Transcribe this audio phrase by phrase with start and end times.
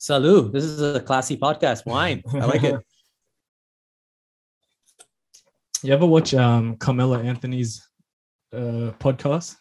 [0.00, 0.52] Salud.
[0.52, 1.84] This is a classy podcast.
[1.86, 2.22] Wine.
[2.32, 2.80] I like it.
[5.82, 7.88] You ever watch um Carmelo Anthony's
[8.52, 9.56] uh podcast?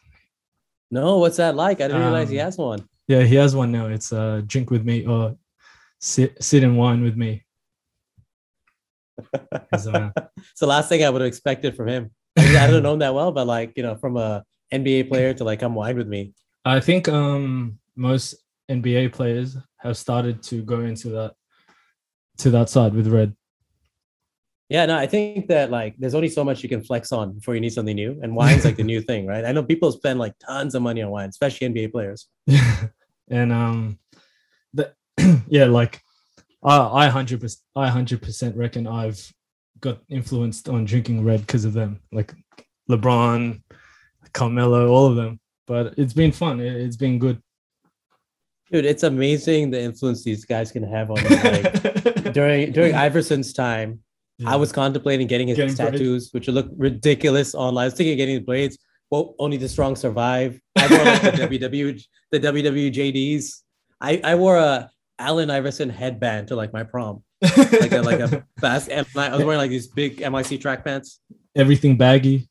[0.92, 1.80] No, what's that like?
[1.80, 2.90] I didn't realize he Um, has one.
[3.08, 3.88] Yeah, he has one now.
[3.88, 5.38] It's uh drink with me or
[6.02, 7.46] sit sit and wine with me.
[9.72, 12.12] He's, uh, It's the last thing I would have expected from him.
[12.38, 14.44] I, mean, I don't know him that well, but like, you know, from a
[14.74, 16.34] NBA player to like come wine with me.
[16.66, 18.36] I think um most
[18.70, 21.34] NBA players have started to go into that
[22.40, 23.36] to that side with red.
[24.70, 27.56] Yeah, no, I think that like there's only so much you can flex on before
[27.56, 28.20] you need something new.
[28.22, 29.44] And wine's like the new thing, right?
[29.44, 32.28] I know people spend like tons of money on wine, especially NBA players.
[33.30, 33.98] and um
[34.74, 34.94] the
[35.48, 36.02] yeah like
[36.64, 39.32] i i 100% i 100% reckon i've
[39.80, 42.34] got influenced on drinking red because of them like
[42.90, 43.62] lebron
[44.34, 47.42] carmelo all of them but it's been fun It- it's been good
[48.72, 51.18] Dude, it's amazing the influence these guys can have on.
[51.24, 54.00] Like during during Iverson's time,
[54.46, 55.92] I was contemplating getting his Getting braids.
[55.92, 57.84] tattoos, which would look ridiculous online.
[57.84, 58.78] I was thinking of getting the blades.
[59.10, 60.60] Well, only the strong survive.
[60.76, 63.62] I wore like the WW the WWJDs.
[64.02, 68.46] I, I wore a Allen Iverson headband to like my prom, like a like a
[68.64, 71.22] and I was wearing like these big MIC track pants,
[71.56, 72.50] everything baggy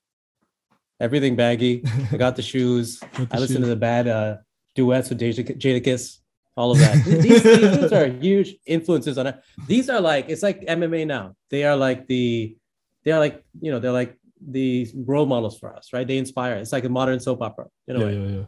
[1.01, 1.83] everything baggy.
[2.13, 2.99] I got the shoes.
[2.99, 4.37] the I listened to the bad uh,
[4.79, 6.19] duets with Jada, Jadakiss,
[6.57, 6.95] all of that.
[7.25, 9.37] these, these dudes are huge influences on it.
[9.67, 11.35] These are like it's like MMA now.
[11.51, 12.57] They are like the
[13.05, 16.07] they are like you know they're like the role models for us, right?
[16.07, 16.55] They inspire.
[16.63, 18.15] It's like a modern soap opera in a yeah, way.
[18.15, 18.47] yeah, yeah.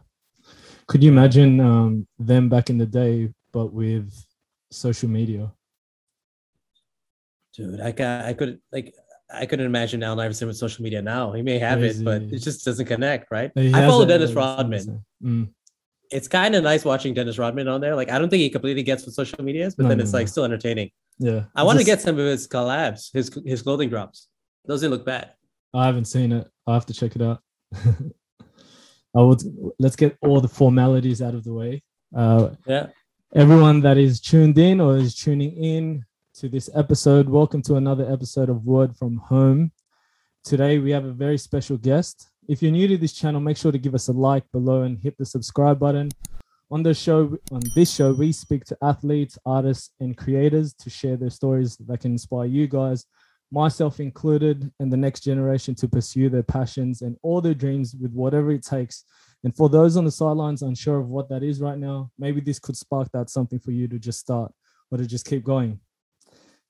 [0.87, 3.13] could you imagine um them back in the day
[3.51, 4.07] but with
[4.71, 5.51] social media
[7.53, 8.95] Dude, I ca I could like
[9.33, 11.31] I couldn't imagine Allen Iverson with social media now.
[11.33, 13.51] He may have it, but it just doesn't connect, right?
[13.55, 15.05] I follow Dennis but it's not the Rodman.
[15.23, 15.49] Mm.
[16.11, 17.95] It's kind of nice watching Dennis Rodman on there.
[17.95, 20.03] Like I don't think he completely gets what social media is, but No, then no,
[20.03, 20.19] it's no.
[20.19, 20.91] like still entertaining.
[21.19, 24.27] yeah I want to get some of his collabs, his his clothing drops.
[24.65, 25.31] Those didn't look bad.
[25.73, 26.47] I haven't seen it.
[26.67, 27.39] I have to check it out.
[29.15, 29.41] I would
[29.79, 31.83] let's get all the formalities out of the way.
[32.15, 32.87] Uh, Yeah.
[33.33, 36.03] everyone that is tuned in or is tuning in
[36.35, 39.71] to this episode, welcome to another episode of Word from Home.
[40.43, 42.30] Today we have a very special guest.
[42.51, 44.99] If you're new to this channel, make sure to give us a like below and
[44.99, 46.09] hit the subscribe button.
[46.69, 51.15] On the show, on this show, we speak to athletes, artists, and creators to share
[51.15, 53.05] their stories that can inspire you guys
[53.53, 58.11] myself included, and the next generation to pursue their passions and all their dreams with
[58.11, 59.05] whatever it takes.
[59.45, 62.59] And for those on the sidelines unsure of what that is right now, maybe this
[62.59, 64.51] could spark that something for you to just start
[64.91, 65.79] or to just keep going.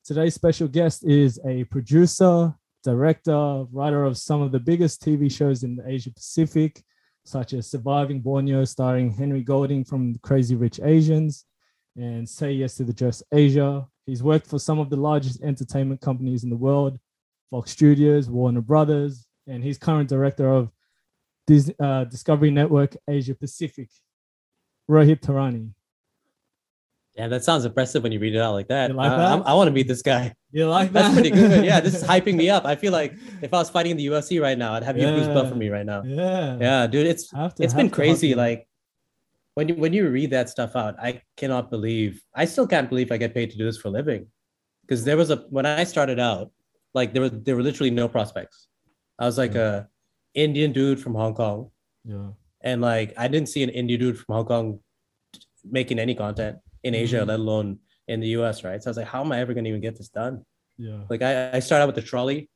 [0.06, 2.54] Today's special guest is a producer,
[2.84, 6.84] director, writer of some of the biggest TV shows in the Asia Pacific,
[7.24, 11.46] such as Surviving Borneo, starring Henry Golding from Crazy Rich Asians,
[11.96, 13.86] and Say Yes to the Dress Asia.
[14.06, 16.98] He's worked for some of the largest entertainment companies in the world,
[17.50, 20.72] Fox Studios, Warner Brothers, and he's current director of
[21.48, 23.90] Dis- uh, Discovery Network Asia Pacific.
[24.90, 25.72] Rohit Tarani.
[27.16, 28.90] Yeah, that sounds impressive when you read it out like that.
[28.92, 29.28] You like uh, I, that?
[29.28, 30.34] I'm- I want to meet this guy.
[30.52, 31.02] You like that?
[31.04, 31.66] That's pretty good.
[31.66, 32.66] Yeah, this is hyping me up.
[32.66, 35.04] I feel like if I was fighting in the UFC right now, I'd have you
[35.04, 35.12] Yeah.
[35.18, 36.04] goosebump for me right now.
[36.04, 36.58] Yeah.
[36.60, 38.34] Yeah, dude, it's to- it's been crazy.
[38.36, 38.68] Like
[39.56, 42.22] when you when you read that stuff out, I cannot believe.
[42.34, 44.28] I still can't believe I get paid to do this for a living.
[44.84, 46.52] Because there was a when I started out,
[46.94, 48.68] like there were there were literally no prospects.
[49.20, 49.88] I was like a
[50.34, 51.72] Indian dude from Hong Kong,
[52.06, 52.30] yeah.
[52.62, 54.80] and like I didn't see an Indian dude from Hong Kong
[55.70, 57.28] making any content in Asia, Mhm.
[57.28, 58.82] let alone in the US, right?
[58.82, 60.44] So I was like, how am I ever gonna even get this done?
[60.78, 61.02] Yeah.
[61.10, 62.50] Like I, I started out with the trolley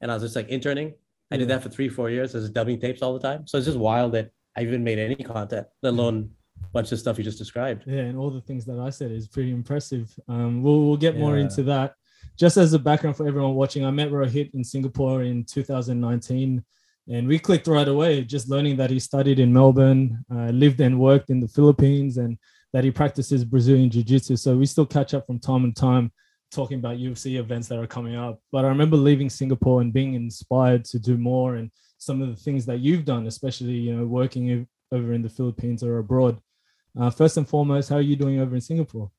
[0.00, 0.94] and I was just like interning.
[1.30, 2.34] I did that for three, four years.
[2.34, 3.46] I was dubbing tapes all the time.
[3.46, 6.30] So it's just wild that I even made any content, let alone
[6.62, 7.84] a bunch of stuff you just described.
[7.86, 10.12] Yeah, and all the things that I said is pretty impressive.
[10.26, 11.94] Um, we'll we'll get more into that.
[12.38, 16.64] Just as a background for everyone watching, I met Rohit in Singapore in 2019,
[17.08, 18.22] and we clicked right away.
[18.24, 22.38] Just learning that he studied in Melbourne, uh, lived and worked in the Philippines, and
[22.72, 24.36] that he practices Brazilian Jiu-Jitsu.
[24.36, 26.12] So we still catch up from time to time,
[26.50, 28.40] talking about UFC events that are coming up.
[28.52, 32.36] But I remember leaving Singapore and being inspired to do more, and some of the
[32.36, 36.38] things that you've done, especially you know working over in the Philippines or abroad.
[36.98, 39.10] Uh, first and foremost, how are you doing over in Singapore?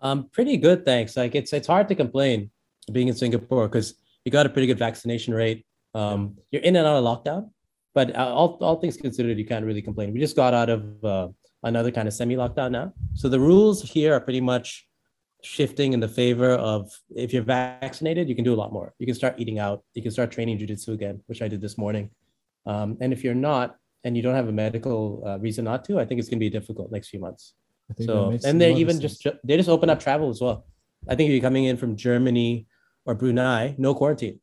[0.00, 1.16] Um, pretty good, thanks.
[1.16, 2.50] Like it's it's hard to complain
[2.92, 5.64] being in Singapore because you got a pretty good vaccination rate.
[5.94, 7.50] Um, you're in and out of lockdown,
[7.94, 10.12] but uh, all all things considered, you can't really complain.
[10.12, 11.28] We just got out of uh,
[11.64, 14.86] another kind of semi lockdown now, so the rules here are pretty much
[15.42, 18.94] shifting in the favor of if you're vaccinated, you can do a lot more.
[18.98, 19.82] You can start eating out.
[19.94, 22.10] You can start training jujitsu again, which I did this morning.
[22.66, 25.98] Um, and if you're not, and you don't have a medical uh, reason not to,
[26.00, 27.54] I think it's going to be difficult next few months.
[27.90, 29.18] I think So and they even sense.
[29.18, 30.66] just they just open up travel as well.
[31.08, 32.66] I think if you're coming in from Germany
[33.04, 34.40] or Brunei, no quarantine,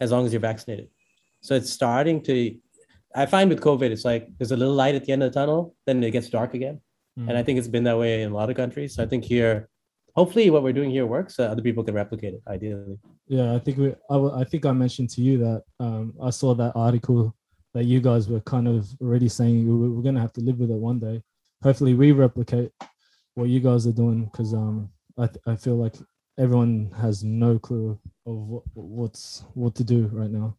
[0.00, 0.88] as long as you're vaccinated.
[1.40, 2.56] So it's starting to.
[3.14, 5.38] I find with COVID, it's like there's a little light at the end of the
[5.40, 6.80] tunnel, then it gets dark again,
[7.18, 7.28] Mm.
[7.28, 8.94] and I think it's been that way in a lot of countries.
[8.96, 9.68] So I think here,
[10.16, 11.38] hopefully, what we're doing here works.
[11.38, 12.98] Uh, other people can replicate it, ideally.
[13.28, 13.88] Yeah, I think we.
[14.10, 17.34] I, w- I think I mentioned to you that um, I saw that article
[17.74, 20.58] that you guys were kind of already saying we we're going to have to live
[20.58, 21.22] with it one day.
[21.62, 22.72] Hopefully, we replicate
[23.36, 25.94] what you guys are doing because um, I th- I feel like
[26.36, 27.96] everyone has no clue
[28.26, 30.56] of what, what's what to do right now.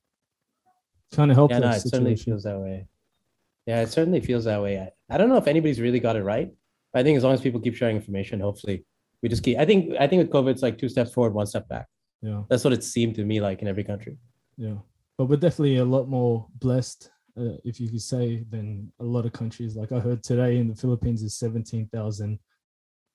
[1.14, 2.88] Kind of Yeah, no, it certainly feels that way.
[3.66, 4.80] Yeah, it certainly feels that way.
[4.80, 6.52] I, I don't know if anybody's really got it right.
[6.94, 8.86] But I think as long as people keep sharing information, hopefully
[9.22, 9.58] we just keep.
[9.58, 11.88] I think I think with COVID, it's like two steps forward, one step back.
[12.22, 14.18] Yeah, That's what it seemed to me like in every country.
[14.58, 14.76] yeah,
[15.18, 19.26] but we're definitely a lot more blessed, uh, if you could say, than a lot
[19.26, 19.76] of countries.
[19.76, 22.40] Like I heard today in the Philippines is seventeen thousand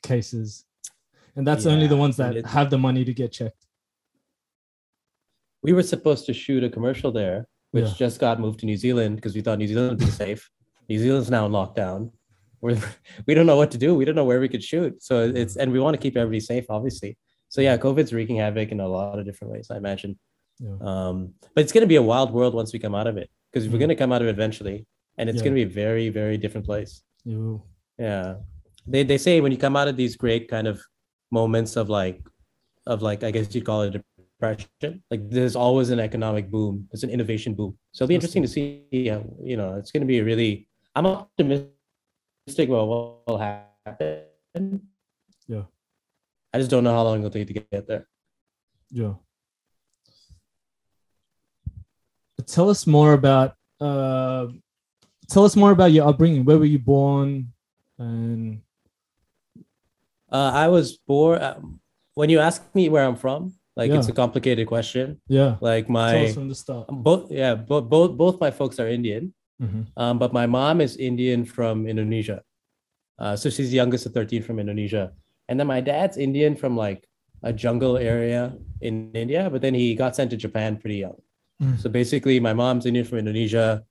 [0.03, 0.65] cases,
[1.37, 3.67] and that's only the ones that have the money to get checked.
[5.63, 7.95] We were supposed to shoot a commercial there, which Yeah.
[7.97, 10.51] just got moved to New Zealand because we thought New Zealand would be safe.
[10.89, 12.11] New Zealand's now in lockdown.
[12.61, 12.79] We're,
[13.27, 13.95] we don't know what to do.
[13.95, 15.03] We don't know where we could shoot.
[15.03, 17.17] So it's and we want to keep everybody safe, obviously.
[17.49, 20.19] So yeah, COVID's wreaking havoc in a lot of different ways, I imagine.
[20.59, 20.77] Yeah.
[20.81, 23.31] Um, but it's going to be a wild world once we come out of it
[23.53, 23.81] because we're Mm.
[23.81, 24.87] going to come out of it eventually,
[25.19, 25.45] and it's Yeah.
[25.45, 27.03] going to be a very, very different place.
[27.25, 27.63] You,
[27.99, 28.37] Yeah,
[28.87, 30.81] they they say when you come out of these great kind of
[31.31, 32.21] moments of like,
[32.87, 34.03] of like I guess you'd call it
[34.41, 35.03] depression.
[35.11, 36.89] Like there's always an economic boom.
[36.91, 37.77] There's an innovation boom.
[37.93, 38.85] So it'll be interesting to see.
[38.91, 40.69] Yeah, you know, it's going to be a really.
[40.95, 44.83] I'm optimistic about what will happen.
[45.47, 45.63] Yeah.
[46.53, 48.09] I just don't know how long it'll take to get there.
[48.91, 49.15] yeah.
[52.47, 53.55] Tell us more about.
[53.81, 54.49] Uh,
[55.29, 56.45] tell us more about your upbringing.
[56.45, 57.53] Where were you born?
[57.99, 58.63] And
[60.33, 61.43] Uh, I was born.
[61.43, 61.81] Um,
[62.15, 65.17] when you ask me where I'm from, like it's a complicated question.
[65.29, 66.87] yeah, Like my us from the start.
[66.93, 69.33] both, yeah, both both both my folks are Indian.
[69.57, 69.89] Mhm.
[69.97, 72.45] Um, but my mom is Indian from Indonesia.
[73.21, 75.13] Uh, so she's the youngest of 13 from Indonesia.
[75.49, 77.05] And then my dad's Indian from like
[77.43, 81.17] a jungle area in India, but then he got sent to Japan pretty young.
[81.61, 81.77] Mm.
[81.81, 83.85] So basically, my mom's Indian from Indonesia,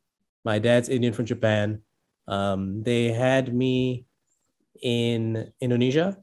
[0.45, 1.81] my dad's Indian from Japan.
[2.29, 4.05] Um, they had me
[4.81, 6.17] in Indonesia.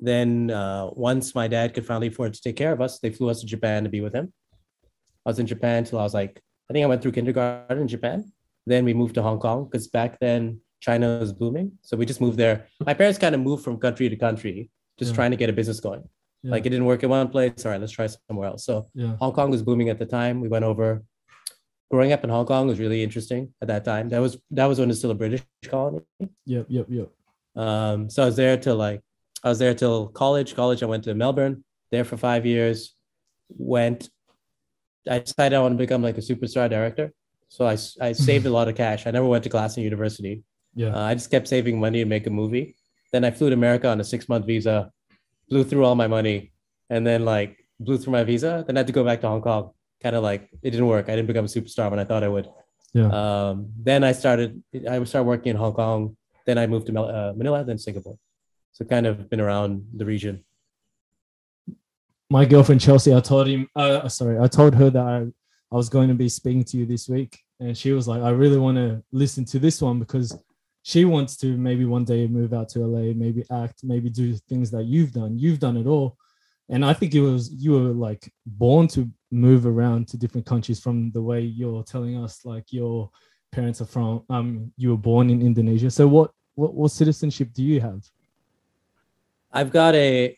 [0.00, 3.28] Then uh, once my dad could finally afford to take care of us, they flew
[3.30, 4.32] us to Japan to be with him.
[5.26, 7.88] I was in Japan till I was like, I think I went through kindergarten in
[7.88, 8.32] Japan.
[8.66, 11.72] Then we moved to Hong Kong because back then China was booming.
[11.82, 12.66] So we just moved there.
[12.84, 15.14] My parents kind of moved from country to country, just Yeah.
[15.16, 16.02] trying to get a business going.
[16.42, 16.52] Yeah.
[16.52, 17.64] Like it didn't work in one place.
[17.64, 18.64] All right, let's try somewhere else.
[18.64, 20.40] So Yeah, Hong Kong was booming at the time.
[20.40, 21.02] We went over.
[21.90, 24.10] Growing up in Hong Kong was really interesting at that time.
[24.10, 26.02] That was that was when it's still a British colony.
[26.44, 27.08] yep, yep, yep.
[27.56, 29.00] Um, so I was there till like
[29.44, 30.54] I was there till college.
[30.54, 31.64] College, I went to Melbourne.
[31.90, 32.94] There for five years.
[33.48, 34.08] Went.
[35.08, 37.12] I decided I want to become like a superstar director.
[37.48, 39.06] So I, I saved a lot of cash.
[39.06, 40.42] I never went to class in university.
[40.74, 42.76] Yeah, Uh, I just kept saving money to make a movie.
[43.10, 44.92] Then I flew to America on a six month visa,
[45.48, 46.52] blew through all my money,
[46.90, 48.64] and then like blew through my visa.
[48.66, 49.70] Then I had to go back to Hong Kong.
[50.02, 51.08] Kind of like it didn't work.
[51.08, 52.48] I didn't become a superstar when I thought I would.
[52.92, 53.08] Yeah.
[53.08, 54.62] Um, then I started.
[54.88, 56.16] I started working in Hong Kong.
[56.44, 58.18] Then I moved to uh, Manila, then Singapore.
[58.78, 60.44] So kind of been around the region.
[62.30, 65.18] my girlfriend Chelsea, I told him, uh, sorry, I told her that I,
[65.72, 68.30] I was going to be speaking to you this week, and she was like, I
[68.30, 70.40] really want to listen to this one because
[70.84, 74.70] she wants to maybe one day move out to LA, maybe act, maybe do things
[74.70, 75.36] that you've done.
[75.36, 76.16] You've done it all,
[76.68, 80.78] and I think it was you were like born to move around to different countries
[80.78, 83.10] from the way you're telling us, like your
[83.50, 85.90] parents are from, um, you were born in Indonesia.
[85.90, 88.04] So what what, what citizenship do you have?
[89.52, 90.36] I've got a.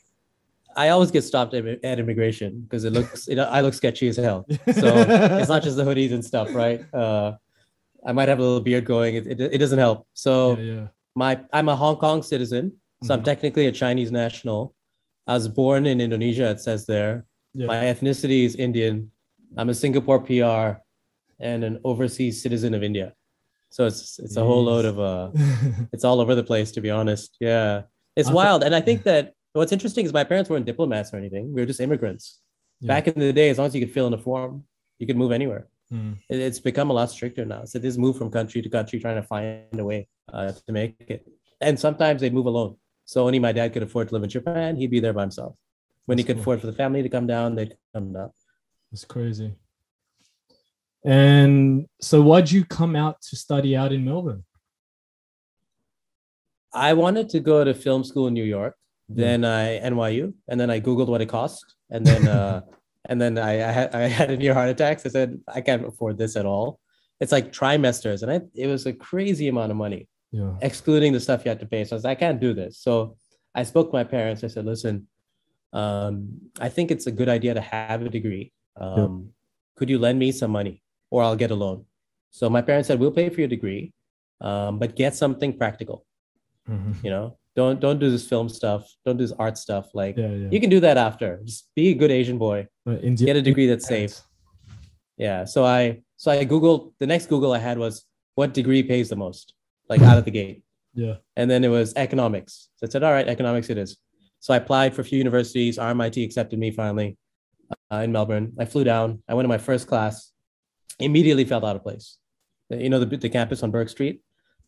[0.77, 3.29] I always get stopped at, at immigration because it looks.
[3.29, 4.47] It, I look sketchy as hell.
[4.49, 5.05] So
[5.39, 6.83] it's not just the hoodies and stuff, right?
[6.95, 7.33] Uh,
[8.07, 9.17] I might have a little beard going.
[9.17, 10.07] It, it, it doesn't help.
[10.15, 10.87] So yeah, yeah.
[11.15, 13.25] my I'm a Hong Kong citizen, so I'm Mhm.
[13.25, 14.75] technically a Chinese national.
[15.27, 16.51] I was born in Indonesia.
[16.51, 17.27] It says there.
[17.53, 17.67] Yeah.
[17.67, 19.11] My ethnicity is Indian.
[19.57, 20.81] I'm a Singapore PR
[21.41, 23.13] and an overseas citizen of India.
[23.71, 25.31] So it's it's a whole load of uh
[25.93, 27.37] it's all over the place to be honest.
[27.41, 27.83] Yeah.
[28.17, 28.63] It's wild.
[28.65, 31.53] And I think that what's interesting is my parents weren't diplomats or anything.
[31.53, 32.41] We were just immigrants.
[32.81, 32.89] Yeah.
[32.89, 34.65] Back in the day, as long as you could fill in a form,
[34.99, 35.69] you could move anywhere.
[35.93, 36.17] Mm.
[36.29, 37.65] It- It's become a lot stricter now.
[37.65, 40.97] So this move from country to country trying to find a way uh, to make
[41.09, 41.27] it.
[41.61, 42.77] And sometimes they move alone.
[43.05, 44.77] So only my dad could afford to live in Japan.
[44.77, 45.57] He'd be there by himself.
[46.07, 46.43] When he could cool.
[46.43, 48.31] afford for the family to come down, they'd come down.
[48.91, 49.55] That's crazy.
[51.05, 54.45] And so, why'd you come out to study out in Melbourne?
[56.73, 58.75] I wanted to go to film school in New York.
[59.13, 62.61] Then I NYU, and then I googled what it cost, and then uh,
[63.09, 65.01] and then I I had, I had a near heart attack.
[65.01, 66.79] So I said I can't afford this at all.
[67.19, 70.55] It's like trimesters, and I, it was a crazy amount of money, Yeah.
[70.63, 71.83] excluding the stuff you had to pay.
[71.85, 72.79] So I was like, I can't do this.
[72.79, 73.17] So
[73.53, 74.45] I spoke to my parents.
[74.45, 75.09] I said, listen,
[75.73, 76.15] um,
[76.61, 78.53] I think it's a good idea to have a degree.
[78.81, 79.31] Um,
[79.77, 81.85] Could you lend me some money, or I'll get a loan?
[82.31, 83.93] So my parents said, we'll pay for your degree,
[84.41, 86.07] um, but get something practical
[86.71, 87.05] Mhm.
[87.05, 88.83] you know don't don't do this film stuff.
[89.05, 89.87] Don't do this art stuff.
[89.93, 90.49] Like Yeah, yeah.
[90.55, 91.41] you can do that after.
[91.45, 92.59] Just be a good asian boy.
[92.87, 94.15] India, get a degree that's safe.
[95.17, 95.45] Yeah.
[95.45, 98.05] So i so i googled the next google i had was
[98.37, 99.55] what degree pays the most?
[99.89, 100.63] Like out of the gate.
[100.95, 101.17] Yeah.
[101.37, 102.53] and then it was economics.
[102.77, 103.97] So i said all right economics it is.
[104.39, 105.77] So i applied for a few universities.
[105.79, 107.19] Rmit accepted me finally
[107.93, 108.53] uh, in melbourne.
[108.59, 109.23] I flew down.
[109.29, 110.33] I went to my first class.
[110.99, 112.19] Immediately felt out of place.
[112.71, 114.23] You know the, the campus on Bourke street?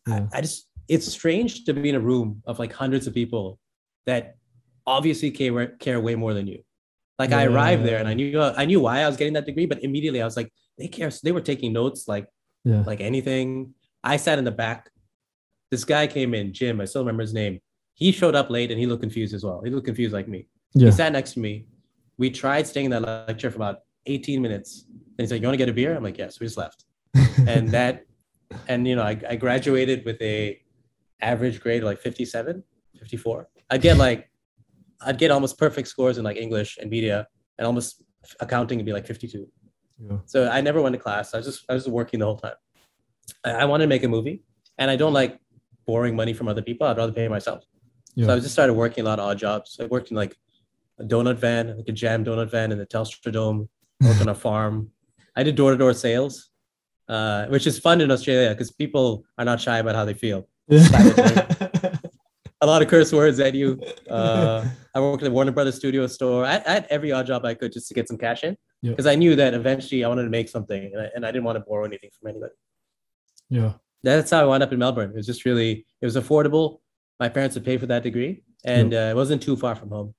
[0.07, 0.27] Yeah.
[0.33, 3.59] I, I just it's strange to be in a room of like hundreds of people
[4.05, 4.35] that
[4.85, 6.59] obviously care, care way more than you.
[7.19, 9.45] Like i arrived there and i knew uh, i knew why i was getting that
[9.45, 12.25] degree but immediately i was like they care they were taking notes like
[12.65, 12.83] Yeah.
[12.85, 13.75] like anything.
[14.03, 14.89] I sat in the back.
[15.71, 17.59] This guy came in jim i still remember his name.
[17.93, 19.61] He showed up late and he looked confused as well.
[19.63, 20.47] He looked confused like me.
[20.73, 20.87] Yeah.
[20.87, 21.67] he sat next to me.
[22.17, 24.85] We tried staying in that lecture for about 18 minutes.
[24.89, 25.95] And he's like you want to get a beer?
[25.95, 26.39] I'm like yes.
[26.39, 26.83] We just left.
[27.47, 28.05] And that
[28.67, 30.59] and you know I, I graduated with a
[31.23, 32.63] average grade like 57
[32.99, 34.29] 54 i'd get like
[35.01, 37.27] i'd get almost perfect scores in like english and media
[37.57, 38.03] and almost
[38.39, 39.47] accounting would be like 52
[39.99, 40.17] yeah.
[40.25, 41.33] so i never went to class.
[41.33, 42.55] I was just i was just working the whole time.
[43.43, 44.43] I, I wanted to make a movie
[44.77, 45.39] and i don't like
[45.85, 46.87] borrowing money from other people.
[46.87, 47.63] I'd rather pay myself.
[48.15, 48.27] Yeah.
[48.27, 49.77] so i just started working a lot of odd jobs.
[49.81, 50.35] I worked in like
[50.99, 53.69] a donut van like a jam donut van in the telstra dome
[54.01, 54.89] worked on a farm.
[55.35, 56.49] I did door-to-door sales
[57.09, 60.47] uh, which is fun in australia because people are not shy about how they feel.
[60.71, 63.79] A lot of curse words at you.
[64.09, 64.65] Uh,
[64.95, 66.45] I worked at the Warner Brothers studio store.
[66.45, 69.05] I, I had every odd job I could just to get some cash in because
[69.07, 71.57] I knew that eventually I wanted to make something and I, and I didn't want
[71.57, 72.53] to borrow anything from anybody.
[73.49, 73.73] yeah.
[74.05, 75.11] That's how I wound up in Melbourne.
[75.11, 76.79] It was just really, it was affordable.
[77.21, 80.13] My parents would pay for that degree and uh, it wasn't too far from home.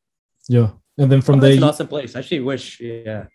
[0.48, 0.70] Yeah.
[0.96, 2.16] And then from Oh, there, that's an awesome place.
[2.16, 3.26] I actually wish, yeah.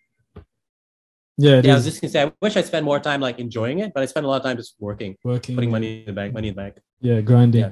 [1.45, 3.79] Yeah, Yeah, I was just gonna say, I wish I spent more time like enjoying
[3.79, 6.13] it, but I spent a lot of time just working, working, putting money in the
[6.13, 6.75] bank, money in the bank.
[7.01, 7.61] yeah, grinding.
[7.61, 7.71] Yeah.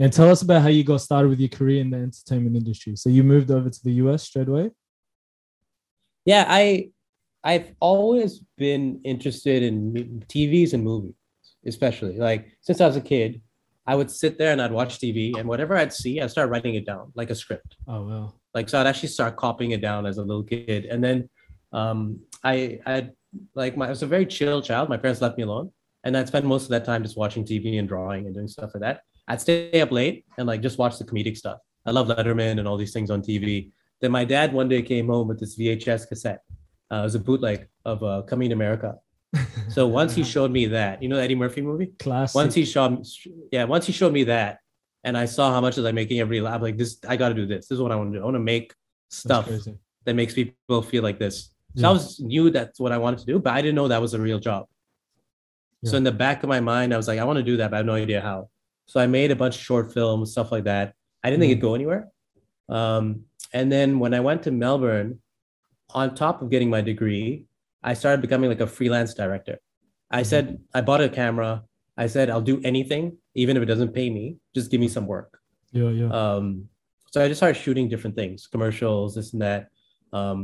[0.00, 2.94] And tell us about how you got started with your career in the entertainment industry.
[2.94, 4.70] So you moved over to the US straight away.
[6.24, 6.88] yeah i
[7.50, 8.32] i've always
[8.64, 9.74] been interested in
[10.32, 11.14] tvs and movies
[11.72, 13.30] especially like since i was a kid
[13.86, 16.74] i would sit there and i'd watch tv and whatever i'd see i'd start writing
[16.80, 18.26] it down like a script Oh well.
[18.56, 21.18] like so i'd actually start copying it down as a little kid and then
[21.72, 23.10] um i i
[23.54, 24.88] like my i was a very chill child.
[24.88, 25.70] My parents left me alone
[26.04, 28.70] and i'd spend most of that time just watching tv and drawing and doing stuff
[28.74, 29.02] like that.
[29.28, 31.58] I'd stay up late and like just watch the comedic stuff.
[31.84, 35.08] I love letterman and all these things on tv then my dad one day came
[35.08, 36.42] home with this vhs cassette.
[36.90, 38.96] Uh, it was a bootleg of uh, coming to america.
[39.68, 41.92] So once he showed me that you know eddie murphy movie?
[41.98, 42.34] Classic.
[42.34, 43.04] once he showed
[43.52, 44.60] yeah once he showed me that
[45.04, 47.34] and i saw how much was i making every lab like this i got to
[47.34, 47.68] do this.
[47.68, 48.22] This is what i want to do.
[48.22, 48.74] I want to make
[49.10, 49.46] stuff
[50.04, 51.88] that makes people feel like this so Yeah.
[51.90, 54.14] i was knew that's what i wanted to do but i didn't know that was
[54.14, 54.62] a real job.
[55.84, 57.66] So in the back of my mind i was like i want to do that
[57.70, 58.38] but i have no idea how.
[58.90, 60.86] So i made a bunch of short films stuff like that.
[61.22, 61.56] I didn't think Mm.
[61.56, 62.02] it'd go anywhere.
[62.78, 63.04] Um,
[63.58, 65.10] and then when i went to melbourne
[66.00, 67.26] on top of getting my degree
[67.90, 69.56] i started becoming like a freelance director.
[70.10, 70.44] I said
[70.74, 71.52] i bought a camera.
[72.04, 73.04] I said i'll do anything
[73.42, 74.24] even if it doesn't pay me
[74.56, 75.30] just give me some work.
[75.72, 76.10] Yeah, yeah.
[76.20, 76.46] um,
[77.12, 79.68] so I just started shooting different things, commercials, this and that.
[80.12, 80.40] Um,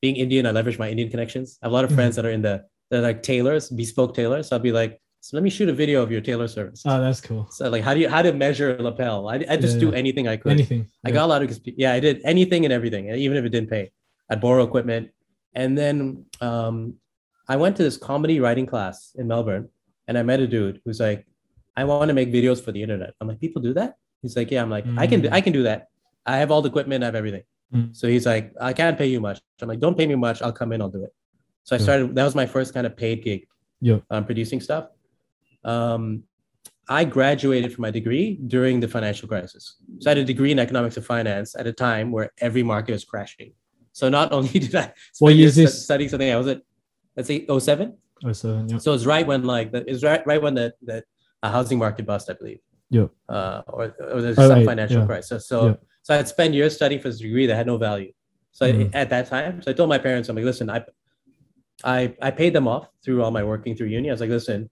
[0.00, 1.58] being Indian, I leverage my Indian connections.
[1.62, 4.48] I have a lot of friends that are in the they're like tailors, bespoke tailors.
[4.48, 6.82] So I'll be like, so let me shoot a video of your tailor service.
[6.86, 7.46] oh, that's cool.
[7.50, 9.28] so like, how do you how to measure a lapel?
[9.28, 9.96] I, I just Yeah, do yeah.
[10.02, 10.52] anything I could.
[10.52, 10.88] Anything.
[11.04, 11.14] I yeah.
[11.14, 13.90] got a lot of yeah, I did anything and everything, even if it didn't pay.
[14.30, 15.10] I'd borrow equipment,
[15.54, 16.94] and then um,
[17.48, 19.68] I went to this comedy writing class in Melbourne,
[20.06, 21.26] and I met a dude who's like,
[21.76, 24.50] "I want to make videos for the internet." I'm like, "People do that?" He's like,
[24.50, 25.32] "Yeah." I'm like, "I can, do, Mm.
[25.32, 25.88] I can do that.
[26.26, 27.42] I have all the equipment, I have everything."
[27.74, 27.94] Mm.
[27.94, 30.40] So he's like, "I can't pay you much." I'm like, "Don't pay me much.
[30.42, 30.80] I'll come in.
[30.80, 31.12] I'll do it."
[31.64, 32.14] So I started.
[32.14, 33.46] That was my first kind of paid gig.
[33.80, 33.98] Yeah.
[34.10, 34.86] Um, producing stuff.
[35.64, 36.24] Um,
[36.88, 39.76] I graduated from my degree during the financial crisis.
[40.00, 42.92] So I had a degree in economics and finance at a time where every market
[42.92, 43.52] was crashing.
[43.92, 45.84] So not only did I What year is this?
[45.84, 46.62] studying something, I was at
[47.16, 47.94] let's say 07.
[48.24, 48.68] Oh, seven.
[48.68, 48.78] Yeah.
[48.78, 51.04] So it's right when like the, it's right right when the the
[51.42, 52.60] uh, housing market bust, I believe.
[52.90, 53.06] Yeah.
[53.28, 55.06] Uh, or, or there's Oh, some right, financial yeah.
[55.06, 55.46] crisis.
[55.46, 55.74] So Yeah.
[56.08, 58.12] So I'd spend years studying for this degree that had no value.
[58.52, 58.90] So I- Mhm.
[58.94, 60.80] at that time, so I told my parents, I'm like, listen, I
[61.84, 61.98] I
[62.28, 64.08] I paid them off through all my working through uni.
[64.08, 64.70] I was like, listen,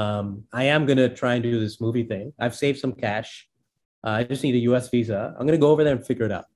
[0.00, 0.26] Um,
[0.60, 2.32] I am gonna try and do this movie thing.
[2.44, 3.30] I've saved some cash.
[4.04, 4.88] Uh, I just need a U.S.
[4.94, 5.20] visa.
[5.36, 6.46] I'm gonna go over there and figure it out.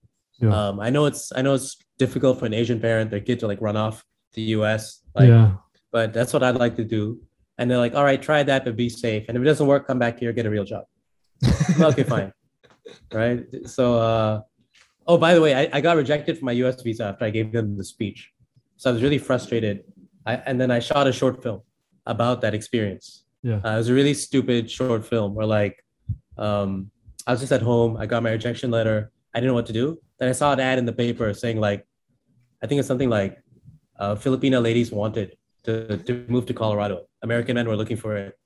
[0.40, 0.52] Yeah.
[0.58, 3.46] Um, I know it's I know it's difficult for an Asian parent, their kid to
[3.52, 3.96] like run off
[4.32, 4.82] to the U.S.
[5.14, 5.48] Like, yeah.
[5.96, 7.02] but that's what I'd like to do.
[7.58, 9.22] And they're like, all right, try that, but be safe.
[9.28, 10.84] And if it doesn't work, come back here, get a real job.
[11.90, 12.32] okay, fine.
[13.12, 13.44] Right.
[13.64, 14.42] So, uh,
[15.06, 17.52] oh, by the way, I, I got rejected for my US visa after I gave
[17.52, 18.32] them the speech.
[18.76, 19.84] So I was really frustrated.
[20.24, 21.62] I, and then I shot a short film
[22.06, 23.24] about that experience.
[23.42, 23.60] Yeah.
[23.64, 25.84] Uh, it was a really stupid short film where, like,
[26.36, 26.90] um,
[27.26, 27.96] I was just at home.
[27.96, 29.10] I got my rejection letter.
[29.34, 29.98] I didn't know what to do.
[30.18, 31.86] Then I saw an ad in the paper saying, like,
[32.62, 33.42] I think it's something like
[33.98, 37.06] uh, Filipino ladies wanted to, to move to Colorado.
[37.22, 38.38] American men were looking for it.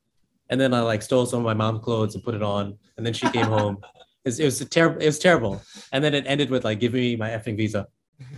[0.48, 2.76] And then I like stole some of my mom's clothes and put it on.
[2.96, 3.78] And then she came home.
[4.24, 5.00] It was, it was terrible.
[5.00, 5.62] It was terrible.
[5.92, 7.86] And then it ended with like, give me my effing visa.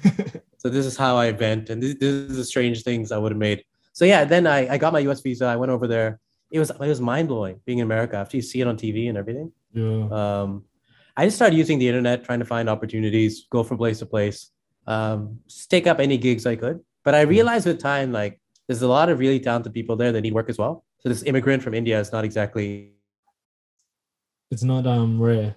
[0.59, 1.71] so this is how I vent.
[1.71, 3.65] And this, this is the strange things I would have made.
[3.93, 5.47] So yeah, then I, I got my US visa.
[5.47, 6.21] I went over there.
[6.51, 9.09] It was it was mind blowing being in America after you see it on TV
[9.09, 9.53] and everything.
[9.73, 10.09] Yeah.
[10.11, 10.65] Um,
[11.17, 14.51] I just started using the internet, trying to find opportunities, go from place to place,
[14.87, 16.81] um, take up any gigs I could.
[17.05, 20.21] But I realized with time, like there's a lot of really talented people there that
[20.21, 20.85] need work as well.
[21.01, 22.93] So this immigrant from India is not exactly,
[24.51, 25.57] It's not um rare.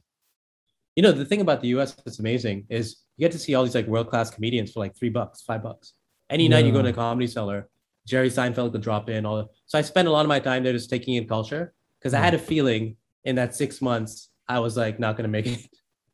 [0.95, 3.63] You know, the thing about the US that's amazing is you get to see all
[3.63, 5.93] these like world class comedians for like three bucks, five bucks.
[6.29, 7.69] Any night you go to a comedy cellar,
[8.07, 9.25] Jerry Seinfeld could drop in.
[9.25, 12.13] All so I spent a lot of my time there just taking in culture because
[12.13, 15.67] I had a feeling in that six months I was like not gonna make it.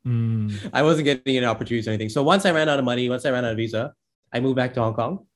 [0.06, 0.70] Mm.
[0.72, 2.08] I wasn't getting any opportunities or anything.
[2.08, 3.92] So once I ran out of money, once I ran out of visa,
[4.32, 5.26] I moved back to Hong Kong.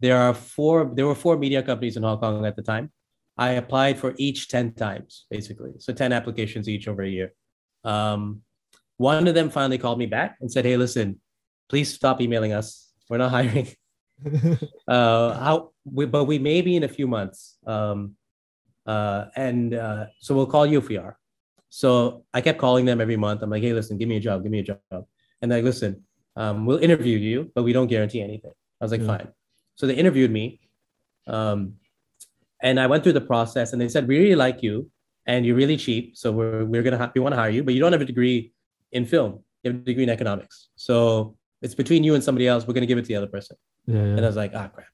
[0.00, 0.90] There are four.
[0.94, 2.90] There were four media companies in Hong Kong at the time.
[3.36, 5.72] I applied for each ten times, basically.
[5.78, 7.34] So ten applications each over a year.
[7.84, 8.42] Um,
[8.98, 11.20] one of them finally called me back and said, "Hey, listen,
[11.68, 12.92] please stop emailing us.
[13.08, 13.68] We're not hiring.
[14.88, 15.70] Uh, how?
[15.84, 17.56] We, but we may be in a few months.
[17.66, 18.16] Um,
[18.84, 21.18] uh, and uh, so we'll call you if we are."
[21.70, 23.42] So I kept calling them every month.
[23.42, 24.78] I'm like, hey, listen, give me a job, give me a job.
[25.40, 26.02] And they're like, listen,
[26.36, 28.52] um, we'll interview you, but we don't guarantee anything.
[28.80, 29.06] I was like, Yeah.
[29.18, 29.28] fine.
[29.76, 30.60] So they interviewed me.
[31.26, 31.74] Um,
[32.62, 34.90] and I went through the process and they said, we really like you
[35.26, 36.16] and you're really cheap.
[36.16, 38.00] So we're, we're going to have, we want to hire you, but you don't have
[38.00, 38.52] a degree
[38.92, 39.40] in film.
[39.62, 40.68] You have a degree in economics.
[40.76, 42.66] So it's between you and somebody else.
[42.66, 43.56] We're going to give it to the other person.
[43.86, 44.86] Yeah, And I was like, ah, crap.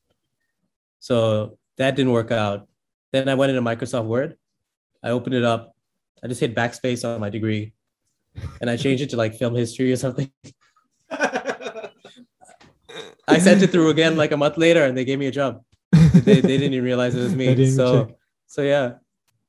[1.00, 2.68] So that didn't work out.
[3.12, 4.36] Then I went into Microsoft Word.
[5.02, 5.74] I opened it up.
[6.22, 7.74] I just hit backspace on my degree
[8.60, 10.30] and I changed it to like film history or something.
[13.26, 15.62] I sent it through again like a month later and they gave me a job.
[15.92, 17.54] They, they didn't even realize it was me.
[17.76, 18.16] So, check.
[18.46, 18.94] so yeah,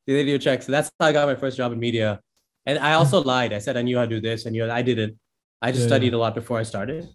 [0.06, 0.64] they did a check.
[0.64, 2.22] So that's how I got my first job in media.
[2.66, 3.54] And I also lied.
[3.54, 5.18] I said I knew how to do this and you I didn't.
[5.62, 7.08] I just Yeah, studied a lot before I started.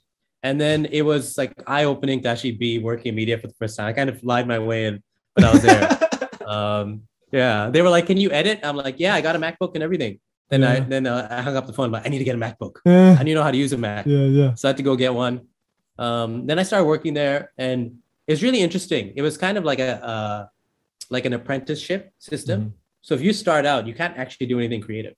[0.42, 3.54] And then it was like eye opening to actually be working in media for the
[3.54, 3.86] first time.
[3.86, 5.02] I kind of lied my way in,
[5.34, 5.84] but I was there.
[6.48, 9.72] um, yeah, they were like, "Can you edit?" I'm like, "Yeah, I got a MacBook
[9.74, 12.24] and everything." Then I then uh, I hung up the phone, but I need to
[12.24, 12.76] get a MacBook.
[12.86, 14.06] Yeah, I need to know how to use a Mac.
[14.06, 14.54] yeah, yeah.
[14.54, 15.46] So I had to go get one.
[15.98, 19.12] Um, then I started working there, and it was really interesting.
[19.14, 20.46] It was kind of like a uh,
[21.10, 22.58] like an apprenticeship system.
[22.60, 22.72] Mhm.
[23.02, 25.14] So if you start out, you can't actually do anything creative,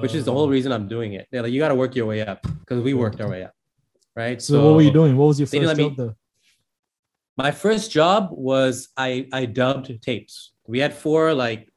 [0.00, 0.34] which is the Oh.
[0.34, 1.26] whole reason I'm doing it.
[1.30, 3.54] They're like, you got to work your way up because we worked our way up,
[4.14, 4.40] right?
[4.40, 5.16] So, what were you doing?
[5.16, 6.14] What was your first me- job though?
[7.36, 10.52] My first job was I I dubbed tapes.
[10.66, 11.72] We had four like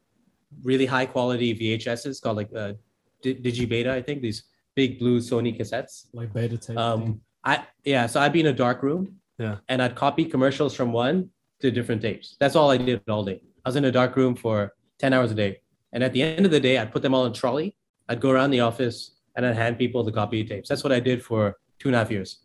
[0.64, 2.74] really high quality VHSs called like uh,
[3.22, 4.44] Di- Digibeta, I think these
[4.76, 6.08] big blue Sony cassettes.
[6.14, 6.78] Like beta tape.
[6.78, 9.18] Um, I yeah, so I'd be in a dark room.
[9.38, 9.58] Yeah.
[9.70, 11.30] And I'd copy commercials from one
[11.62, 12.36] to different tapes.
[12.40, 13.42] That's all I did all day.
[13.66, 15.62] I was in a dark room for 10 hours a day.
[15.94, 17.76] And at the end of the day, I'd put them all in a trolley.
[18.12, 20.68] I'd go around the office and I'd hand people the copy tapes.
[20.70, 22.40] That's what I did for two and a half years.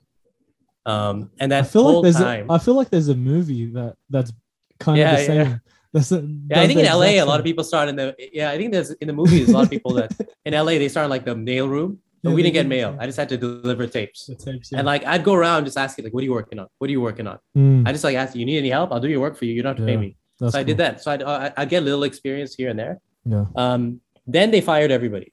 [0.85, 3.15] Um, and I that feel whole like there's time, a, I feel like there's a
[3.17, 4.33] movie that that's
[4.79, 5.45] kind Yeah, of the yeah.
[5.49, 5.61] same.
[5.93, 8.51] That's a, yeah, I think in LA, a lot of people start in the, yeah,
[8.51, 10.13] I think there's in the movies, a lot of people that
[10.45, 12.93] in LA, they start in like the mail room, but Yeah, we didn't get mail.
[12.95, 13.03] yeah.
[13.03, 14.31] I just had to deliver tapes.
[14.45, 14.79] Tapes, yeah.
[14.79, 16.69] And like, I'd go around just asking, like, what are you working on?
[16.79, 17.39] What are you working on?
[17.57, 18.93] Mm, I just like asked, you need any help?
[18.93, 19.55] I'll do your work for you.
[19.55, 20.17] You don't have to Yeah, pay me.
[20.39, 21.03] so I did that.
[21.03, 23.01] So I'd, uh, I'd get a little experience here and there.
[23.25, 23.47] Yeah.
[23.57, 25.33] Um, then they fired everybody.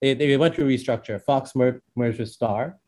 [0.00, 1.20] They, they went through restructure.
[1.22, 2.78] Fox mer- merged with Star,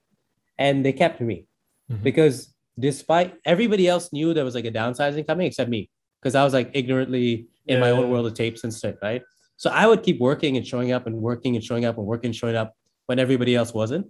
[0.59, 1.46] and they kept me
[1.90, 2.03] Mhm.
[2.03, 6.44] because despite everybody else knew there was like a downsizing coming except me because I
[6.44, 9.23] was like ignorantly in my own world of tapes and stuff, right?
[9.57, 12.29] So I would keep working and showing up and working and showing up and working
[12.29, 12.75] and showing up
[13.07, 14.07] when everybody else wasn't.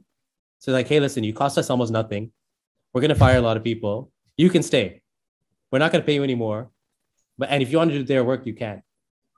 [0.59, 2.33] So like, hey, listen, you cost us almost nothing.
[2.93, 4.13] We're gonna fire a lot of people.
[4.37, 5.03] You can stay.
[5.73, 6.71] We're not gonna pay you anymore.
[7.39, 8.83] But and if you want to do their work, you can.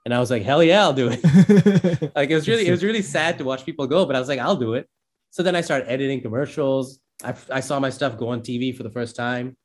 [0.04, 1.22] And I was like, hell yeah, I'll do it.
[2.16, 4.28] like it was really, it was really sad to watch people go, but I was
[4.28, 4.88] like, I'll do it.
[5.30, 7.00] So then I started editing commercials.
[7.24, 9.56] I, I saw my stuff go on TV for the first time.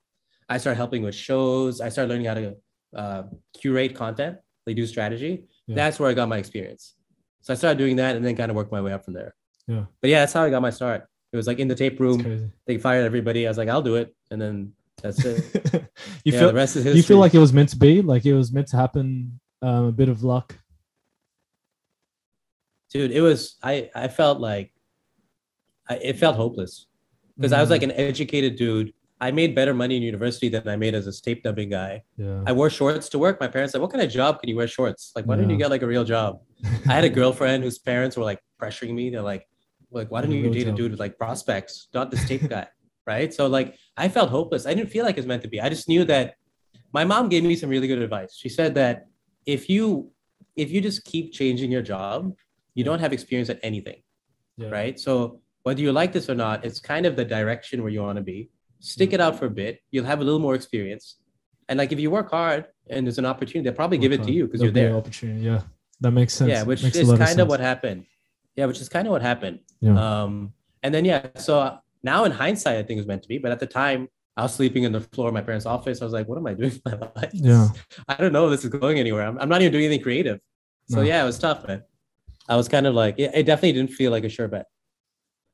[0.47, 1.81] I started helping with shows.
[1.81, 2.55] I started learning how to
[2.95, 3.23] uh,
[3.59, 4.37] curate content.
[4.65, 5.45] they do strategy.
[5.65, 5.75] Yeah.
[5.75, 6.95] That's where I got my experience.
[7.41, 9.35] So I started doing that and then kind of worked my way up from there.
[9.67, 9.85] Yeah.
[10.01, 11.07] But yeah, that's how I got my start.
[11.33, 13.45] It was like in the tape room, they fired everybody.
[13.45, 14.15] I was like, I'll do it.
[14.31, 15.43] And then that's it.
[16.23, 16.97] you yeah, feel the rest is history.
[16.97, 19.39] you feel like it was meant to be, like it was meant to happen.
[19.61, 20.55] Um, a bit of luck.
[22.91, 24.71] dude it was i i felt like
[25.89, 26.87] I, it felt hopeless.
[27.37, 28.93] Because i was Mm, like an educated dude.
[29.19, 32.03] I made better money in university than i made as a tape dubbing guy.
[32.17, 32.43] Yeah.
[32.45, 33.39] i wore shorts to work.
[33.39, 35.11] My parents said what kind of job can you wear shorts?
[35.15, 36.31] Like why don't you get like a real job?
[36.89, 39.09] I had a girlfriend whose parents were like pressuring me.
[39.09, 39.43] They're like
[39.91, 42.67] like why don't you date a dude with like prospects not this tape guy?
[43.13, 43.33] Right?
[43.33, 44.65] So like i felt hopeless.
[44.65, 45.61] I didn't feel like it was meant to be.
[45.61, 46.35] I just knew that
[46.91, 48.31] my mom gave me some really good advice.
[48.41, 48.95] She said that
[49.47, 50.11] if you
[50.55, 52.31] if you just keep changing your job
[52.75, 54.01] you don't have experience at anything
[54.57, 54.69] yeah.
[54.69, 54.99] right?
[54.99, 58.17] So whether you like this or not, it's kind of the direction where you want
[58.17, 58.49] to be.
[58.79, 59.79] Stick it out for a bit.
[59.91, 61.17] You'll have a little more experience.
[61.69, 64.31] And like if you work hard and there's an opportunity, they'll probably give it to
[64.31, 64.95] you because you're there.
[64.95, 65.41] Opportunity.
[65.41, 65.61] Yeah,
[66.01, 66.49] that makes sense.
[66.49, 67.49] Yeah, which makes is kind of, sense.
[67.49, 68.05] what happened.
[68.55, 69.59] Yeah, which is kind of what happened.
[69.81, 70.23] Yeah.
[70.23, 73.37] Um, and then yeah, so now in hindsight, I think it was meant to be.
[73.37, 75.99] But at the time, I was sleeping in the floor of my parents' office.
[76.01, 77.31] I was like, what am I doing with my life?
[77.33, 77.69] Yeah.
[78.07, 79.25] I don't know if this is going anywhere.
[79.27, 80.39] I'm, I'm not even doing anything creative.
[80.89, 81.01] So No.
[81.01, 81.83] yeah, it was tough, man.
[82.47, 84.67] I was kind of like, it, it definitely didn't feel like a sure bet.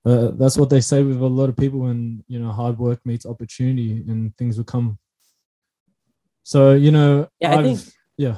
[0.05, 2.99] Uh, that's what they say with a lot of people when you know hard work
[3.05, 4.99] meets opportunity and things will come.
[6.43, 8.37] So you know, Yeah, I I've- think- yeah,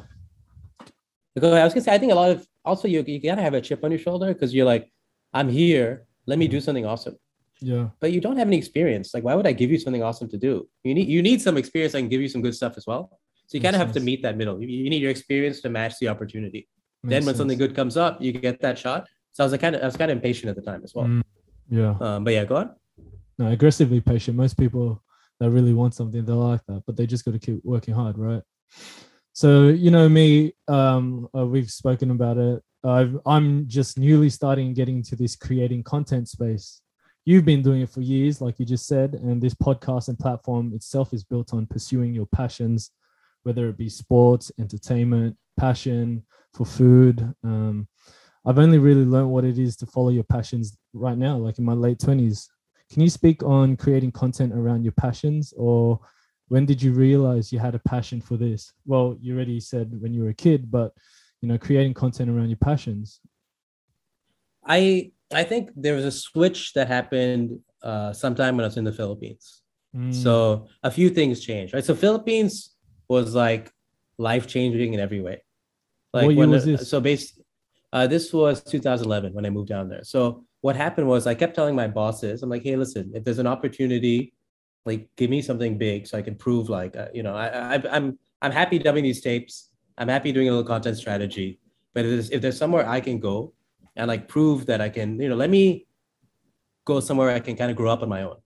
[1.34, 3.56] Because I was gonna say, I think a lot of also you you gotta have
[3.56, 4.92] a chip on your shoulder because you're like,
[5.34, 6.06] I'm here.
[6.28, 7.18] Let me do something awesome.
[7.66, 9.08] Yeah, But you don't have any experience.
[9.16, 10.54] Like, why would I give you something awesome to do?
[10.84, 11.96] You need you need some experience.
[11.96, 13.04] I can give you some good stuff as well.
[13.48, 14.62] So you kind of have to meet that middle.
[14.62, 16.68] You, you need your experience to match the opportunity.
[17.04, 19.08] then makes when something good comes up, you get that shot.
[19.34, 20.94] So I was like, kind of I was kind of impatient at the time as
[20.96, 21.08] well.
[21.08, 21.24] Mm,
[21.70, 22.68] yeah, Um, but yeah, go on.
[23.40, 24.38] no, aggressively patient.
[24.38, 25.02] Most people
[25.40, 28.16] that really want something, they're like that, but they just got to keep working hard,
[28.20, 28.44] right?
[29.34, 32.62] So you know me, um, uh, we've spoken about it.
[32.84, 36.82] I've, I'm just newly starting getting into this creating content space.
[37.26, 40.74] You've been doing it for years, like you just said, and this podcast and platform
[40.76, 42.92] itself is built on pursuing your passions,
[43.42, 47.34] whether it be sports, entertainment, passion for food.
[47.44, 47.88] Um,
[48.46, 51.66] I've only really learned what it is to follow your passions right now, like in
[51.66, 52.48] my late twenties.
[52.92, 56.00] Can you speak on creating content around your passions, or
[56.50, 58.72] when did you realize you had a passion for this?
[58.86, 60.94] Well, you already said when you were a kid, but
[61.42, 63.20] you know, creating content around your passions.
[64.64, 68.84] I I think there was a switch that happened uh, sometime when I was in
[68.84, 69.62] the Philippines.
[69.96, 71.84] Mm, So a few things changed, right?
[71.84, 72.76] So Philippines
[73.08, 73.72] was like
[74.18, 75.44] life changing in every way.
[76.14, 76.90] Like What year when was this?
[76.90, 77.42] so based
[77.94, 80.04] uh, this was 2011 when I moved down there.
[80.04, 83.40] So what happened was I kept telling my bosses, I'm like, hey, listen, if there's
[83.40, 84.34] an opportunity,
[84.86, 87.84] like give me something big so I can prove like uh, you know I, I
[87.96, 89.70] I'm I'm happy dubbing these tapes.
[89.98, 91.60] I'm happy doing a little content strategy.
[91.94, 93.54] But if there's, if there's somewhere I can go
[93.96, 95.88] and like prove that I can, you know, let me
[96.86, 98.38] go somewhere I can kind of grow up on my own.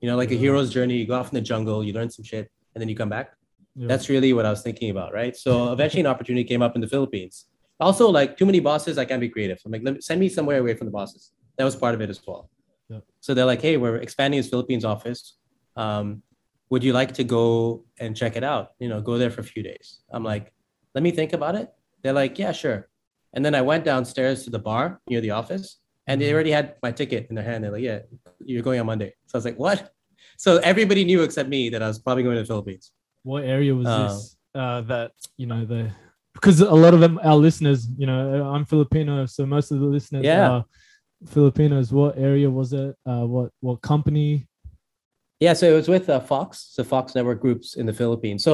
[0.00, 0.96] You know, like a hero's journey.
[0.96, 3.32] You go off in the jungle, you learn some shit, and then you come back.
[3.74, 3.86] yeah.
[3.88, 5.36] That's really what I was thinking about, right?
[5.36, 7.46] So eventually, an opportunity came up in the Philippines.
[7.78, 9.58] Also, like too many bosses, I can't be creative.
[9.64, 11.32] I'm like, let me, send me somewhere away from the bosses.
[11.58, 12.50] That was part of it as well.
[12.88, 13.00] Yeah.
[13.20, 15.36] So they're like, hey, we're expanding this Philippines office.
[15.76, 16.22] Um,
[16.70, 18.72] would you like to go and check it out?
[18.78, 20.00] You know, go there for a few days.
[20.10, 20.52] I'm like,
[20.94, 21.72] let me think about it.
[22.02, 22.88] They're like, yeah, sure.
[23.36, 26.34] And then I went downstairs to the bar near the office, and they Mhm.
[26.34, 27.62] already had my ticket in their hand.
[27.62, 28.00] They're like, yeah,
[28.44, 29.12] you're going on Monday.
[29.26, 29.92] So I was like, what?
[30.38, 32.92] So everybody knew except me that I was probably going to the Philippines.
[33.22, 35.90] what area was Uh, this uh, that you know the
[36.32, 38.20] because a lot of them our listeners you know
[38.54, 40.48] i'm filipino so most of the listeners Yeah.
[40.50, 40.64] are
[41.34, 44.46] filipinos what area was it uh, what what company
[45.40, 48.40] Yeah, so it was with uh, Fox, so Fox Network Groups in the Philippines.
[48.48, 48.52] So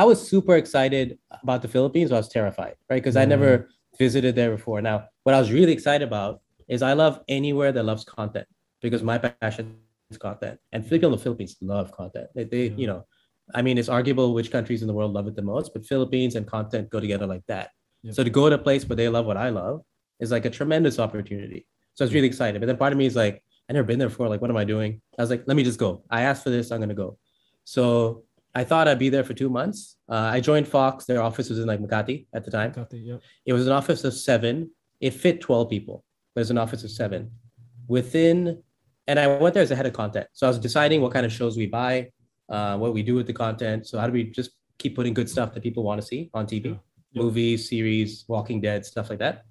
[0.00, 2.08] I was super excited about the Philippines.
[2.10, 3.00] I was terrified, right?
[3.02, 3.50] Because I never
[3.98, 4.80] visited there before.
[4.82, 8.46] Now, what I was really excited about is I love anywhere that loves content
[8.80, 9.76] because my passion
[10.10, 12.28] is content, and people in the Philippines love content.
[12.34, 12.76] They, they Yeah.
[12.76, 13.06] you know,
[13.54, 16.36] I mean, it's arguable which countries in the world love it the most, but Philippines
[16.36, 17.70] and content go together like that.
[18.02, 18.12] Yeah.
[18.12, 19.82] So to go to a place where they love what I love
[20.20, 21.66] is like a tremendous opportunity.
[21.94, 22.60] So I was really excited.
[22.60, 24.28] But then part of me is like, I never been there before.
[24.28, 25.00] Like, what am I doing?
[25.18, 26.02] I was like, let me just go.
[26.10, 26.70] I asked for this.
[26.70, 27.18] I'm gonna go.
[27.64, 28.24] So
[28.54, 29.96] I thought I'd be there for two months.
[30.08, 31.04] Uh, I joined Fox.
[31.06, 32.72] Their office was in like Makati at the time.
[32.72, 33.20] The, yep.
[33.46, 34.70] It was an office of seven.
[35.00, 37.30] It fit 12 people, but it's an office of seven.
[37.88, 38.62] Within,
[39.06, 40.26] and I went there as a head of content.
[40.32, 42.10] So I was deciding what kind of shows we buy,
[42.48, 43.86] uh, what we do with the content.
[43.86, 46.46] So how do we just keep putting good stuff that people want to see on
[46.46, 46.74] TV, Yeah.
[47.12, 47.22] Yeah.
[47.22, 49.44] movies, series, Walking Dead, stuff like that.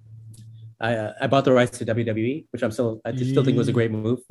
[0.80, 3.68] I, uh, I bought the rights to WWE, which I'm still I still think was
[3.68, 4.20] a great move.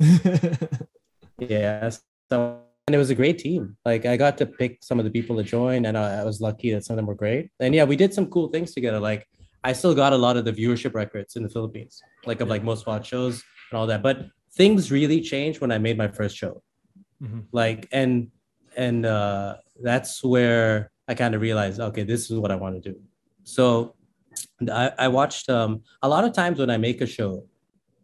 [1.38, 1.90] Yeah.
[2.30, 3.76] So and it was a great team.
[3.84, 6.40] Like I got to pick some of the people to join, and I, I was
[6.40, 7.50] lucky that some of them were great.
[7.60, 8.98] And yeah, we did some cool things together.
[8.98, 9.28] Like
[9.64, 12.64] I still got a lot of the viewership records in the Philippines, like of like
[12.64, 14.02] most watched shows and all that.
[14.02, 16.62] But things really changed when I made my first show.
[17.22, 17.44] Mhm.
[17.52, 18.30] Like and
[18.76, 22.92] and uh, that's where I kind of realized, okay, this is what I want to
[22.92, 22.98] do.
[23.44, 23.94] So
[24.70, 27.46] I, I watched um, a lot of times when I make a show,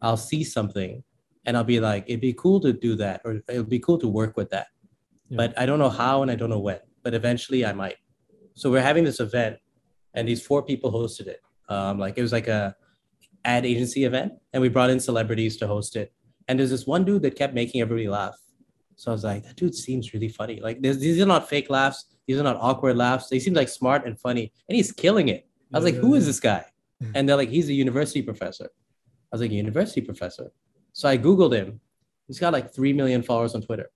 [0.03, 1.03] I'll see something
[1.49, 4.07] and I'll be like, it'd be cool to do that, or it'd be cool to
[4.07, 4.67] work with that.
[5.31, 5.39] Yeah.
[5.39, 7.97] But I don't know how and I don't know when, but eventually I might.
[8.53, 9.57] So we're having this event
[10.13, 11.41] and these four people hosted it.
[11.71, 12.77] Um, like it was like a
[13.47, 16.13] ad agency event and we brought in celebrities to host it.
[16.49, 18.37] And there's this one dude that kept making everybody laugh.
[18.97, 20.61] So I was like, that dude seems really funny.
[20.61, 22.05] Like these are not fake laughs.
[22.27, 23.31] These are not awkward laughs.
[23.31, 25.47] They seem like smart and funny and he's killing it.
[25.73, 26.67] I was like, Yeah, who is this guy?
[27.15, 28.65] And they're like, he's a university professor.
[28.67, 30.51] I was like, university professor.
[30.99, 31.81] So I Googled him.
[32.27, 33.89] He's got like 3 million followers on Twitter.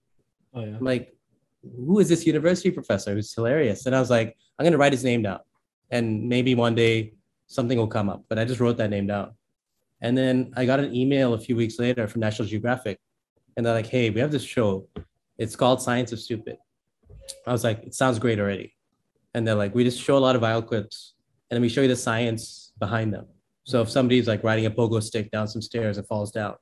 [0.55, 0.77] Oh yeah.
[0.77, 1.12] I'm like,
[1.61, 3.87] who is this university professor who's hilarious?
[3.87, 5.41] And I was like, I'm going to write his name down.
[5.91, 7.15] And maybe one day
[7.49, 8.23] something will come up.
[8.29, 9.33] But I just wrote that name down.
[10.01, 13.01] And then I got an email a few weeks later from National Geographic.
[13.57, 14.87] And they're like, hey, we have this show.
[15.38, 16.57] It's called Science of Stupid.
[17.49, 18.77] I was like, it sounds great already.
[19.35, 21.15] And they're like, we just show a lot of viral clips
[21.51, 23.27] and then we show you the science behind them.
[23.65, 26.55] So if somebody's like riding a pogo stick down some stairs and falls down,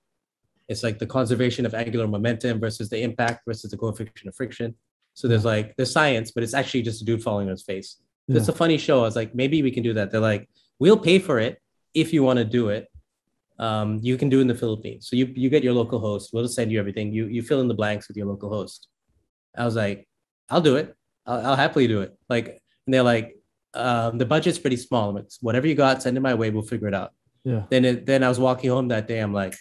[0.70, 4.74] it's like the conservation of angular momentum versus the impact versus the coefficient of friction.
[5.14, 7.96] So there's like there's science, but it's actually just a dude falling on his face.
[8.28, 9.00] It's a funny show.
[9.00, 10.12] I was like, maybe we can do that.
[10.12, 11.60] They're like, we'll pay for it
[11.94, 12.86] if you want to do it.
[13.58, 15.08] Um, you can do it in the Philippines.
[15.08, 16.30] So you you get your local host.
[16.32, 17.12] We'll just send you everything.
[17.12, 18.86] You you fill in the blanks with your local host.
[19.58, 20.06] I was like,
[20.48, 20.94] I'll do it.
[21.26, 22.16] I'll, I'll happily do it.
[22.28, 22.46] Like,
[22.86, 23.34] and they're like,
[23.74, 25.10] um, the budget's pretty small.
[25.10, 26.50] I'm whatever you got, send it my way.
[26.50, 27.10] We'll figure it out.
[27.42, 27.64] Yeah.
[27.68, 29.18] Then it, then I was walking home that day.
[29.18, 29.56] I'm like,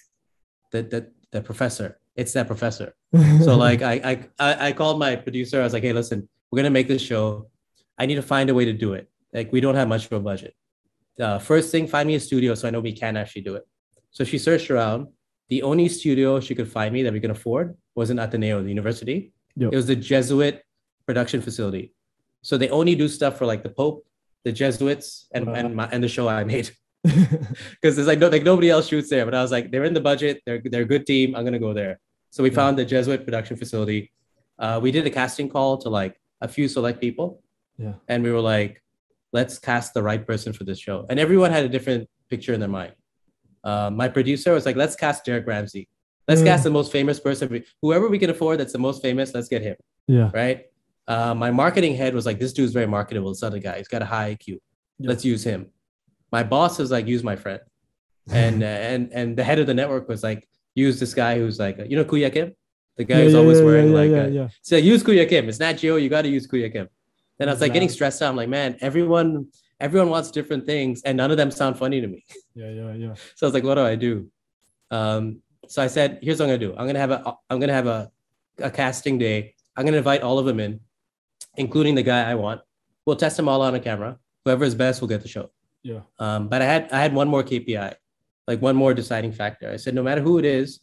[0.72, 2.00] that that the professor.
[2.16, 2.94] It's that professor.
[3.46, 5.60] So like I, I I I called my producer.
[5.62, 7.50] I was like, hey, listen, we're gonna make this show.
[7.98, 9.10] I need to find a way to do it.
[9.34, 10.56] Like we don't have much of a budget.
[11.20, 13.68] Uh, first thing, find me a studio so I know we can actually do it.
[14.12, 15.08] So she searched around.
[15.50, 18.70] The only studio she could find me that we can afford was in Ateneo, the
[18.70, 19.34] university.
[19.56, 19.74] Yep.
[19.74, 20.64] It was the Jesuit
[21.06, 21.94] production facility.
[22.42, 24.06] So they only do stuff for like the Pope,
[24.46, 25.54] the Jesuits, and Wow.
[25.56, 26.70] and, my, and the show I made
[27.04, 29.26] because there's like no, like nobody else shoots there.
[29.26, 30.42] But I was like, they're in the budget.
[30.46, 31.36] They're they're a good team.
[31.36, 32.00] I'm gonna go there.
[32.32, 32.56] So we Yeah.
[32.56, 34.12] found the Jesuit production facility.
[34.58, 37.42] Uh, we did a casting call to like a few select people,
[37.78, 37.94] yeah.
[38.08, 38.84] and we were like,
[39.32, 41.06] let's cast the right person for this show.
[41.10, 42.94] And everyone had a different picture in their mind.
[43.64, 45.88] Uh, my producer was like, let's cast Derek Ramsey.
[46.28, 46.46] Let's Mm.
[46.46, 47.64] cast the most famous person.
[47.82, 49.76] Whoever we can afford that's the most famous, let's get him
[50.08, 50.30] Yeah.
[50.34, 50.66] right?
[51.08, 53.30] Uh, my marketing head was like, this dude's very marketable.
[53.32, 54.60] This other guy, he's got a high IQ.
[55.00, 55.10] Yeah.
[55.10, 55.72] Let's use him.
[56.32, 57.60] My boss is like, use my friend,
[58.32, 61.60] and uh, and and the head of the network was like, use this guy who's
[61.60, 62.54] like, you know, Kuya Kim,
[62.98, 64.48] the guy yeah, who's yeah, always yeah, wearing like, yeah, a, yeah.
[64.62, 65.50] so use Kuya Kim.
[65.50, 65.96] It's Nat Geo.
[65.96, 66.88] You got to use Kuya Kim.
[67.38, 68.30] Then I was like getting stressed out.
[68.30, 69.48] I'm like, man, everyone
[69.80, 72.26] everyone wants different things, and none of them sound funny to me.
[72.56, 73.14] yeah, yeah, yeah.
[73.36, 74.30] So I was like, what do I do?
[74.92, 76.76] Um, so I said, here's what I'm gonna do.
[76.78, 78.12] I'm gonna have a I'm gonna have a,
[78.58, 79.56] a casting day.
[79.76, 80.82] I'm gonna invite all of them in,
[81.56, 82.62] including the guy I want.
[83.06, 84.18] We'll test them all on a camera.
[84.44, 85.52] Whoever is best will get the show.
[85.84, 86.02] Yeah.
[86.20, 87.94] Um, but I had I had one more KPI,
[88.48, 89.70] like one more deciding factor.
[89.72, 90.80] I said, no matter who it is,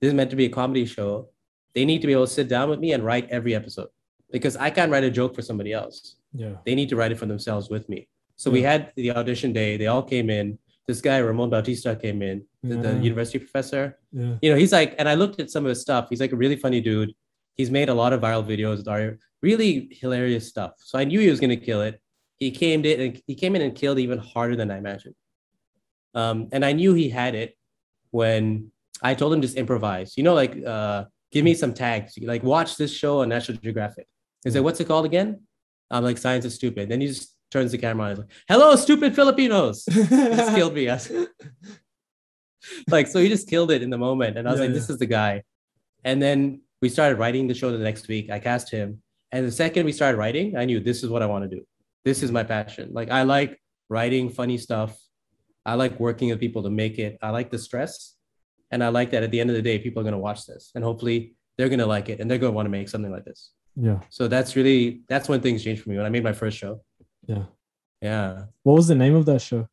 [0.00, 1.28] this is meant to be a comedy show.
[1.74, 3.88] They need to be able to sit down with me and write every episode
[4.32, 6.54] because I can't write a joke for somebody else Yeah.
[6.64, 8.08] they need to write it for themselves with me.
[8.36, 9.76] So we had the audition day.
[9.76, 10.58] They all came in.
[10.86, 13.98] This guy Ramon Bautista came in, the, the university professor.
[14.12, 14.34] Yeah.
[14.42, 16.08] You know, he's like, and I looked at some of his stuff.
[16.10, 17.12] He's like a really funny dude.
[17.56, 20.72] He's made a lot of viral videos that are really hilarious stuff.
[20.78, 22.00] So I knew he was gonna kill it.
[22.38, 25.14] He came in and he came in and killed even harder than I imagined.
[26.14, 27.56] Um, and I knew he had it
[28.10, 28.70] when
[29.02, 30.16] I told him just improvise.
[30.16, 32.14] You know, like uh, give me some tags.
[32.20, 34.06] Like watch this show on National Geographic.
[34.44, 35.40] He's like, what's it called again?
[35.90, 36.88] I'm like, science is stupid.
[36.88, 38.10] Then he just turns the camera on.
[38.10, 39.84] He's like, hello, stupid Filipinos.
[39.90, 40.86] Just killed me.
[40.88, 41.12] Was-
[42.90, 44.36] like, so he just killed it in the moment.
[44.36, 45.42] And I was Yeah, like, this is the guy.
[46.04, 48.30] And then we started writing the show the next week.
[48.30, 49.02] I cast him.
[49.32, 51.64] And the second we started writing, I knew this is what I want to do.
[52.06, 52.90] This is my passion.
[52.92, 54.96] Like, I like writing funny stuff.
[55.66, 57.18] I like working with people to make it.
[57.20, 58.14] I like the stress.
[58.70, 60.46] And I like that at the end of the day, people are going to watch
[60.46, 62.88] this and hopefully they're going to like it and they're going to want to make
[62.88, 63.50] something like this.
[63.74, 63.98] Yeah.
[64.08, 66.80] So that's really, that's when things changed for me when I made my first show.
[67.26, 67.44] Yeah.
[68.00, 68.44] Yeah.
[68.62, 69.68] What was the name of that show?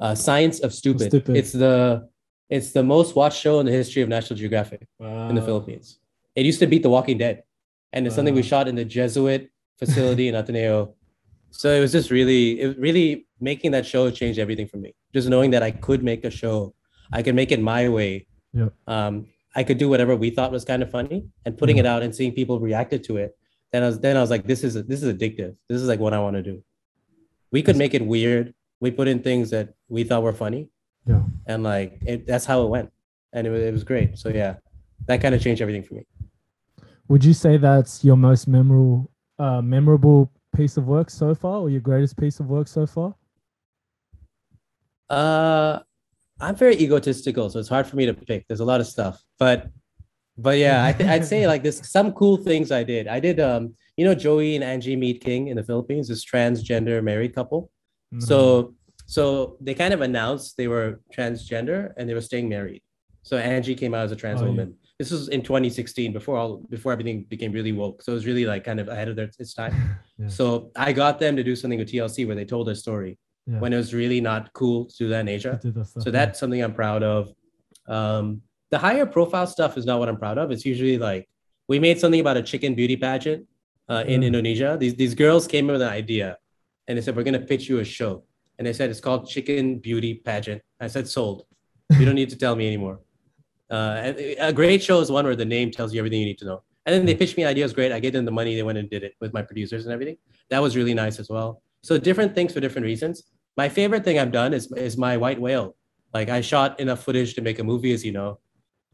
[0.00, 1.08] Uh, Science of Stupid.
[1.08, 1.36] Stupid.
[1.36, 2.08] It's the,
[2.48, 4.86] it's the most watched show in the history of National Geographic.
[4.98, 5.28] Wow.
[5.28, 5.98] in the Philippines.
[6.34, 7.42] It used to beat The Walking Dead,
[7.92, 10.94] and it's something we shot in the Jesuit facility in Ateneo.
[11.50, 14.94] So it was just really, it really making that show changed everything for me.
[15.14, 16.74] Just knowing that I could make a show,
[17.12, 18.26] I could make it my way.
[18.52, 18.72] Yep.
[18.86, 21.80] Um, I could do whatever we thought was kind of funny and putting Mhm.
[21.80, 23.36] it out and seeing people reacted to it.
[23.72, 25.56] Then I was then I was like, this is this is addictive.
[25.68, 26.62] This is like what I want to do.
[27.50, 28.54] We could make it weird.
[28.80, 30.68] We put in things that we thought were funny,
[31.06, 31.22] Yeah.
[31.46, 32.90] and like it, that's how it went,
[33.32, 34.16] and it, it was great.
[34.18, 34.56] So yeah,
[35.06, 36.06] that kind of changed everything for me.
[37.08, 41.70] Would you say that's your most memorable uh, memorable piece of work so far, or
[41.70, 43.14] your greatest piece of work so far?
[45.08, 45.78] Uh,
[46.40, 48.46] I'm very egotistical, so it's hard for me to pick.
[48.48, 49.70] There's a lot of stuff, but
[50.36, 53.08] but yeah, I th- I'd say like this some cool things I did.
[53.08, 57.02] I did um, you know, Joey and Angie Mead King in the Philippines, this transgender
[57.02, 57.70] married couple.
[58.14, 58.20] Mm-hmm.
[58.20, 58.74] So
[59.06, 62.82] so they kind of announced they were transgender and they were staying married.
[63.22, 64.66] So Angie came out as a trans Oh, yeah.
[64.98, 68.02] This was in 2016 before all before everything became really woke.
[68.02, 69.74] So it was really like kind of ahead of their, its time.
[70.20, 70.26] Yeah.
[70.26, 73.60] So I got them to do something with TLC where they told their story Yeah.
[73.60, 75.60] when it was really not cool to do that in Asia.
[75.62, 76.18] that stuff, So yeah.
[76.18, 77.32] that's something I'm proud of.
[77.86, 80.50] Um, the higher profile stuff is not what I'm proud of.
[80.50, 81.28] It's usually like
[81.68, 83.46] we made something about a chicken beauty pageant
[83.88, 84.22] uh, in.
[84.24, 84.76] Indonesia.
[84.80, 86.36] These these girls came up with an idea,
[86.88, 88.24] and they said we're gonna pitch you a show,
[88.58, 90.60] and they said it's called Chicken Beauty Pageant.
[90.80, 91.44] I said sold.
[91.98, 92.98] You don't need to tell me anymore.
[93.70, 96.44] Uh, a great show is one where the name tells you everything you need to
[96.44, 96.62] know.
[96.86, 97.72] And then they pitched me ideas.
[97.74, 97.92] Great.
[97.92, 98.54] I gave them the money.
[98.54, 100.16] They went and did it with my producers and everything.
[100.48, 101.62] That was really nice as well.
[101.82, 103.24] So different things for different reasons.
[103.56, 105.76] My favorite thing I've done is is my white whale.
[106.14, 108.40] Like I shot enough footage to make a movie, as you know,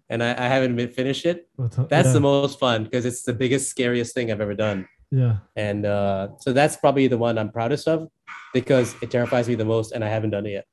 [0.09, 1.49] and I, I haven't been- finished it.
[1.59, 2.13] That's yeah.
[2.13, 4.89] the most fun because it's the biggest, scariest thing I've ever done.
[5.11, 5.37] yeah.
[5.55, 8.09] And uh, so that's probably the one I'm proudest of
[8.53, 10.67] because it terrifies me the most, and I haven't done it yet.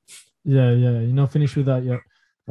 [0.44, 0.92] Yeah, yeah.
[1.06, 2.00] You're not finished with that yet.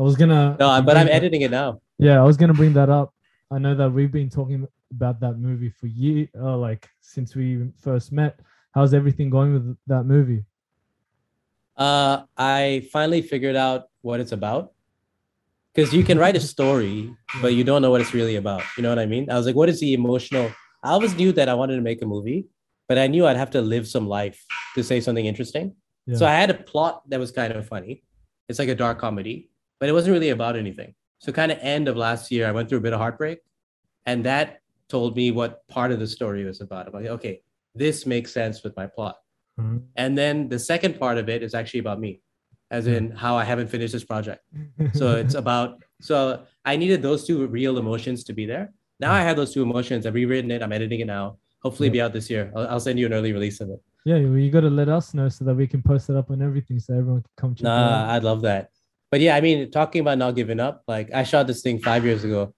[0.00, 0.56] I was gonna.
[0.58, 1.82] No, but I'm that- editing it now.
[1.98, 3.12] Yeah, I was gonna bring that up.
[3.50, 7.68] I know that we've been talking about that movie for years, uh, like since we
[7.76, 8.40] first met.
[8.74, 10.44] How's everything going with that movie?
[11.76, 14.72] Uh, I finally figured out what it's about.
[15.74, 18.62] Because you can write a story, but you don't know what it's really about.
[18.76, 19.30] You know what I mean?
[19.30, 20.50] I was like, what is the emotional?
[20.82, 22.48] I always knew that I wanted to make a movie,
[22.88, 25.76] but I knew I'd have to live some life to say something interesting.
[26.14, 28.02] So I had a plot that was kind of funny.
[28.48, 29.48] It's like a dark comedy,
[29.80, 30.94] but it wasn't really about anything.
[31.18, 33.38] So kind of end of last year, I went through a bit of heartbreak,
[34.06, 36.86] and that told me what part of the story was about.
[36.86, 37.42] I'm like, okay,
[37.74, 39.16] this makes sense with my plot.
[39.60, 39.82] Mhm.
[39.96, 42.20] And then the second part of it is actually about me,
[42.70, 44.42] as in how I haven't finished this project.
[44.94, 48.72] So it's about so I needed those two real emotions to be there.
[48.98, 50.06] Now I have those two emotions.
[50.06, 50.62] I've rewritten it.
[50.62, 51.36] I'm editing it now.
[51.62, 51.92] Hopefully, Yeah.
[51.92, 52.50] be out this year.
[52.56, 53.80] I'll, I'll send you an early release of it.
[54.06, 56.30] yeah, well, you got to let us know so that we can post it up
[56.30, 58.08] on everything, so everyone can come check it Nah, out.
[58.16, 58.70] I'd love that.
[59.10, 62.04] But yeah, I mean, talking about not giving up, like I shot this thing five
[62.04, 62.54] years ago.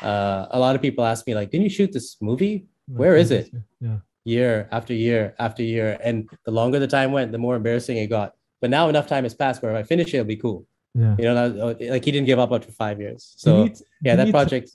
[0.00, 3.30] Uh, a lot of people ask me, like, didn't you shoot this movie where is
[3.30, 3.50] it?
[3.80, 5.98] Yeah, year after year after year?
[6.02, 8.34] And the longer the time went, the more embarrassing it got.
[8.60, 10.66] But now enough time has passed where if I finish it, it'll be cool.
[10.94, 11.16] yeah.
[11.18, 13.34] You know, like he didn't give up after five years.
[13.36, 14.70] So t- yeah, that you t- project.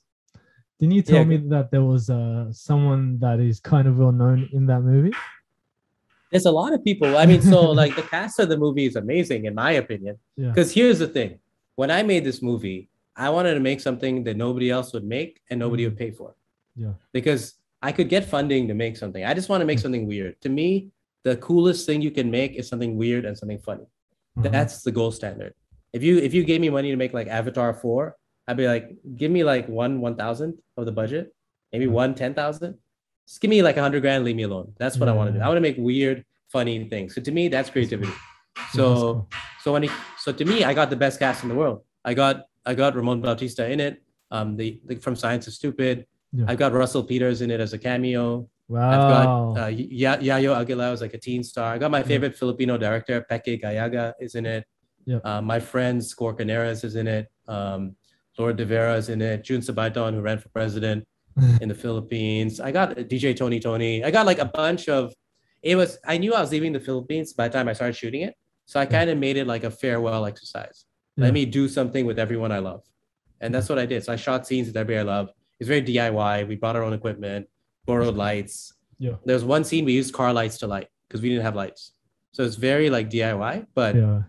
[0.79, 4.11] Didn't you tell Yeah, me that there was uh, someone that is kind of well
[4.11, 5.13] known in that movie?
[6.31, 7.17] There's a lot of people.
[7.17, 10.17] I mean, so like the cast of the movie is amazing, in my opinion.
[10.35, 10.49] Yeah.
[10.49, 11.39] Because here's the thing:
[11.75, 15.41] when I made this movie, I wanted to make something that nobody else would make
[15.49, 16.35] and nobody would pay for.
[16.75, 16.93] Yeah.
[17.13, 19.23] Because I could get funding to make something.
[19.23, 20.39] I just want to make something weird.
[20.41, 20.89] To me,
[21.23, 23.83] the coolest thing you can make is something weird and something funny.
[24.37, 24.49] Uh-huh.
[24.49, 25.53] That's the gold standard.
[25.93, 28.95] If you if you gave me money to make like Avatar four, I'd be like,
[29.15, 31.33] give me like one one thousandth of the budget,
[31.71, 31.91] maybe Mhm.
[31.91, 32.77] one ten thousand.
[33.27, 34.73] Just give me like a hundred grand, leave me alone.
[34.77, 35.43] That's what I want to do.
[35.43, 37.13] I want to make weird, funny things.
[37.13, 38.11] So to me, that's creativity.
[38.57, 39.29] Yeah, So cool.
[39.63, 41.81] so when he, so to me, I got the best cast in the world.
[42.05, 44.01] I got I got Ramon Bautista in it.
[44.31, 46.05] Um, the, the from Science is Stupid.
[46.33, 46.45] Yeah.
[46.47, 48.49] I've got Russell Peters in it as a cameo.
[48.67, 48.91] wow.
[48.91, 49.27] I've got
[49.63, 51.73] uh, Y- Yayo Aguila as like a teen star.
[51.73, 54.65] I got my favorite Filipino director, Peque Gallaga, is in it.
[55.05, 55.21] Yep.
[55.25, 57.27] Uh, my friend Quark Henares is in it.
[57.47, 57.95] Um,
[58.37, 59.43] Lourd De Veyra is in it.
[59.45, 61.07] Jun Sabayton, who ran for president
[61.61, 62.59] in the Philippines.
[62.59, 64.03] I got DJ Tony Toni.
[64.03, 65.13] I got like a bunch of.
[65.61, 65.97] It was.
[66.05, 68.79] I knew I was leaving the Philippines by the time I started shooting it, so
[68.79, 70.85] I kind of made it like a farewell exercise.
[71.15, 71.25] Yeah.
[71.25, 72.83] Let me do something with everyone I love,
[73.41, 74.03] and that's what I did.
[74.03, 75.29] So I shot scenes with everybody I love.
[75.59, 76.47] It's very DIY.
[76.47, 77.47] We brought our own equipment,
[77.85, 78.73] borrowed lights.
[78.99, 79.15] Yeah.
[79.25, 81.93] There was one scene we used car lights to light because we didn't have lights.
[82.31, 84.21] So it's very like DIY, but yeah.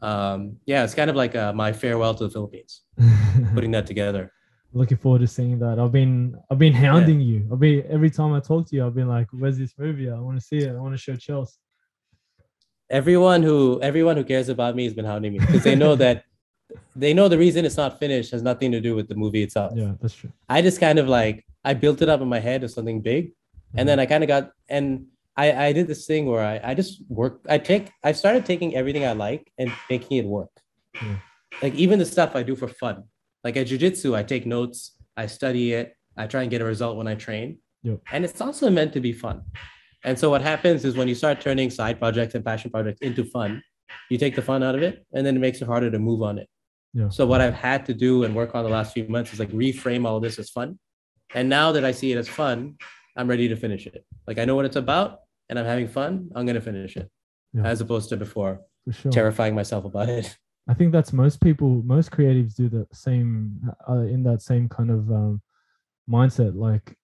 [0.00, 2.82] um, yeah, it's kind of like uh, my farewell to the Philippines,
[3.54, 4.32] putting that together.
[4.74, 5.78] Looking forward to seeing that.
[5.78, 7.48] I've been I've been hounding you.
[7.52, 10.10] I've been every time I talk to you, I've been like, "Where's this movie?
[10.10, 10.70] I want to see it.
[10.70, 11.58] I want to show Chelsea."
[12.92, 16.24] everyone who everyone who cares about me has been hounding me because they know that
[16.96, 19.72] they know the reason it's not finished has nothing to do with the movie itself.
[19.74, 20.30] Yeah, that's true.
[20.48, 23.32] I just kind of like I built it up in my head as something big,
[23.74, 24.02] and then mm-hmm.
[24.02, 25.06] I kind of got and
[25.36, 27.40] I I did this thing where I I just work.
[27.48, 30.50] I take I started taking everything I like and making it work.
[30.94, 31.16] Yeah.
[31.62, 33.04] Like even the stuff I do for fun.
[33.44, 36.96] Like at jujitsu, I take notes, I study it, I try and get a result
[36.96, 37.58] when I train.
[37.82, 38.00] Yep.
[38.12, 39.42] And it's also meant to be fun.
[40.04, 43.24] And so what happens is when you start turning side projects and passion projects into
[43.24, 43.62] fun,
[44.10, 46.22] you take the fun out of it, and then it makes it harder to move
[46.22, 46.48] on it.
[46.94, 47.08] Yeah.
[47.08, 49.50] So what I've had to do and work on the last few months is like
[49.50, 50.78] reframe all of this as fun.
[51.34, 52.76] And now that I see it as fun,
[53.16, 54.04] I'm ready to finish it.
[54.26, 57.10] Like I know what it's about and I'm having fun, I'm gonna finish it.
[57.54, 57.64] Yeah.
[57.64, 59.12] As opposed to before, For sure.
[59.12, 60.36] terrifying myself about it.
[60.68, 64.90] I think that's most people, most creatives do the same uh, in that same kind
[64.90, 65.42] of um,
[66.08, 66.54] mindset.
[66.54, 66.96] Like,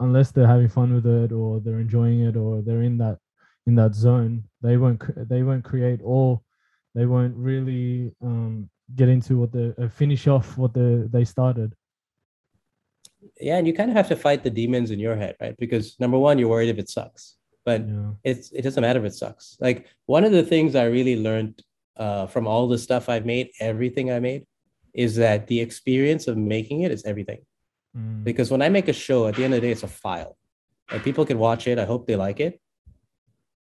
[0.00, 3.18] unless they're having fun with it or they're enjoying it or they're in that
[3.66, 6.40] in that zone, they won't they won't create or
[6.94, 11.74] they won't really um, get into what the uh, finish off what the they started.
[13.40, 15.56] Yeah, and you kind of have to fight the demons in your head, right?
[15.58, 17.36] Because number one, you're worried if it sucks.
[17.64, 19.56] But Yeah, it's it doesn't matter if it sucks.
[19.60, 21.62] Like one of the things I really learned
[21.98, 24.46] uh, from all the stuff I've made, everything I made,
[24.94, 27.40] is that the experience of making it is everything.
[27.96, 29.88] Mm, Because when I make a show, at the end of the day, it's a
[29.88, 30.36] file.
[30.90, 31.78] Like people can watch it.
[31.78, 32.60] I hope they like it.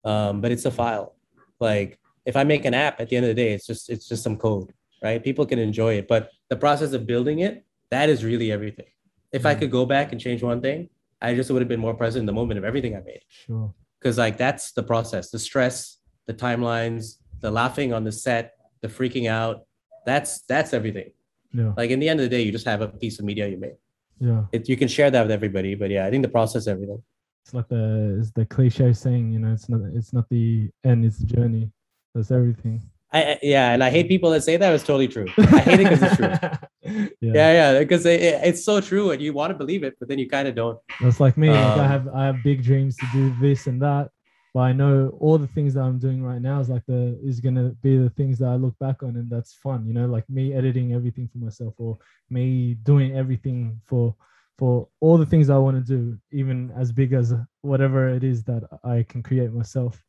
[0.03, 1.15] Um, but it's a file.
[1.59, 4.07] Like if I make an app, at the end of the day, it's just it's
[4.07, 4.73] just some code,
[5.03, 5.23] right?
[5.23, 8.87] People can enjoy it, but the process of building it, that is really everything.
[9.31, 9.59] If I Mm.
[9.59, 10.89] could go back and change one thing,
[11.21, 13.73] I just would have been more present in the moment of everything I made sure.
[13.99, 18.87] because like that's the process the stress the timelines the laughing on the set the
[18.87, 19.65] freaking out
[20.05, 21.09] that's that's everything
[21.53, 23.47] Yeah, like in the end of the day you just have a piece of media
[23.47, 23.77] you made
[24.19, 24.43] yeah.
[24.51, 27.01] it, you can share that with everybody but yeah i think the process everything
[27.43, 30.99] It's like the it's the cliche saying, you know, it's not it's not the end,
[31.07, 31.65] it's the journey.
[32.13, 32.77] That's everything.
[33.13, 33.19] I,
[33.55, 35.27] yeah and i hate people that say that it's totally true
[35.59, 36.31] i hate it because it's true
[37.25, 37.33] yeah.
[37.39, 40.05] yeah yeah because it, it- it's so true and you want to believe it but
[40.09, 41.49] then you kind of don't That's like me.
[41.49, 44.05] like I Um, have I have big dreams to do this and that,
[44.53, 47.39] but I know all the things that I'm doing right now is like the is
[47.39, 49.85] gonna be the things that I look back on and that's fun.
[49.85, 51.97] You know, like me editing everything for myself or
[52.29, 54.15] me doing everything for
[54.57, 58.43] for all the things I want to do, even as big as whatever it is
[58.43, 60.03] that I can create myself.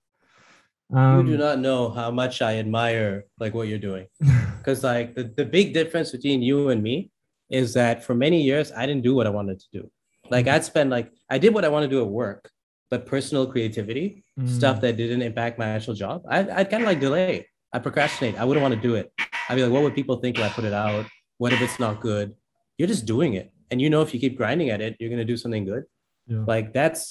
[0.92, 4.08] Um, you do not know how much i admire like what you're doing
[4.58, 7.10] because like the, the big difference between you and me
[7.48, 9.90] is that for many years i didn't do what i wanted to do
[10.28, 12.50] like i'd spend like i did what i want to do at work
[12.92, 14.06] but personal creativity
[14.44, 17.48] stuff Mm, that didn't impact my actual job i'd, I'd kind of like delay.
[17.74, 18.34] I procrastinate.
[18.38, 19.06] I wouldn't want to do it.
[19.48, 21.06] I'd be like what would people think if i put it out?
[21.38, 22.34] What if it's not good?
[22.76, 23.46] You're just doing it.
[23.70, 25.84] And you know if you keep grinding at it you're going to do something good.
[26.26, 26.44] Yeah.
[26.54, 27.02] like that's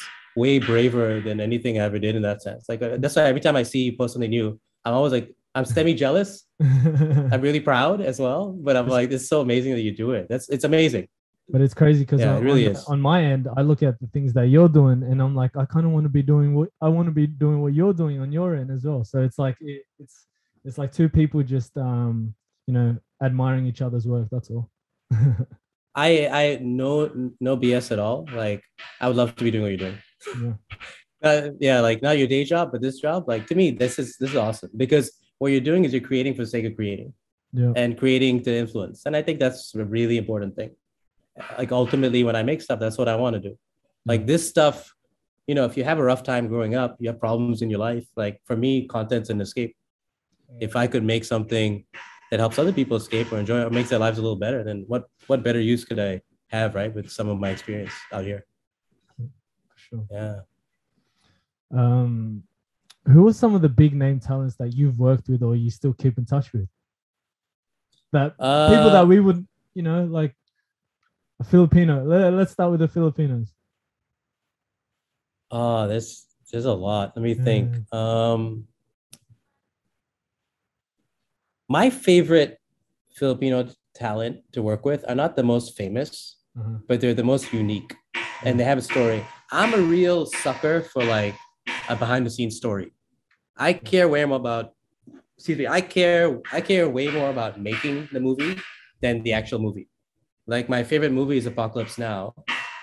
[0.42, 2.62] way braver than anything i ever did in that sense.
[2.70, 4.48] Like uh, that's why every time i see you post something new
[4.86, 6.30] i'm always like i'm semi jealous
[7.34, 8.52] I'm really proud as well.
[8.68, 10.28] But I'm like, this is so amazing that you do it.
[10.30, 11.08] That's it's amazing.
[11.50, 12.86] But it's crazy because Yeah, it really on, is.
[12.86, 15.66] on my end, I look at the things that you're doing, and I'm like, I
[15.66, 18.20] kind of want to be doing what I want to be doing what you're doing
[18.20, 19.04] on your end as well.
[19.04, 20.28] So it's like it, it's
[20.64, 22.34] it's like two people just um
[22.68, 24.28] you know admiring each other's work.
[24.32, 24.70] That's all.
[25.96, 28.26] I I no no BS at all.
[28.34, 28.64] Like
[29.00, 29.98] I would love to be doing what you're doing.
[30.42, 30.54] yeah,
[31.24, 33.26] Uh, yeah, like not your day job, but this job.
[33.28, 36.34] Like to me, this is this is awesome because what you're doing is you're creating
[36.34, 37.14] for the sake of creating
[37.54, 39.06] yeah, and creating to influence.
[39.06, 40.72] And I think that's a really important thing.
[41.58, 43.58] Like ultimately, when I make stuff, that's what I want to do.
[44.06, 44.94] Like this stuff,
[45.48, 47.80] you know, if you have a rough time growing up, you have problems in your
[47.80, 48.06] life.
[48.16, 49.76] Like for me, content's an escape.
[50.60, 51.86] If I could make something
[52.30, 54.84] that helps other people escape or enjoy or makes their lives a little better, then
[54.88, 56.94] what what better use could I have, right?
[56.94, 58.46] With some of my experience out here.
[59.18, 60.06] for sure.
[60.12, 60.40] Yeah.
[61.74, 62.44] Um,
[63.06, 65.94] who are some of the big name talents that you've worked with or you still
[65.94, 66.68] keep in touch with?
[68.12, 70.36] That Uh, people that we would, you know, like
[71.42, 72.04] a Filipino.
[72.06, 73.52] Let, let's start with the Filipinos.
[75.50, 77.14] Oh, there's there's a lot.
[77.16, 77.68] Let me think.
[77.94, 78.68] Um,
[81.68, 82.60] my favorite
[83.16, 86.78] Filipino talent to work with are not the most famous, Uh-huh.
[86.88, 87.96] but they're the most unique,
[88.44, 89.24] and they have a story.
[89.52, 91.36] I'm a real sucker for like
[91.90, 92.92] a behind the scenes story.
[93.58, 94.74] I care way more about.
[95.38, 95.68] Excuse me.
[95.68, 96.40] I care.
[96.54, 98.56] I care way more about making the movie
[99.02, 99.88] than the actual movie.
[100.48, 102.34] Like my favorite movie is Apocalypse Now,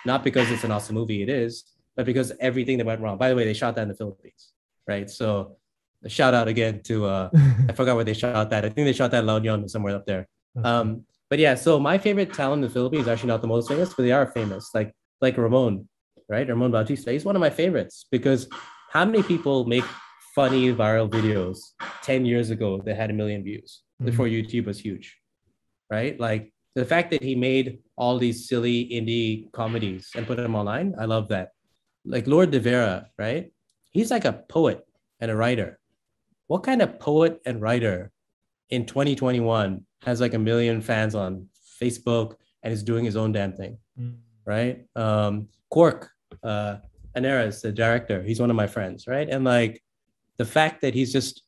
[0.07, 1.23] not because it's an awesome movie.
[1.23, 1.65] It is,
[1.97, 3.19] but because everything that went wrong.
[3.19, 4.53] By the way, they shot that in the Philippines,
[4.87, 5.11] right?
[5.11, 5.57] So,
[6.05, 7.31] a shout out again to uh,
[7.69, 8.65] I forgot where they shot that.
[8.65, 10.29] I think they shot that La Union somewhere up there.
[10.63, 13.69] Um, but yeah, so my favorite talent in the Philippines is actually not the most
[13.69, 14.71] famous, but they are famous.
[14.75, 15.89] Like like Ramon,
[16.29, 16.49] right?
[16.49, 17.13] Ramon Bautista.
[17.13, 18.49] He's one of my favorites because
[18.91, 19.85] how many people make
[20.35, 21.59] funny viral videos
[22.03, 25.19] 10 years ago that had a million views before YouTube was huge,
[25.91, 26.19] right?
[26.19, 27.67] Like the fact that he made
[27.97, 31.47] all these silly indie comedies and put them online, I love that.
[32.05, 33.51] Like Lourd De Veyra, right?
[33.91, 34.87] He's like a poet
[35.21, 35.81] and a writer.
[36.47, 38.13] What kind of poet and writer
[38.71, 41.49] in 2021 has like a million fans on
[41.83, 44.15] Facebook and is doing his own damn thing, Mm.
[44.47, 44.77] right?
[44.95, 46.11] Um, Quark,
[46.45, 46.77] uh,
[47.17, 49.29] Henares, the director, he's one of my friends, right?
[49.29, 49.83] And like
[50.37, 51.43] the fact that he's just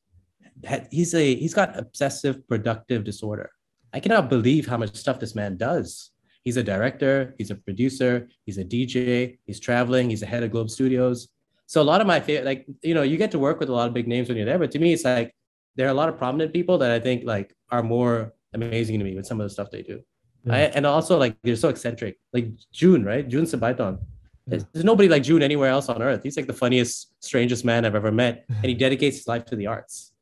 [0.91, 3.51] he's a he's got obsessive productive disorder.
[3.93, 6.11] I cannot believe how much stuff this man does.
[6.45, 10.51] He's a director, he's a producer, he's a DJ, he's traveling, he's the head of
[10.51, 11.29] Globe Studios.
[11.67, 13.73] So a lot of my favorite, like you know, you get to work with a
[13.73, 15.35] lot of big names when you're there, but to me, it's like
[15.77, 19.05] there are a lot of prominent people that I think like are more amazing to
[19.05, 20.01] me with some of the stuff they do.
[20.45, 20.55] Yeah.
[20.55, 22.19] I, and also like they're so eccentric.
[22.33, 23.29] Like Jun, right?
[23.29, 23.99] Jun Sabayton.
[24.47, 24.69] There's, Yeah.
[24.73, 26.23] there's nobody like Jun anywhere else on earth.
[26.23, 29.57] He's like the funniest, strangest man I've ever met, and he dedicates his life to
[29.57, 30.13] the arts.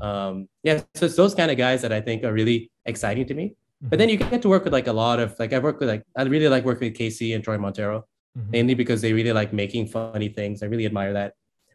[0.00, 3.34] Um, yeah, so it's those kind of guys that I think are really exciting to
[3.40, 3.54] me.
[3.90, 5.88] But then you get to work with like a lot of like I've worked with
[5.88, 8.04] like I really like working with Casey and Troy Montero,
[8.38, 8.50] Mhm.
[8.56, 10.62] mainly because they really like making funny things.
[10.62, 11.30] I really admire that.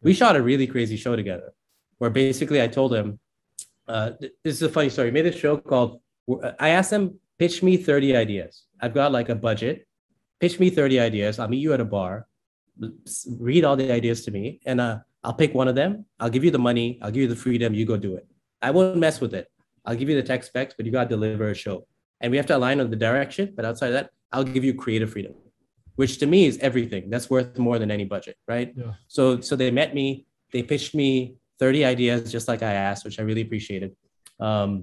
[0.08, 1.50] We shot a really crazy show together,
[1.98, 3.08] where basically I told him,
[3.94, 5.08] uh, th- this is a funny story.
[5.10, 5.92] We made a show called.
[6.60, 7.04] I asked him
[7.42, 8.52] pitch me thirty ideas.
[8.84, 9.88] I've got like a budget.
[10.40, 11.40] Pitch me thirty ideas.
[11.40, 12.28] I'll meet you at a bar.
[13.40, 16.06] Read all the ideas to me, and uh, I'll pick one of them.
[16.20, 17.00] I'll give you the money.
[17.02, 17.74] I'll give you the freedom.
[17.74, 18.28] You go do it.
[18.62, 19.48] I won't mess with it.
[19.86, 21.88] I'll give you the tech specs, but you got to deliver a show.
[22.22, 23.54] And we have to align on the direction.
[23.56, 25.34] But outside of that, I'll give you creative freedom,
[25.96, 27.10] which to me is everything.
[27.10, 28.74] That's worth more than any budget, right?
[28.76, 28.94] Yeah.
[29.08, 30.26] So so they met me.
[30.52, 33.96] They pitched me 30 ideas just like I asked, which I really appreciated.
[34.40, 34.82] Um,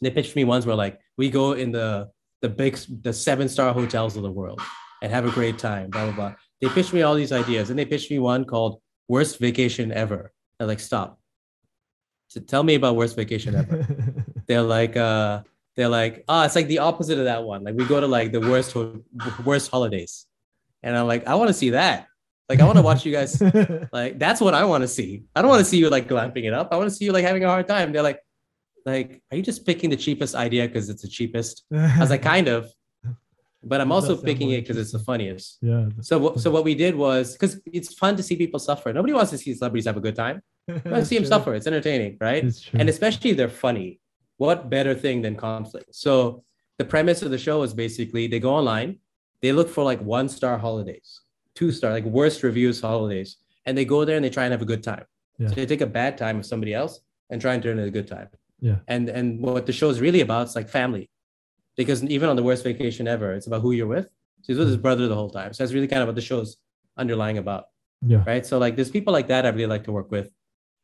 [0.00, 2.10] they pitched me ones where like we go in the
[2.42, 4.60] the big the seven star hotels of the world
[5.02, 5.90] and have a great time.
[5.90, 6.34] Blah blah blah.
[6.60, 10.32] They pitched me all these ideas, and they pitched me one called "Worst Vacation Ever."
[10.58, 11.18] I'm like, stop.
[12.28, 13.86] So tell me about worst vacation ever.
[14.46, 15.42] they're like, uh,
[15.76, 17.62] they're like, ah, it's like the opposite of that one.
[17.64, 19.02] Like we go to like the worst ho-
[19.44, 20.26] worst holidays,
[20.82, 22.06] and I'm like, I want to see that.
[22.48, 23.40] Like I want to watch you guys.
[23.92, 25.24] Like that's what I want to see.
[25.34, 26.68] I don't want to see you like glamping it up.
[26.72, 27.92] I want to see you like having a hard time.
[27.92, 28.20] They're like,
[28.84, 31.64] like, are you just picking the cheapest idea because it's the cheapest?
[31.72, 32.70] I was like, kind of,
[33.62, 35.58] but I'm also picking it because it's the funniest.
[35.60, 35.88] yeah.
[36.00, 38.92] So, what, so what we did was because it's fun to see people suffer.
[38.92, 40.40] Nobody wants to see celebrities have a good time.
[40.86, 41.54] I see them suffer.
[41.54, 42.44] It's entertaining, right?
[42.44, 44.00] It's and especially they're funny.
[44.38, 45.94] What better thing than conflict?
[45.94, 46.44] So
[46.78, 48.98] the premise of the show is basically they go online,
[49.42, 51.20] they look for like one star holidays,
[51.54, 54.62] two star, like worst reviews holidays, and they go there and they try and have
[54.62, 55.04] a good time.
[55.38, 55.48] Yeah.
[55.48, 57.00] So they take a bad time of somebody else
[57.30, 58.28] and try and turn it a good time.
[58.60, 58.76] Yeah.
[58.88, 61.10] And and what the show is really about is like family,
[61.76, 64.06] because even on the worst vacation ever, it's about who you're with.
[64.42, 65.52] So he's with his brother the whole time.
[65.52, 66.56] So that's really kind of what the show's
[66.98, 67.66] underlying about
[68.04, 68.22] yeah.
[68.26, 68.44] right?
[68.44, 70.30] So like there's people like that I really like to work with.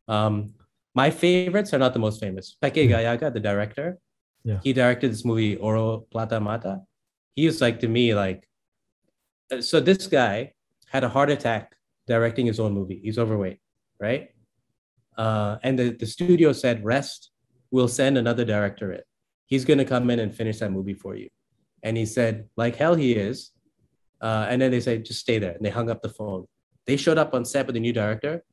[0.08, 0.54] Um,
[0.94, 2.56] my favorites are not the most famous.
[2.60, 3.98] Peque Gallaga, the director,
[4.44, 4.60] Yeah.
[4.62, 6.82] he directed this movie Oro Plata Mata.
[7.36, 8.46] He was like to me like,
[9.50, 10.52] uh, so this guy
[10.88, 11.74] had a heart attack
[12.06, 13.00] directing his own movie.
[13.02, 13.58] He's overweight,
[14.00, 14.30] right?
[15.16, 17.30] Uh, and the, the studio said, rest,
[17.70, 19.00] we'll send another director in.
[19.46, 21.28] He's gonna come in and finish that movie for you.
[21.82, 23.52] And he said, like hell he is.
[24.20, 25.52] Uh, and then they said, just stay there.
[25.52, 26.46] And they hung up the phone.
[26.86, 28.44] They showed up on set with the new director.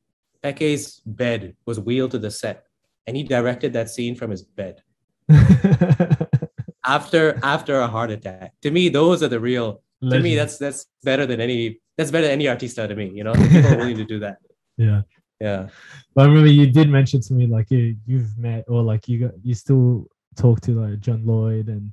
[0.42, 2.64] Peque's bed was wheeled to the set,
[3.06, 4.82] and he directed that scene from his bed
[6.84, 8.54] after after a heart attack.
[8.62, 9.82] To me, those are the real.
[10.08, 11.80] To me, that's that's better than any.
[11.98, 13.10] That's better than any artista to me.
[13.14, 14.38] You know, people are willing to do that.
[14.76, 15.02] yeah.
[15.40, 15.68] Yeah.
[16.14, 19.20] But I remember you did mention to me like you you've met or like you
[19.20, 21.92] got you still talk to like John Lloyd and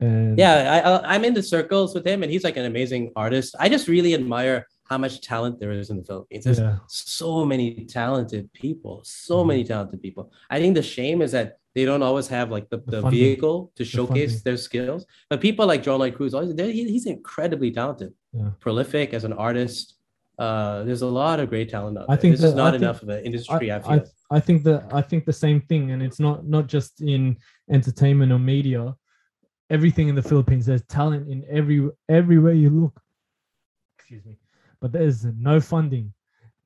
[0.00, 3.12] and Yeah, I, I, I'm in the circles with him, and he's like an amazing
[3.14, 3.54] artist.
[3.60, 6.42] I just really admire how much talent there is in the Philippines.
[6.46, 6.78] There's yeah
[7.16, 7.66] so many
[8.00, 8.94] talented people,
[9.26, 9.46] so Mhm.
[9.50, 10.24] many talented people.
[10.54, 13.58] I think the shame is that they don't always have like the, The the, vehicle
[13.78, 14.44] to showcase funding.
[14.46, 15.02] their skills.
[15.30, 16.32] But people like John Lloyd Cruz,
[16.78, 18.50] he- he's incredibly talented, Yeah.
[18.64, 19.86] prolific as an artist.
[20.44, 22.20] Uh, there's a lot of great talent out I there.
[22.22, 23.66] think this is that- not I think- enough of an industry.
[23.76, 23.94] I, I.
[23.96, 23.98] I,
[24.36, 27.22] I think that I think the same thing, and it's not not just in
[27.76, 28.82] entertainment or media.
[29.76, 31.78] Everything in the Philippines, there's talent in every
[32.20, 32.94] everywhere you look.
[33.98, 34.34] Excuse me,
[34.84, 36.12] but there's no funding.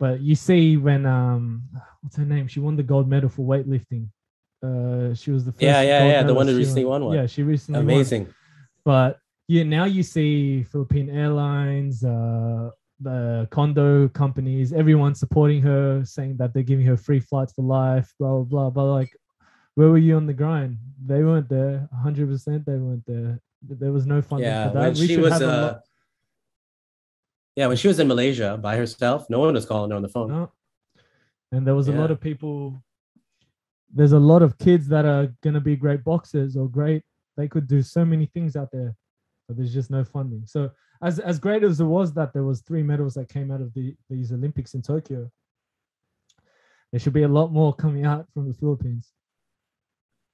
[0.00, 1.62] But you see when um,
[2.00, 2.48] what's her name?
[2.48, 4.08] She won the gold medal for weightlifting.
[4.60, 7.14] Uh, she was the first Yeah, yeah, yeah, the one who recently won one.
[7.16, 7.88] Yeah, she recently won.
[7.94, 8.26] Amazing.
[8.84, 16.38] But yeah, now you see Philippine Airlines, uh, the condo companies, everyone supporting her, saying
[16.38, 18.70] that they're giving her free flights for life, blah blah blah.
[18.70, 19.12] But like,
[19.76, 20.76] where were you on the grind?
[21.06, 21.88] They weren't there.
[22.02, 23.38] hundred percent, they weren't there.
[23.62, 24.82] There was no funding Yeah, for that.
[24.92, 25.82] when We she was have a uh, lot-
[27.58, 30.08] yeah, when she was in Malaysia by herself, no one was calling her on the
[30.08, 30.28] phone.
[30.28, 30.52] No.
[31.50, 32.80] And there was a lot of people.
[33.92, 37.02] There's a lot of kids that are gonna be great boxers or great.
[37.36, 38.94] They could do so many things out there,
[39.48, 40.44] but there's just no funding.
[40.46, 40.70] So
[41.02, 43.74] as as great as it was that there was three medals that came out of
[43.74, 45.28] the these Olympics in Tokyo,
[46.92, 49.10] there should be a lot more coming out from the Philippines.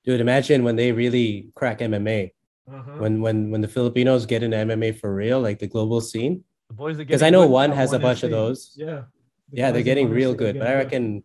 [0.04, 2.32] Dude, imagine when they really crack MMA.
[2.70, 2.98] Uh-huh.
[2.98, 6.44] When when when the Filipinos get into MMA for real, like the global scene.
[6.68, 8.72] The boys are Because I know good one at has a bunch of those.
[8.76, 9.02] Yeah.
[9.50, 10.58] The Yeah, they're getting real FC are good.
[10.58, 11.24] But I getting reckon,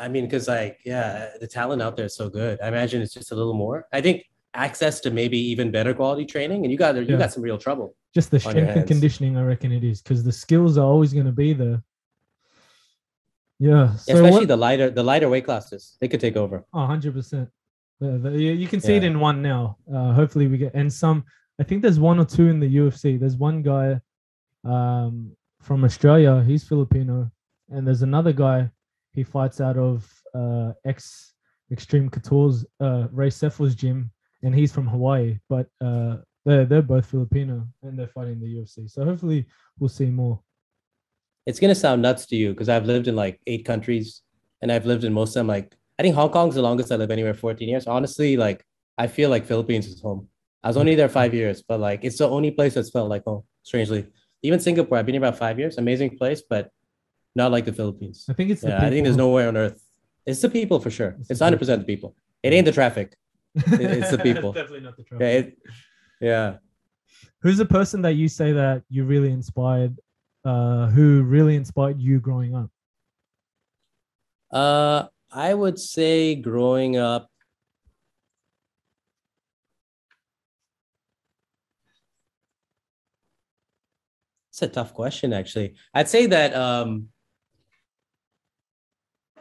[0.00, 2.60] I mean, because like, yeah, the talent out there is so good.
[2.60, 3.86] I imagine it's just a little more.
[3.92, 4.24] I think
[4.54, 7.16] access to maybe even better quality training, and you got you Yeah.
[7.18, 7.94] got some real trouble.
[8.14, 9.36] just the on strength and conditioning.
[9.36, 11.82] I reckon it is because the skills are always going to be there.
[13.58, 13.94] Yeah.
[13.96, 16.64] So Especially what, the lighter the lighter weight classes, they could take over.
[16.72, 17.48] Oh, 100%.
[18.00, 19.76] The- the- you you can see it in one now.
[19.92, 21.24] Uh, hopefully we get and some.
[21.60, 23.18] I think there's one or two in the UFC.
[23.18, 24.00] There's one guy
[24.68, 26.44] um, from Australia.
[26.46, 27.30] He's Filipino,
[27.70, 28.70] and there's another guy.
[29.12, 31.34] He fights out of uh, ex
[31.70, 34.10] Extreme Couture's uh, Ray Sefo's gym,
[34.42, 35.38] and he's from Hawaii.
[35.48, 38.90] But uh, they're they're both Filipino, and they're fighting the UFC.
[38.90, 39.46] So hopefully
[39.78, 40.40] we'll see more.
[41.46, 44.22] It's gonna sound nuts to you because I've lived in like eight countries
[44.60, 45.46] and I've lived in most of them.
[45.46, 47.86] Like I think Hong Kong's the longest I live anywhere, 14 years.
[47.86, 48.64] Honestly, like
[48.96, 50.28] I feel like Philippines is home.
[50.62, 53.24] I was only there five years, but like it's the only place that's felt like
[53.24, 54.06] home, strangely.
[54.42, 56.70] Even Singapore, I've been here about five years, amazing place, but
[57.34, 58.26] not like the Philippines.
[58.28, 59.82] I think it's the Yeah, I think there's nowhere on earth.
[60.26, 61.16] It's the people for sure.
[61.20, 62.14] It's It's the 100 percent the people.
[62.42, 63.16] It ain't the traffic.
[63.54, 64.52] it's the people.
[64.52, 65.46] Definitely not the Yeah, traffic.
[65.58, 65.58] it,
[66.20, 66.56] yeah.
[67.42, 69.98] Who's the person that you say that you really inspired,
[70.44, 72.70] uh, who really inspired you growing up?
[74.52, 77.30] Uh, I would say growing up,
[84.58, 85.74] it's a tough question, actually.
[85.94, 87.08] I'd say that um,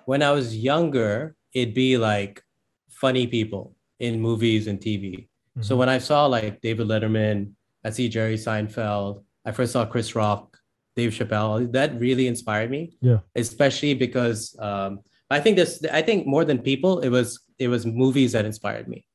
[0.06, 2.44] when I was younger, it'd be like
[2.90, 5.28] funny people in movies and TV.
[5.62, 5.80] So Mhm.
[5.80, 7.54] when I saw like David Letterman,
[7.84, 10.60] I see Jerry Seinfeld, I first saw Chris Rock,
[10.96, 12.96] Dave Chappelle, that really inspired me.
[13.02, 13.20] Yeah.
[13.36, 15.00] Especially because um,
[15.32, 18.88] I think this I think more than people, it was it was movies that inspired
[18.88, 19.06] me.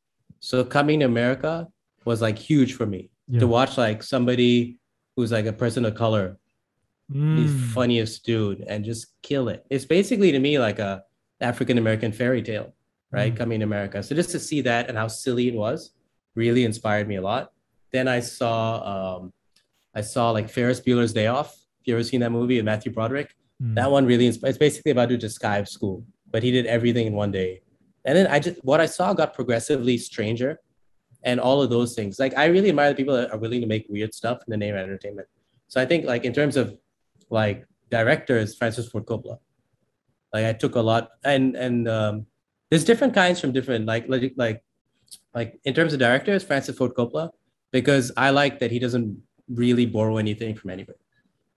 [0.41, 1.69] So coming to America
[2.05, 3.41] was like huge for me Yeah.
[3.41, 4.79] to watch like somebody
[5.23, 6.37] who's like a person of color,
[7.33, 9.65] the Mm, funniest dude, and just kill it.
[9.71, 11.05] It's basically to me like a
[11.41, 12.75] African American fairy tale,
[13.11, 13.33] right?
[13.33, 13.37] Mm.
[13.37, 14.03] Coming to America.
[14.03, 15.93] So just to see that and how silly it was
[16.35, 17.53] really inspired me a lot.
[17.93, 19.33] Then I saw um
[19.95, 21.55] I saw like Ferris Bueller's Day Off.
[21.81, 23.35] If you ever seen that movie with Matthew Broderick?
[23.63, 23.75] mm.
[23.75, 24.51] That one really inspired.
[24.51, 27.63] It's basically about a dude just school, but he did everything in one day.
[28.05, 30.59] And then I just what I saw got progressively stranger,
[31.25, 32.19] and all of those things.
[32.19, 34.57] Like I really admire the people that are willing to make weird stuff in the
[34.57, 35.29] name of entertainment.
[35.69, 36.77] So I think like in terms of
[37.31, 39.39] like directors, Francis Ford Coppola.
[40.33, 42.27] Like I took a lot, and and um,
[42.71, 44.65] there's different kinds from different like like like
[45.35, 47.31] like in terms of directors, Francis Ford Coppola,
[47.71, 50.99] because I like that he doesn't really borrow anything from anybody.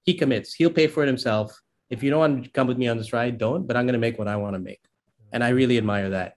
[0.04, 0.54] He commits.
[0.54, 1.58] He'll pay for it himself.
[1.90, 3.66] If you don't want to come with me on this ride, don't.
[3.66, 4.84] But I'm gonna make what I want to make,
[5.32, 6.36] and I really admire that.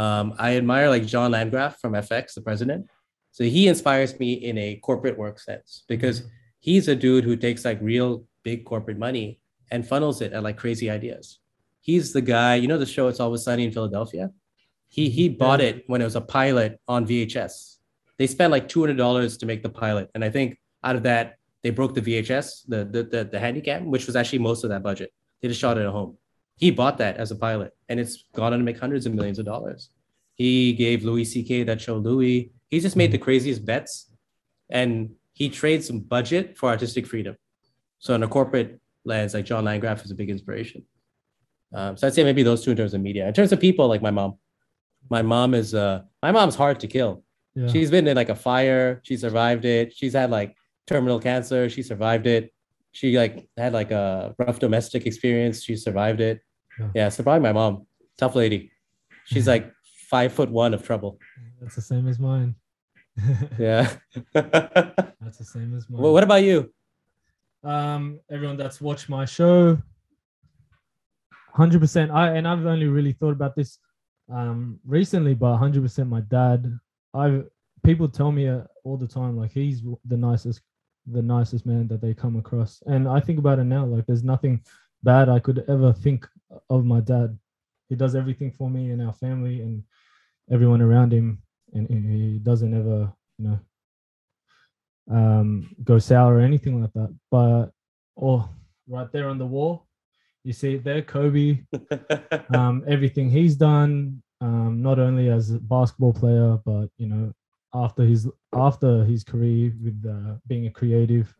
[0.00, 2.86] Um, I admire like John Landgraf from FX, the president.
[3.32, 6.22] So he inspires me in a corporate work sense because
[6.58, 9.40] he's a dude who takes like real big corporate money
[9.70, 11.40] and funnels it at like crazy ideas.
[11.82, 14.30] He's the guy, you know, the show It's Always Sunny in Philadelphia.
[14.88, 17.76] He he bought it when it was a pilot on VHS.
[18.16, 21.02] They spent like two hundred dollars to make the pilot, and I think out of
[21.04, 24.70] that they broke the VHS, the the the, the handycam, which was actually most of
[24.70, 25.12] that budget.
[25.40, 26.16] They just shot it at home.
[26.60, 29.38] He bought that as a pilot, and it's gone on to make hundreds of millions
[29.38, 29.88] of dollars.
[30.34, 31.62] He gave Louis C.K.
[31.64, 32.52] that show Louis.
[32.68, 34.12] He just made the craziest bets,
[34.68, 37.34] and he trades some budget for artistic freedom.
[37.98, 40.84] So in a corporate lens, like John Landgraf is a big inspiration.
[41.72, 43.26] Um, so I'd say maybe those two in terms of media.
[43.26, 44.34] In terms of people, like my mom,
[45.08, 47.24] my mom is uh my mom's hard to kill.
[47.54, 47.68] Yeah.
[47.68, 49.00] She's been in like a fire.
[49.02, 49.94] She survived it.
[49.94, 50.56] She's had like
[50.86, 51.70] terminal cancer.
[51.70, 52.52] She survived it.
[52.92, 55.62] She like had like a rough domestic experience.
[55.62, 56.40] She survived it.
[56.80, 56.90] Yeah.
[56.94, 57.86] Yeah, so probably my mom.
[58.18, 58.70] Tough lady.
[59.26, 59.72] She's like
[60.10, 61.18] five foot one of trouble.
[61.60, 62.54] That's the same as mine.
[63.58, 63.90] Yeah.
[64.32, 66.02] That's the same as mine.
[66.02, 66.72] well, what about you?
[67.62, 69.76] um everyone that's watched my show
[71.56, 73.78] 100% i and i've only really thought about this
[74.32, 76.78] um recently but 100% my dad
[77.12, 77.42] i
[77.84, 80.62] people tell me uh, all the time like he's the nicest
[81.12, 84.24] the nicest man that they come across and i think about it now like there's
[84.24, 84.62] nothing
[85.02, 86.26] bad i could ever think
[86.70, 87.38] of my dad
[87.88, 89.82] he does everything for me and our family and
[90.50, 91.42] everyone around him
[91.72, 93.60] and he doesn't ever you know
[95.10, 97.14] um, go sour or anything like that.
[97.30, 97.70] But
[98.20, 98.48] oh,
[98.88, 99.86] right there on the wall,
[100.44, 101.60] you see it there, Kobe.
[102.54, 107.32] Um, everything he's done, um, not only as a basketball player, but you know,
[107.74, 111.32] after his after his career with uh, being a creative,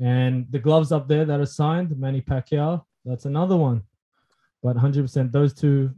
[0.00, 2.84] and the gloves up there that are signed, Manny Pacquiao.
[3.04, 3.82] That's another one.
[4.64, 5.94] But 100%, those two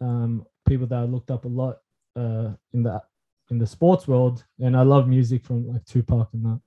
[0.00, 1.76] um, people that I looked up a lot
[2.16, 3.00] uh, in the
[3.50, 6.60] in the sports world, and I love music from like Tupac and that.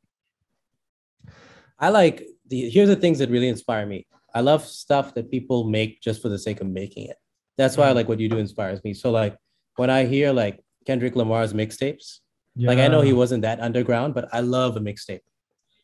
[1.78, 4.08] I like the here's the things that really inspire me.
[4.34, 7.18] I love stuff that people make just for the sake of making it.
[7.58, 8.94] That's why I like what you do inspires me.
[8.94, 9.38] So like
[9.76, 12.20] when I hear like Kendrick Lamar's mixtapes,
[12.56, 15.20] like I know he wasn't that underground, but I love a mixtape.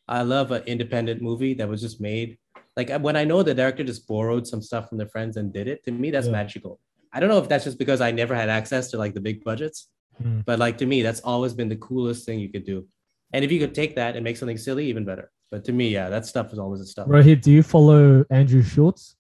[0.08, 2.38] I love an independent movie that was just made.
[2.78, 5.68] Like when I know the director just borrowed some stuff from their friends and did
[5.68, 6.34] it, to me that's Yeah.
[6.34, 6.80] magical.
[7.12, 9.44] I don't know if that's just because I never had access to like the big
[9.44, 9.90] budgets,
[10.24, 10.46] Mm.
[10.46, 12.88] but like to me that's always been the coolest thing you could do.
[13.34, 15.32] And if you could take that and make something silly, even better.
[15.52, 17.08] But to me, yeah, that stuff is always the stuff.
[17.08, 19.16] Rohit, do you follow Andrew Schulz?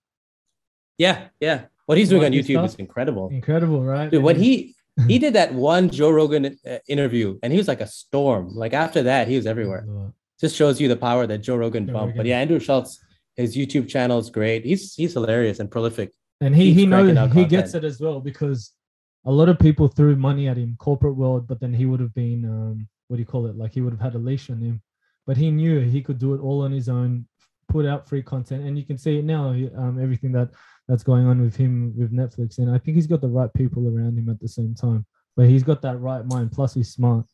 [0.97, 1.65] Yeah, yeah.
[1.87, 2.65] What he's doing Like on YouTube stuff?
[2.71, 3.29] is incredible.
[3.29, 4.09] Incredible, right?
[4.11, 4.75] Dude, when he
[5.07, 8.49] he did that one Joe Rogan uh, interview, and he was like a storm.
[8.55, 9.85] Like after that, he was everywhere.
[10.39, 12.17] Just shows you the power that Joe Rogan Joe pumped.
[12.17, 12.99] But yeah, Andrew Schulz,
[13.37, 14.65] his YouTube channel is great.
[14.65, 16.11] He's he's hilarious and prolific.
[16.41, 18.73] and he keeps he knows he gets it as well because
[19.25, 22.13] a lot of people threw money at him corporate world but then he would have
[22.13, 23.55] been um what do you call it?
[23.55, 24.81] Like he would have had a leash on him.
[25.25, 27.25] But he knew he could do it all on his own
[27.69, 28.65] put out free content.
[28.65, 29.49] And you can see it now
[29.81, 30.49] um everything that
[30.87, 32.57] that's going on with him with netflix.
[32.57, 35.05] And i think he's got the right people around him at the same time.
[35.35, 37.25] But he's got that right mind plus he's smart.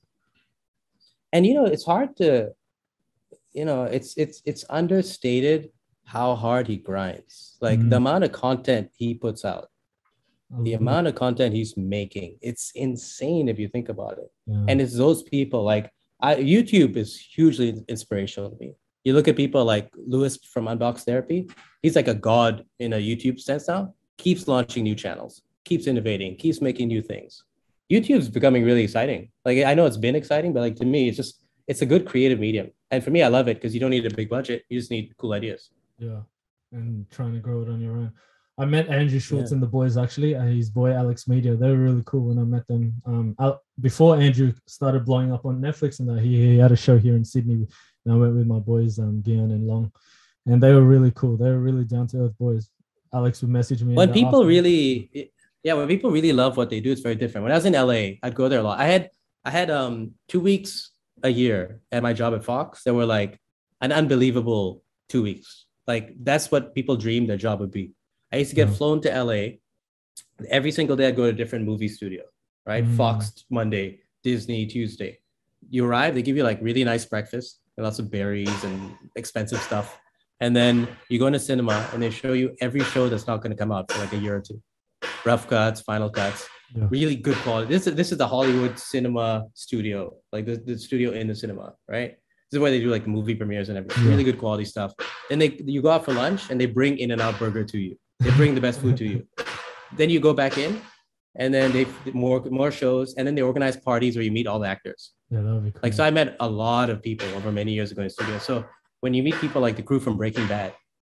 [1.32, 2.52] And you know, it's hard to,
[3.54, 5.72] you know, it's it's it's understated
[6.06, 7.58] how hard he grinds.
[7.62, 7.90] Like Mhm.
[7.90, 9.70] the amount of content he puts out,
[10.62, 14.30] the amount of content he's making, it's insane if you think about it.
[14.46, 14.66] Yeah.
[14.68, 15.90] and it's those people like
[16.20, 18.76] I, youtube is hugely inspirational to me
[19.06, 21.50] you look at people like lewis from unbox therapy
[21.82, 26.36] he's like a god in a youtube sense now keeps launching new channels keeps innovating
[26.36, 27.44] keeps making new things
[27.92, 31.18] youtube's becoming really exciting like i know it's been exciting but like to me it's
[31.18, 31.34] just
[31.68, 34.06] it's a good creative medium and for me i love it because you don't need
[34.06, 36.22] a big budget you just need cool ideas Yeah,
[36.72, 38.12] and trying to grow it on your own.
[38.58, 41.56] I met Andrew Schulz and the boys actually, and his boy Alex Medina.
[41.56, 42.94] They were really cool when I met them.
[43.06, 46.76] Um, Al- before Andrew started blowing up on Netflix, and that he, he had a
[46.76, 47.68] show here in Sydney,
[48.06, 49.92] and I went with my boys, um, Gian and Long,
[50.46, 51.36] and they were really cool.
[51.36, 52.70] They were really down to earth boys.
[53.14, 55.32] Alex would message me when people me- really
[55.64, 57.74] yeah when people really love what they do it's very different when i was in
[57.74, 59.10] la i'd go there a lot i had
[59.46, 60.92] i had um two weeks
[61.24, 63.40] a year at my job at fox that were like
[63.82, 67.94] an unbelievable two weeks like that's what people dream their job would be.
[68.32, 68.76] I used to get Yeah.
[68.76, 69.40] flown to la
[70.50, 72.24] every single day i'd go to a different movie studio
[72.66, 72.84] right?
[72.86, 72.98] Mm.
[72.98, 75.20] fox monday disney tuesday.
[75.70, 79.60] You arrive they give you like really nice breakfast and lots of berries and expensive
[79.62, 79.88] stuff.
[80.40, 83.52] And then you go into cinema and they show you every show that's not going
[83.56, 84.62] to come out for like a year or two.
[85.26, 86.48] Rough cuts final cuts.
[86.76, 86.88] Yeah.
[86.90, 87.68] really good quality.
[87.74, 91.74] This is this is the hollywood cinema studio like the, the studio in the cinema
[91.88, 92.12] right
[92.54, 94.12] this is where they do like movie premieres and everything Yeah.
[94.12, 94.92] really good quality stuff
[95.30, 97.78] then they you go out for lunch and they bring in and out burger to
[97.86, 99.28] you they bring the best food to you
[99.98, 100.72] then you go back in
[101.42, 101.86] and then they
[102.26, 105.02] more more shows and then they organize parties where you meet all the actors
[105.32, 105.80] Yeah, that would be cool.
[105.86, 108.54] like so i met a lot of people over many years ago in studio so
[109.04, 110.72] when you meet people like the crew from breaking bad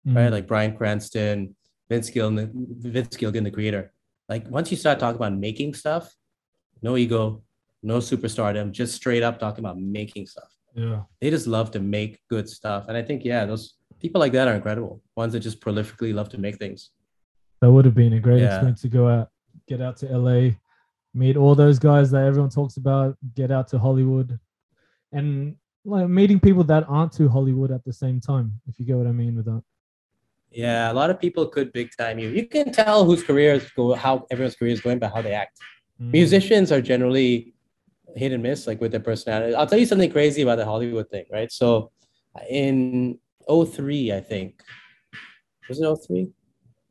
[0.07, 0.15] Mm.
[0.15, 0.31] right?
[0.35, 1.37] Like Bryan Cranston,
[1.89, 2.49] Vince Gilligan,
[2.95, 3.83] Vince Gilligan, the creator.
[4.33, 6.05] Like once you start talking about making stuff,
[6.81, 7.43] no ego,
[7.83, 10.47] no superstardom, just straight up talking about making stuff.
[10.75, 14.31] Yeah, They just love to make good stuff, and I think yeah, those people like
[14.33, 15.01] that are incredible.
[15.15, 16.91] Ones that just prolifically love to make things.
[17.61, 18.47] that would have been a great Yeah.
[18.55, 19.29] experience to go out,
[19.67, 20.51] get out to LA,
[21.13, 24.39] meet all those guys that everyone talks about, get out to Hollywood,
[25.11, 25.55] and
[25.85, 28.53] like meeting people that aren't to Hollywood at the same time.
[28.67, 29.61] If you get what I mean with that.
[30.51, 32.29] Yeah, a lot of people could big time you.
[32.29, 35.57] You can tell whose careers go, how everyone's career is going by how they act.
[36.01, 36.11] Mm.
[36.13, 37.53] musicians are generally
[38.15, 39.53] hit and miss like with their personality.
[39.55, 41.51] I'll tell you something crazy about the hollywood thing right?
[41.51, 41.91] So
[42.49, 44.61] in 03 i think.
[45.67, 46.29] Was it 03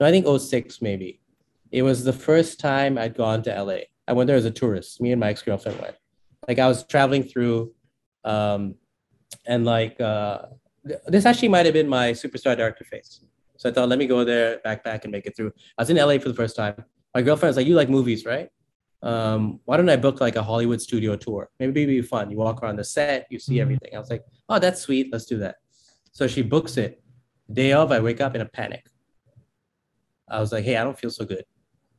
[0.01, 1.21] no i think 06 maybe.
[1.71, 5.01] It was the first time i'd gone to la i went there as a tourist.
[5.01, 5.97] Me and my ex-girlfriend went.
[6.47, 7.73] Like i was traveling through
[8.25, 8.75] um
[9.47, 10.39] and like uh
[11.07, 13.21] this actually might have been my superstar director phase.
[13.57, 15.53] So i thought let me go there backpack and make it through.
[15.77, 16.85] I was in la for the first time.
[17.15, 18.51] My girlfriend was like you like movies right
[19.03, 21.51] um, why don't I book like a Hollywood studio tour?
[21.61, 22.31] Maybe it'd be fun.
[22.31, 23.61] You walk around the set, you see Mhm.
[23.63, 23.95] everything.
[23.95, 25.09] I was like, oh, that's sweet.
[25.13, 25.57] Let's do that.
[26.13, 27.03] So she books it.
[27.53, 28.87] Day of, I wake up in a panic.
[30.29, 31.45] I was like, hey, I don't feel so good.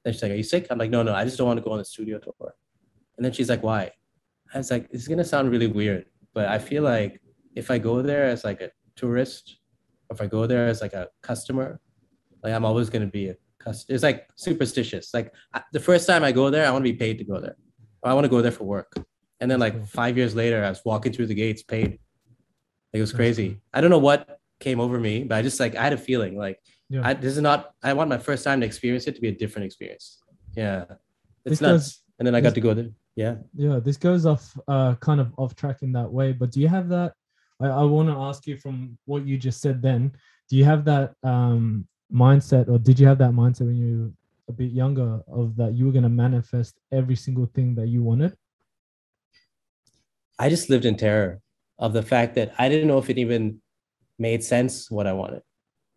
[0.03, 0.67] Then she's like, are you sick?
[0.69, 2.53] I'm like, no, no, I just don't want to go on the studio tour.
[3.17, 3.91] And then she's like, why?
[4.53, 7.21] I was like, it's gonna sound really weird, but I feel like
[7.55, 9.59] if I go there as like a tourist,
[10.09, 11.79] or if I go there as like a customer,
[12.43, 13.35] like I'm always gonna be a.
[13.65, 15.13] It's like superstitious.
[15.13, 15.33] Like
[15.73, 17.55] the first time I go there, I want to be paid to go there.
[18.03, 18.93] I want to go there for work.
[19.41, 21.91] And then like five years later, I was walking through the gates paid.
[22.93, 23.61] Like it was crazy.
[23.73, 26.37] I don't know what came over me, but I just like I had a feeling
[26.37, 27.01] like Yeah.
[27.03, 27.71] I, this is not.
[27.83, 30.23] I want my first time to experience it to be a different experience.
[30.55, 30.85] Yeah,
[31.45, 31.73] it's This nuts.
[31.83, 32.89] does- and then I this- got to go there.
[33.15, 33.35] Yeah.
[33.55, 36.31] Yeah, this goes off uh kind of off track in that way.
[36.31, 37.13] But do you have that?
[37.61, 40.13] I, I want to ask you from what you just said then,
[40.49, 44.11] do you have that um mindset or did you have that mindset when you were
[44.49, 48.35] a bit younger of that you were gonna manifest every single thing that you wanted?
[50.37, 51.41] I just lived in terror
[51.77, 53.61] of the fact that I didn't know if it even
[54.17, 55.41] made sense what I wanted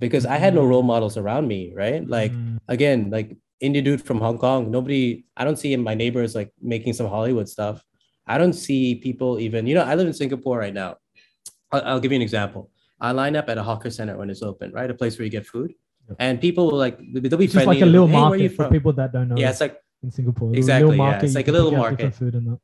[0.00, 2.06] because I had no role models around me, right?
[2.06, 5.94] Like Mm, again, like Indian dude from Hong Kong, nobody, I don't see in my
[5.94, 7.84] neighbors like making some Hollywood stuff.
[8.26, 10.96] I don't see people even, you know, I live in Singapore right now.
[11.72, 12.70] I'll, I'll give you an example.
[13.00, 14.90] I line up at a hawker center when it's open, right?
[14.90, 15.74] A place where you get food.
[16.08, 16.16] Yep.
[16.18, 17.76] And people will like, they'll be it's just friendly.
[17.76, 19.36] like a little "Hey, where are you market for from?" people that don't know.
[19.36, 20.54] Yeah, it's like in Singapore.
[20.54, 21.20] Exactly, Little yeah.
[21.22, 22.14] It's like a little market.
[22.14, 22.58] Food and that.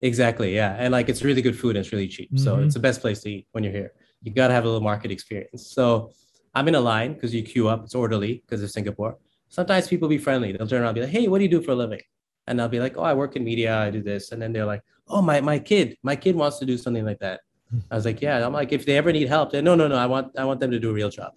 [0.00, 0.54] Exactly.
[0.54, 0.76] Yeah.
[0.78, 2.30] And like it's really good food and it's really cheap.
[2.38, 2.66] So Mhm.
[2.66, 3.92] it's the best place to eat when you're here.
[4.22, 5.66] You got to have a little market experience.
[5.66, 6.12] So
[6.54, 7.84] I'm in a line because you queue up.
[7.84, 9.18] It's orderly because it's Singapore.
[9.48, 10.52] Sometimes people be friendly.
[10.52, 12.00] They'll turn around and be like, hey, what do you do for a living?
[12.46, 13.76] And I'll be like, oh, I work in media.
[13.76, 14.30] I do this.
[14.32, 17.18] And then they're like, oh, my, my kid, my kid wants to do something like
[17.18, 17.40] that.
[17.90, 18.44] I was like, yeah.
[18.46, 19.96] I'm like, if they ever need help, then no, no, no.
[19.96, 21.32] I want, I want them to do a real job.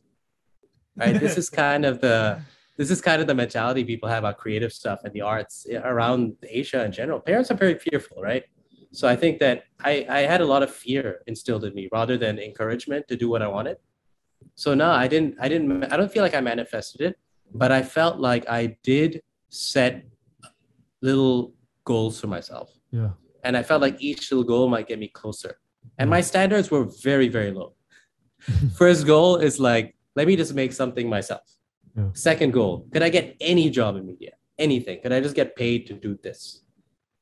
[0.96, 1.20] Right.
[1.20, 2.42] this is kind of the,
[2.78, 6.36] this is kind of the mentality people have about creative stuff and the arts around
[6.44, 7.20] Asia in general.
[7.20, 8.44] Parents are very fearful, right?
[8.92, 12.18] So I think that I, I had a lot of fear instilled in me rather
[12.18, 13.78] than encouragement to do what I wanted.
[14.56, 17.16] So no, I didn't, I didn't, I don't feel like I manifested it,
[17.54, 20.04] but I felt like I did set
[21.02, 21.54] little
[21.86, 22.72] goals for myself.
[22.92, 23.12] Yeah.
[23.44, 25.58] And I felt like each little goal might get me closer.
[25.98, 27.74] And my standards were very, very low.
[28.76, 31.42] First goal is like, let me just make something myself.
[31.98, 32.10] Yeah.
[32.14, 34.32] Second goal, could I get any job in media?
[34.58, 35.02] Anything?
[35.02, 36.64] Could I just get paid to do this?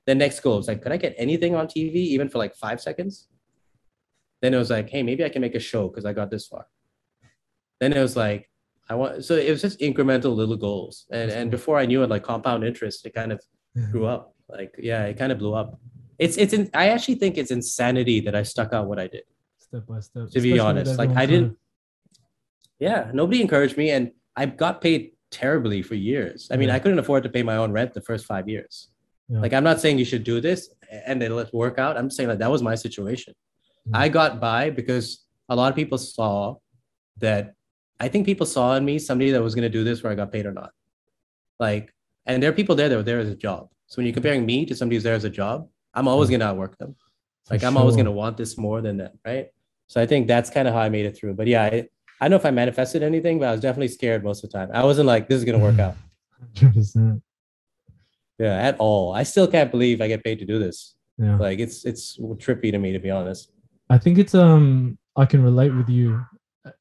[0.05, 2.81] The next goal was like, could I get anything on TV, even for like five
[2.81, 3.27] seconds?
[4.41, 6.47] Then it was like, hey, maybe I can make a show because I got this
[6.47, 6.65] far.
[7.79, 8.49] Then it was like,
[8.89, 11.05] I want so it was just incremental little goals.
[11.11, 13.39] And and before I knew it, like compound interest, it kind of
[13.91, 14.33] grew up.
[14.47, 15.79] Like, yeah, it kind of blew up.
[16.17, 19.23] It's it's in, I actually think it's insanity that I stuck out what I did.
[19.59, 20.29] Step by step.
[20.31, 21.57] To be especially honest, like, I didn't-
[22.79, 26.49] Yeah, nobody encouraged me, and I got paid terribly for years.
[26.51, 26.75] I mean, Yeah.
[26.75, 28.89] I couldn't afford to pay my own rent the first five years.
[29.27, 29.41] Yeah.
[29.41, 31.97] Like, I'm not saying you should do this and then let's work out.
[31.97, 33.35] I'm saying that that was my situation.
[33.85, 33.99] Yeah.
[33.99, 36.55] I got by because a lot of people saw
[37.17, 37.53] that.
[37.99, 40.15] I think people saw in me somebody that was going to do this where I
[40.15, 40.71] got paid or not.
[41.59, 41.93] Like,
[42.25, 43.69] and there are people there that were there as a job.
[43.87, 46.39] So when you're comparing me to somebody who's there as a job, I'm always going
[46.39, 46.95] to outwork them.
[47.49, 49.47] Like I'm always gonna want this more than that, right?
[49.87, 51.33] So I think that's kind of how I made it through.
[51.33, 51.87] But yeah, I,
[52.19, 54.57] I don't know if I manifested anything, but I was definitely scared most of the
[54.57, 54.69] time.
[54.73, 55.95] I wasn't like this is gonna work out.
[56.55, 57.21] 100%.
[58.37, 59.13] Yeah, at all.
[59.13, 60.95] I still can't believe I get paid to do this.
[61.17, 61.37] Yeah.
[61.37, 63.51] Like it's it's trippy to me to be honest.
[63.89, 66.23] I think it's um I can relate with you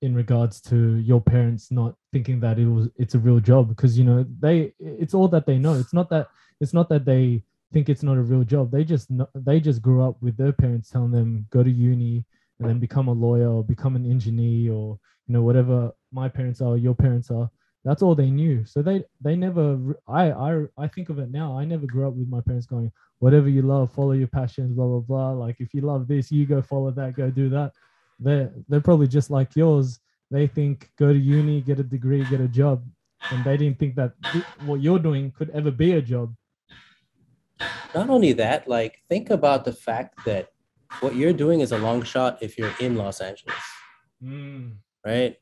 [0.02, 3.98] in regards to your parents not thinking that it was it's a real job because
[3.98, 5.74] you know they it's all that they know.
[5.74, 6.28] It's not that
[6.60, 8.70] it's not that they think it's not a real job.
[8.70, 12.24] They just know, they just grew up with their parents telling them go to uni
[12.58, 16.60] and then become a lawyer or become an engineer or you know whatever my parents
[16.60, 17.50] are, your parents are.
[17.84, 18.64] That's all they knew.
[18.64, 19.78] So they they never.
[20.08, 21.58] I I I think of it now.
[21.58, 22.90] I never grew up with my parents going
[23.20, 25.32] whatever you love, follow your passions, blah blah blah.
[25.32, 27.72] Like if you love this, you go follow that, go do that.
[28.18, 30.00] They're they're probably just like yours.
[30.30, 32.84] They think go to uni, get a degree, get a job,
[33.30, 36.34] and they didn't think that th- what you're doing could ever be a job.
[37.94, 40.48] Not only that, like think about the fact that
[41.00, 43.54] what you're doing is a long shot if you're in Los Angeles,
[45.04, 45.36] right?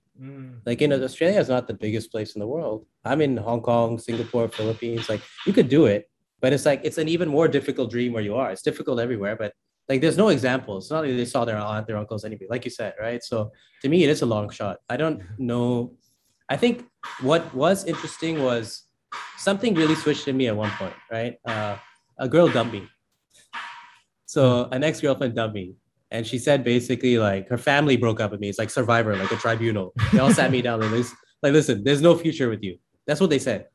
[0.67, 2.87] Like in Australia is not the biggest place in the world.
[3.05, 5.09] I'm in Hong Kong, Singapore, Philippines.
[5.09, 8.23] Like you could do it, but it's like it's an even more difficult dream where
[8.23, 8.51] you are.
[8.51, 9.53] It's difficult everywhere, but
[9.89, 10.85] like there's no examples.
[10.85, 13.23] It's not like they saw their aunt, their uncles, anybody, like you said, right?
[13.23, 14.79] So to me, it is a long shot.
[14.89, 15.95] I don't know.
[16.49, 16.87] I think
[17.21, 18.83] what was interesting was
[19.37, 21.37] something really switched in me at one point, right?
[21.45, 21.77] Uh,
[22.19, 22.89] a girl dumped me.
[24.37, 25.77] So an ex-girlfriend dumped me.
[26.11, 28.51] And she said basically like her family broke up with me.
[28.51, 29.95] It's like survivor, like a tribunal.
[30.13, 31.11] They all sat me down and this
[31.43, 32.77] like listen, there's no future with you.
[33.07, 33.69] That's what they said.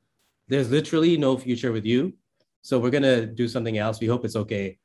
[0.49, 2.13] There's literally no future with you.
[2.61, 3.99] So we're gonna do something else.
[3.99, 4.77] We hope it's okay.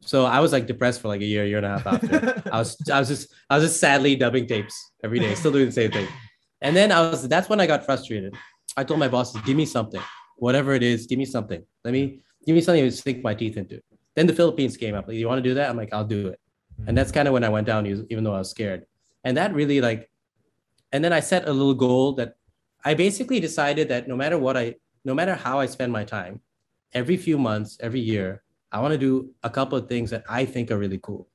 [0.00, 2.42] So I was like depressed for like a year, year and a half after.
[2.52, 5.66] I was I was just I was just sadly dubbing tapes every day, still doing
[5.66, 6.08] the same thing.
[6.62, 8.34] And then I was that's when I got frustrated.
[8.76, 10.02] I told my bosses, give me something,
[10.38, 11.62] whatever it is, give me something.
[11.84, 13.80] Let me give me something to sink my teeth into.
[14.14, 15.08] Then the Philippines came up.
[15.08, 15.70] Like, you want to do that?
[15.70, 16.40] I'm like, I'll do it.
[16.86, 18.86] And that's kind of when I went down, even though I was scared.
[19.24, 20.10] And that really like,
[20.92, 22.36] and then I set a little goal that
[22.84, 26.40] I basically decided that no matter what I, no matter how I spend my time,
[26.92, 28.42] every few months, every year,
[28.72, 31.28] I want to do a couple of things that I think are really cool.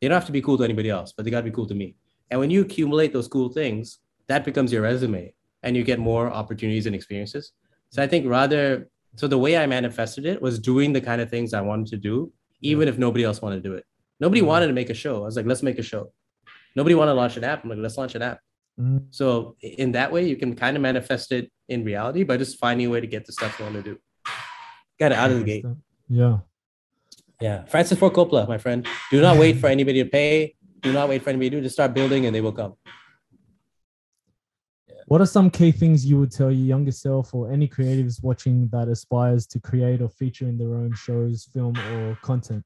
[0.00, 1.66] They don't have to be cool to anybody else, but they got to be cool
[1.66, 1.96] to me.
[2.30, 3.98] And when you accumulate those cool things,
[4.28, 7.52] that becomes your resume and you get more opportunities and experiences.
[7.90, 11.28] So I think rather So the way I manifested it was doing the kind of
[11.30, 12.32] things I wanted to do,
[12.62, 13.84] even if nobody else wanted to do it.
[14.20, 14.46] Nobody Mhm.
[14.46, 15.16] wanted to make a show.
[15.22, 16.12] I was like, let's make a show.
[16.76, 17.64] Nobody wanted to launch an app.
[17.64, 18.40] I'm like, let's launch an app.
[18.80, 22.58] Mm, So in that way, you can kind of manifest it in reality by just
[22.58, 23.98] finding a way to get the stuff you want to do.
[24.98, 25.64] Got it out of the gate.
[26.08, 26.38] Yeah.
[27.40, 27.64] Yeah.
[27.64, 28.86] Francis Ford Coppola, my friend.
[29.10, 30.54] Do not wait for anybody to pay.
[30.82, 31.62] Do not wait for anybody to do.
[31.62, 32.74] Just start building and they will come.
[35.10, 38.68] What are some key things you would tell your younger self or any creatives watching
[38.68, 42.64] that aspires to create or feature in their own shows, film, or content?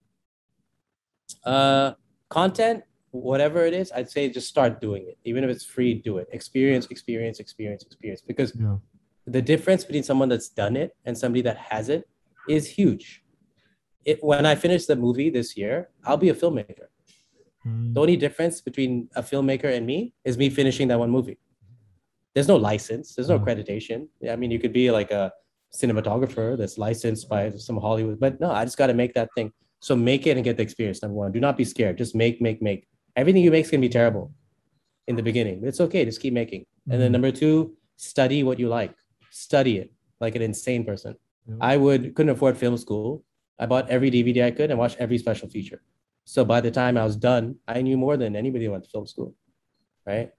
[1.42, 1.94] Uh,
[2.28, 5.16] content, whatever it is, I'd say just start doing it.
[5.24, 6.28] Even if it's free, do it.
[6.32, 8.20] Experience, experience, experience, experience.
[8.20, 8.76] Because Yeah.
[9.26, 12.04] the difference between someone that's done it and somebody that hasn't
[12.46, 13.24] is huge.
[14.04, 16.88] It, when I finish the movie this year, I'll be a filmmaker.
[17.64, 21.38] Mm, The only difference between a filmmaker and me is me finishing that one movie.
[22.34, 23.44] There's no license, there's no Mhm.
[23.44, 24.08] accreditation.
[24.28, 25.32] I mean, you could be like a
[25.72, 29.52] cinematographer that's licensed by some Hollywood, but no, I just got to make that thing.
[29.80, 31.02] So make it and get the experience.
[31.02, 31.98] Number one, do not be scared.
[31.98, 32.86] Just make, make, make.
[33.16, 34.32] Everything you make is gonna be terrible
[35.06, 36.04] in the beginning, but it's okay.
[36.04, 36.64] Just keep making.
[36.90, 37.12] And then Mhm.
[37.12, 38.94] number two, study what you like.
[39.30, 41.16] Study it like an insane person.
[41.46, 41.56] Yeah.
[41.60, 43.24] I would couldn't afford film school.
[43.58, 45.82] I bought every DVD I could and watched every special feature.
[46.24, 48.90] So by the time I was done, I knew more than anybody who went to
[48.90, 49.34] film school.
[50.06, 50.32] Right.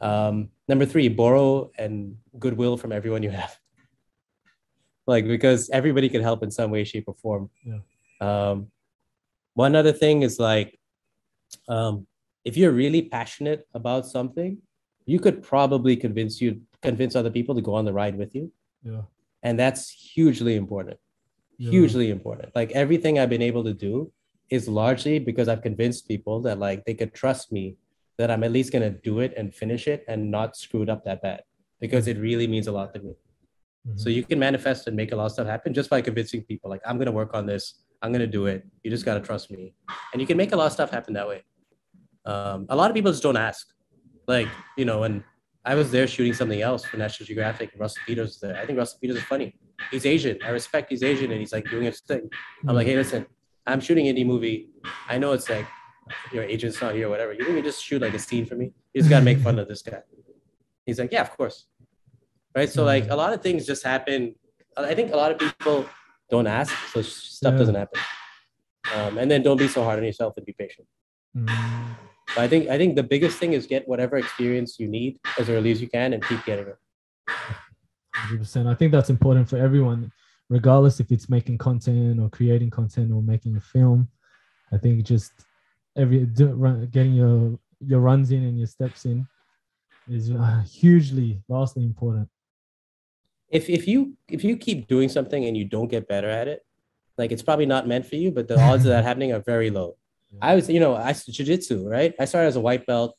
[0.00, 3.58] Um, number three, borrow and goodwill from everyone you have.
[5.06, 7.50] Like because everybody can help in some way, shape, or form.
[7.62, 7.80] Yeah.
[8.22, 8.68] Um,
[9.52, 10.80] one other thing is like,
[11.68, 12.06] um,
[12.42, 14.62] if you're really passionate about something,
[15.06, 18.52] you could probably convince you convince other people to go on the ride with you
[18.82, 19.02] yeah.
[19.42, 20.98] and that's hugely important
[21.58, 21.70] Yeah.
[21.70, 24.12] hugely important like everything i've been able to do
[24.50, 27.76] is largely because i've convinced people that like they could trust me
[28.18, 30.88] that i'm at least going to do it and finish it and not screw it
[30.88, 31.42] up that bad
[31.80, 33.12] because it really means a lot to me.
[33.86, 34.00] Mhm.
[34.00, 36.70] so you can manifest and make a lot of stuff happen just by convincing people
[36.70, 37.64] like i'm going to work on this.
[38.02, 38.66] I'm going to do it.
[38.82, 39.74] You just got to trust me.
[40.12, 41.42] And you can make a lot of stuff happen that way.
[42.26, 43.66] Um, a lot of people just don't ask.
[44.26, 45.24] Like you know when
[45.64, 48.56] i was there shooting something else for national geographic and russell peters was there.
[48.60, 49.48] I think russell peters is funny.
[49.90, 50.36] He's asian.
[50.44, 52.28] I respect he's asian and he's like doing his thing.
[52.68, 53.26] I'm like hey listen
[53.66, 54.58] i'm shooting indie movie.
[55.08, 55.66] I know it's like
[56.32, 57.32] your agent's not here or whatever.
[57.32, 58.72] You can just shoot like a scene for me.
[58.92, 60.02] You just got to make fun of this guy.
[60.86, 61.66] He's like yeah of course.
[62.54, 62.68] Right?
[62.68, 64.34] So like a lot of things just happen.
[64.76, 65.86] I think a lot of people
[66.30, 67.58] don't ask so stuff Yeah.
[67.58, 68.00] doesn't happen.
[68.94, 70.86] Um, and then don't be so hard on yourself and be patient.
[71.36, 71.48] Mm,
[72.34, 75.48] but I think I think the biggest thing is get whatever experience you need as
[75.48, 76.76] early as you can and keep getting it.
[78.14, 78.66] 100%.
[78.66, 80.12] I think that's important for everyone,
[80.48, 84.08] regardless if it's making content or creating content or making a film.
[84.72, 85.32] I think just
[85.96, 89.26] every getting your your runs in and your steps in
[90.08, 92.28] is uh, hugely, vastly important.
[93.50, 96.64] If if you if you keep doing something and you don't get better at it,
[97.16, 99.70] like it's probably not meant for you, but the odds of that happening are very
[99.70, 99.96] low.
[100.42, 102.12] I was, you know, I jiu-jitsu, right?
[102.18, 103.16] I started as a white belt,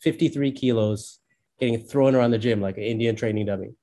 [0.00, 1.18] 53 kilos,
[1.58, 3.74] getting thrown around the gym like an Indian training dummy.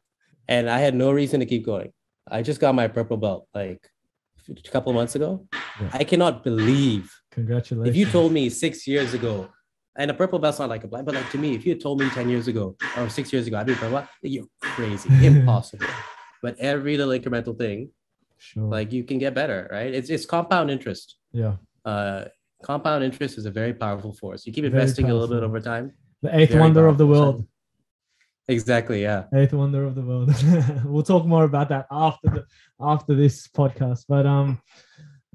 [0.48, 1.92] And I had no reason to keep going.
[2.30, 3.90] I just got my purple belt like
[4.50, 5.48] a couple months ago.
[5.82, 5.90] Yeah.
[5.94, 7.90] I cannot believe Congratulations.
[7.90, 9.50] if you told me six years ago,
[9.98, 11.82] and a purple belt's not like a black, but like to me, if you had
[11.82, 15.86] told me 10 years ago or six years ago, I'd be purple you're crazy, impossible.
[16.42, 17.90] But every little incremental thing,
[18.38, 18.64] sure.
[18.64, 19.94] like you can get better, right?
[19.94, 21.18] It's it's compound interest.
[21.34, 21.56] yeah,
[21.86, 22.26] Uh,
[22.64, 24.46] compound interest is a very powerful force.
[24.46, 25.94] You keep Very investing a little bit over time.
[26.22, 27.46] the eighth wonder of the world.
[28.48, 29.02] Exactly.
[29.04, 29.26] Yeah.
[29.34, 30.30] Eighth wonder of the world.
[30.86, 32.46] we'll talk more about that after the
[32.80, 34.06] after this podcast.
[34.08, 34.60] But um,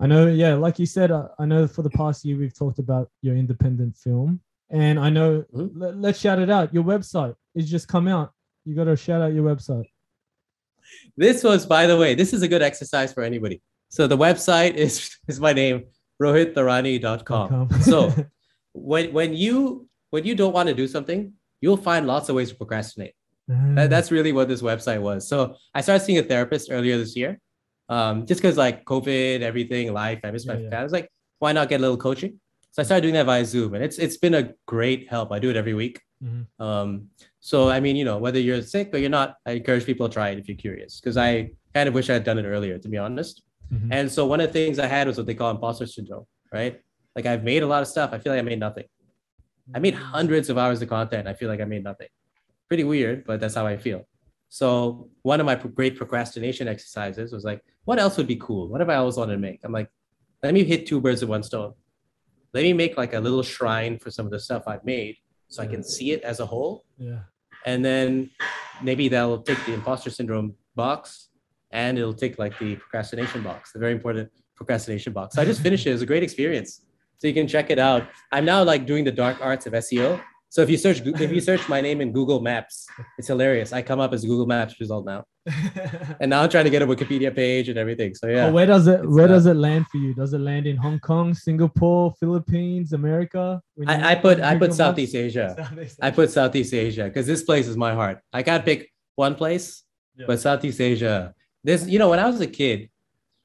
[0.01, 2.79] I know, yeah, like you said, uh, I know for the past year we've talked
[2.81, 4.41] about your independent film,
[4.71, 5.71] and I know Mhm.
[5.77, 6.75] let, let's shout it out.
[6.75, 8.33] Your website is just come out.
[8.65, 9.85] You got to shout out your website.
[11.17, 13.63] This was, by the way, this is a good exercise for anybody.
[13.89, 15.85] So the website is is my name,
[16.21, 17.71] rohittharani.com.
[17.83, 18.13] So
[18.73, 22.51] when when you when you don't want to do something, you'll find lots of ways
[22.51, 23.15] to procrastinate.
[23.47, 25.29] That, that's really what this website was.
[25.29, 27.39] So I started seeing a therapist earlier this year,
[27.89, 30.81] um, just because like COVID, everything, life, I miss my Yeah.
[30.81, 31.09] I was like,
[31.39, 32.41] why not get a little coaching?
[32.71, 35.31] So I started doing that via Zoom, and it's it's been a great help.
[35.33, 36.01] I do it every week.
[36.23, 36.47] Mhm.
[36.59, 37.09] Um,
[37.41, 40.13] so I mean, you know, whether you're sick or you're not, I encourage people to
[40.13, 42.79] try it if you're curious, because I kind of wish I had done it earlier,
[42.79, 43.43] to be honest.
[43.73, 43.89] Mhm.
[43.93, 46.81] And so one of the things I had was what they call imposter syndrome, right?
[47.17, 48.11] Like I've made a lot of stuff.
[48.13, 48.85] I feel like I made nothing.
[49.75, 51.27] I made hundreds of hours of content.
[51.29, 52.09] I feel like I made nothing.
[52.69, 54.07] Pretty weird, but that's how I feel.
[54.55, 58.69] So one of my great procrastination exercises was like, what else would be cool?
[58.69, 59.59] What have I always wanted to make?
[59.65, 59.91] I'm like,
[60.45, 61.75] let me hit two birds with one stone.
[62.53, 65.17] Let me make like a little shrine for some of the stuff I've made
[65.49, 66.85] so I can see it as a whole.
[66.99, 67.23] Yeah.
[67.67, 68.31] And then
[68.81, 71.31] maybe that'll take the imposter syndrome box
[71.73, 75.35] and it'll take like the procrastination box, the very important procrastination box.
[75.35, 75.91] So I just finished it.
[75.91, 76.83] It was a great experience.
[77.19, 78.07] So you can check it out.
[78.31, 80.23] I'm now like doing the dark arts of SEO.
[80.55, 82.87] So if you search if you search my name in Google Maps,
[83.19, 83.73] it's hilarious.
[83.73, 85.25] I come up as Google Maps result now,
[86.21, 88.15] and now I'm trying to get a Wikipedia page and everything.
[88.15, 88.45] So yeah.
[88.45, 90.15] Well, where does it It's, Where uh, does it land for you?
[90.15, 93.61] Does it land in Hong Kong, Singapore, Philippines, America?
[93.85, 95.57] I, I put I put Southeast Asia.
[95.59, 98.21] Southeast I put Southeast Asia because this place is my heart.
[98.33, 99.83] I can't pick one place,
[100.15, 100.27] Yeah.
[100.29, 101.35] but Southeast Asia.
[101.65, 102.91] This, you know, when I was a kid,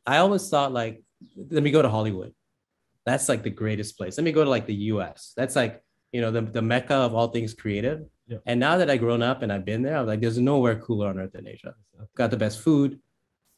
[0.05, 1.01] I always thought like,
[1.49, 2.33] let me go to Hollywood.
[3.03, 4.15] That's like the greatest place.
[4.15, 5.33] Let me go to like the US.
[5.35, 5.81] That's like,
[6.11, 8.05] you know, the, the mecca of all things creative.
[8.27, 8.37] Yeah.
[8.45, 11.07] And now that I've grown up and I've been there, I'm like, there's nowhere cooler
[11.07, 11.73] on earth than Asia.
[12.15, 12.99] Got the best food.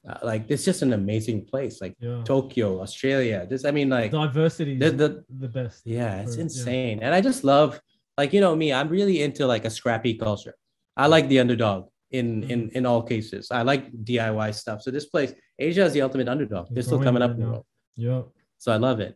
[0.08, 1.80] Uh, like, it's just an amazing place.
[1.82, 2.22] Like yeah.
[2.26, 3.46] Tokyo, Australia.
[3.50, 5.82] This, I mean, like, diversity the, the, the best.
[5.86, 6.42] yeah, it's Or- yeah.
[6.44, 7.00] insane.
[7.04, 7.80] And I just love,
[8.18, 10.56] like, you know, me, I'm really into like a scrappy culture.
[10.98, 12.72] I like the underdog in in Mm.
[12.74, 13.52] in all cases.
[13.52, 14.82] I like DIY stuff.
[14.82, 16.68] So this place, Asia is the ultimate underdog.
[16.72, 17.66] They're still coming up in the world.
[17.96, 18.24] Yeah.
[18.58, 19.16] So I love it.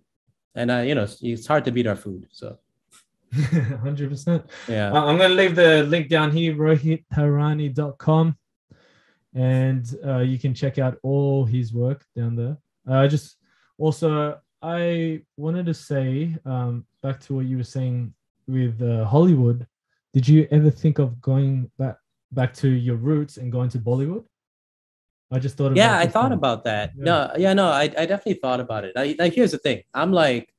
[0.55, 2.27] And I you know, it's hard to beat our food.
[2.31, 2.57] So
[3.81, 4.45] Hundred percent.
[4.67, 4.91] yeah.
[4.91, 8.38] Uh, I'm going to leave the link down here, rohittharani.com.
[9.33, 12.57] And uh, you can check out all his work down there.
[12.88, 13.38] I just
[13.77, 18.13] also, I wanted to say um, back to what you were saying
[18.47, 19.67] with uh, Hollywood.
[20.13, 21.97] Did you ever think of going back
[22.31, 24.25] back to your roots and going to Bollywood?
[25.31, 25.75] I just thought.
[25.75, 26.91] yeah, I thought about that.
[26.95, 27.03] Yeah.
[27.03, 28.93] No, yeah, no, I, I definitely thought about it.
[28.95, 29.83] I, like, here's the thing.
[29.93, 30.53] I'm like,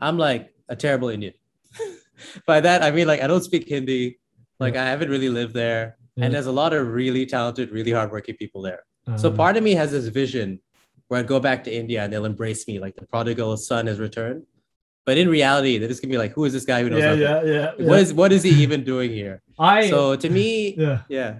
[0.00, 1.34] I'm like a terrible Indian.
[2.46, 4.18] By that, I mean like I don't speak Hindi.
[4.60, 6.24] Like I haven't really lived there, Yeah.
[6.24, 8.82] and there's a lot of really talented, really hardworking people there.
[9.16, 10.60] So Um, part of me has this vision
[11.08, 13.98] where I'd go back to India and they'll embrace me like the prodigal son has
[13.98, 14.42] returned.
[15.06, 17.14] But in reality, they're just gonna be like, who is this guy who knows yeah,
[17.14, 17.22] nothing?
[17.22, 17.42] yeah,
[17.78, 18.02] yeah, What yeah.
[18.02, 19.40] is what is he even doing here?
[19.58, 19.88] I?
[19.88, 21.38] So to me, yeah, yeah,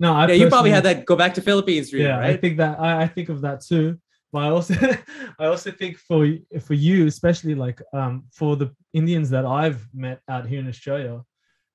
[0.00, 2.56] no, I yeah, you probably had that go back to Philippines dream, yeah i think
[2.58, 3.98] that I, I think of that too
[4.32, 4.74] but i also
[5.38, 6.26] i also think for
[6.60, 11.22] for you especially like um for the indians that i've met out here in australia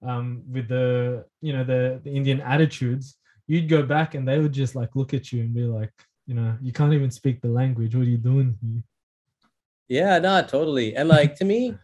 [0.04, 4.54] um with the you know the the indian attitudes you'd go back and they would
[4.54, 5.92] just like look at you and be like
[6.28, 8.84] you know you can't even speak the language what are you doing here?
[9.92, 10.96] Yeah, no, totally.
[10.96, 11.76] And like to me,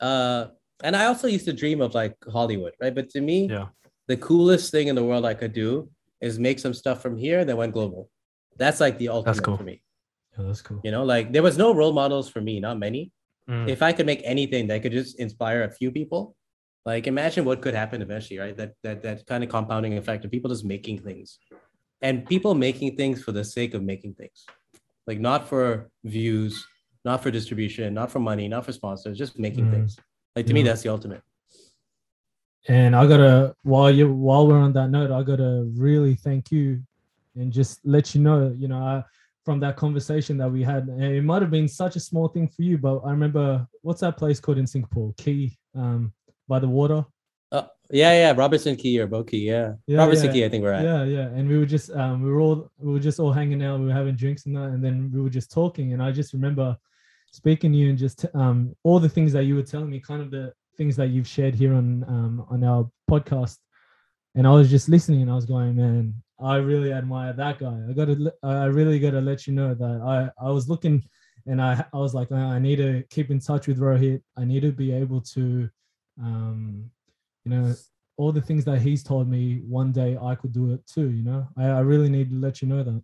[0.00, 0.46] uh,
[0.84, 2.94] and I also used to dream of like Hollywood, right?
[2.94, 3.66] But to me, Yeah.
[4.06, 7.44] the coolest thing in the world I could do is make some stuff from here
[7.44, 8.08] that went global.
[8.56, 9.56] That's like the ultimate cool.
[9.56, 9.82] for me.
[10.38, 13.12] Yeah that's cool You know, like there was no role models for me, not many.
[13.48, 13.68] Mm.
[13.68, 16.36] If I could make anything that could just inspire a few people,
[16.84, 18.56] like imagine what could happen eventually, right?
[18.56, 21.38] That that that kind of compounding effect of people just making things,
[22.02, 24.46] and people making things for the sake of making things,
[25.06, 26.66] like not for views,
[27.04, 29.72] not for distribution, not for money, not for sponsors, just making Mm.
[29.74, 29.98] things.
[30.34, 31.22] Like to me, that's the ultimate.
[32.68, 36.82] And I gotta while you while we're on that note, I gotta really thank you
[37.36, 39.04] and just let you know, you know, I,
[39.46, 42.48] from that conversation that we had, and it might have been such a small thing
[42.48, 45.14] for you, but I remember what's that place called in Singapore?
[45.16, 46.12] Quay, um,
[46.48, 47.04] by the water.
[47.52, 50.32] Uh, yeah, yeah, Robertson Quay or Boat Quay, yeah, Yeah, Robertson yeah.
[50.32, 50.84] Quay, I think we're at.
[50.84, 51.26] Yeah, yeah.
[51.28, 53.86] And we were just um we were all we were just all hanging out, we
[53.86, 55.92] were having drinks and that, and then we were just talking.
[55.92, 56.76] And I just remember
[57.30, 60.22] speaking to you and just um all the things that you were telling me, kind
[60.22, 63.58] of the things that you've shared here on um on our podcast.
[64.34, 67.80] And I was just listening and I was going, man, I really admire that guy.
[67.88, 70.00] I gotta I really gotta let you know that
[70.40, 71.02] I I was looking
[71.46, 74.22] and I I was like, I need to keep in touch with Rohit.
[74.36, 75.68] I need to be able to
[76.20, 76.90] um
[77.44, 77.74] you know
[78.18, 81.22] all the things that he's told me one day I could do it too, you
[81.22, 81.46] know.
[81.56, 83.02] I, I really need to let you know that.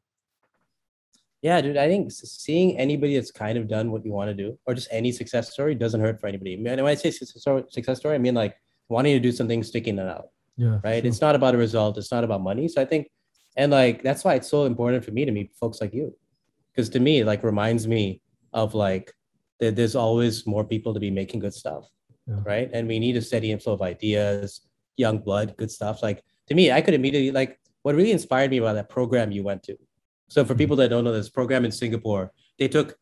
[1.42, 4.56] Yeah, dude, I think seeing anybody that's kind of done what you want to do,
[4.64, 6.54] or just any success story, doesn't hurt for anybody.
[6.54, 8.56] And when I say success story, success story, I mean like
[8.88, 10.78] wanting to do something, sticking it out, Yeah.
[10.84, 11.02] right?
[11.02, 11.08] sure.
[11.08, 11.98] It's not about a result.
[11.98, 12.68] It's not about money.
[12.68, 13.08] So I think,
[13.56, 16.14] and like that's why it's so important for me to meet folks like you,
[16.74, 18.20] because to me, like reminds me
[18.52, 19.12] of like
[19.60, 21.84] that there's always more people to be making good stuff,
[22.28, 22.36] Yeah.
[22.44, 22.70] right?
[22.72, 24.62] And we need a steady inflow of ideas,
[24.96, 26.02] young blood, good stuff.
[26.02, 29.42] Like to me, I could immediately like what really inspired me about that program you
[29.42, 29.76] went to.
[30.28, 32.96] So for people that don't know this program in Singapore, they took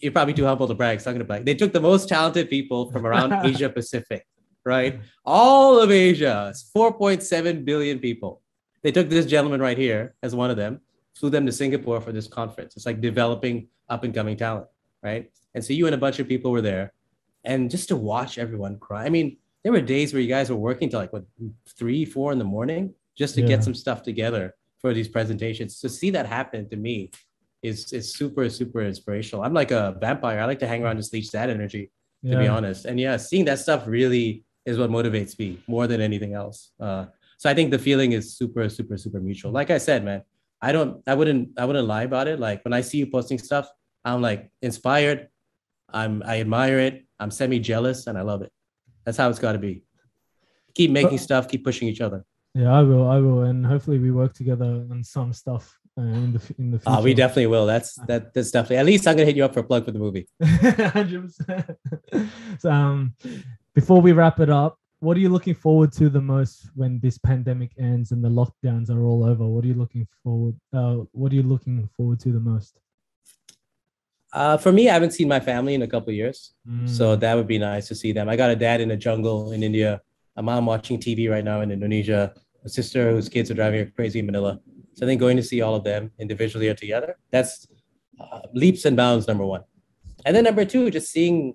[0.00, 1.44] you're probably too humble to brag, it's not gonna brag.
[1.44, 4.24] They took the most talented people from around Asia Pacific,
[4.64, 5.00] right?
[5.24, 8.42] All of Asia, it's 4.7 billion people.
[8.88, 10.80] They took this gentleman right here as one of them,
[11.14, 12.74] flew them to Singapore for this conference.
[12.74, 14.66] It's like developing up and coming talent,
[15.02, 15.30] right?
[15.54, 16.94] And so you and a bunch of people were there,
[17.44, 19.04] and just to watch everyone cry.
[19.04, 21.26] I mean, there were days where you guys were working till like what
[21.78, 23.48] three, four in the morning just to Yeah.
[23.48, 25.80] get some stuff together for these presentations.
[25.80, 27.10] To see that happen to me
[27.62, 29.44] is is super super inspirational.
[29.44, 30.40] I'm like a vampire.
[30.40, 31.90] I like to hang around just leech that energy,
[32.24, 32.86] to be honest.
[32.86, 36.70] And yeah, seeing that stuff really is what motivates me more than anything else.
[36.80, 37.04] Uh,
[37.38, 39.50] so I think the feeling is super super super mutual.
[39.52, 40.22] Like I said, man,
[40.60, 42.40] I don't, I wouldn't, I wouldn't lie about it.
[42.40, 43.70] Like when I see you posting stuff,
[44.04, 45.28] I'm like inspired.
[45.90, 47.06] I'm, I admire it.
[47.20, 48.52] I'm semi jealous, and I love it.
[49.04, 49.82] That's how it's got to be.
[50.74, 51.48] Keep making stuff.
[51.48, 52.24] Keep pushing each other.
[52.54, 53.08] Yeah, I will.
[53.08, 56.78] I will, and hopefully we work together on some stuff uh, in the in the
[56.78, 56.98] future.
[56.98, 57.66] Ah, we definitely will.
[57.66, 58.34] That's that.
[58.34, 58.76] That's definitely.
[58.78, 60.28] At least I'm gonna hit you up for a plug for the movie.
[60.42, 61.70] Hundred percent.
[62.58, 63.14] So, um,
[63.74, 67.18] before we wrap it up, what are you looking forward to the most when this
[67.18, 69.46] pandemic ends and the lockdowns are all over?
[69.46, 70.56] What are you looking forward?
[70.72, 72.78] Uh, what are you looking forward to the most?
[74.32, 76.52] Uh, for me, I haven't seen my family in a couple of years,
[76.84, 78.28] so Mm, that would be nice to see them.
[78.28, 80.02] I got a dad in a jungle in India,
[80.36, 82.34] a mom watching TV right now in Indonesia,
[82.64, 84.60] a sister whose kids are driving her crazy in Manila.
[84.94, 87.66] So I think going to see all of them individually or together, that's
[88.20, 89.62] uh, leaps and bounds number one.
[90.26, 91.54] And then number two, just seeing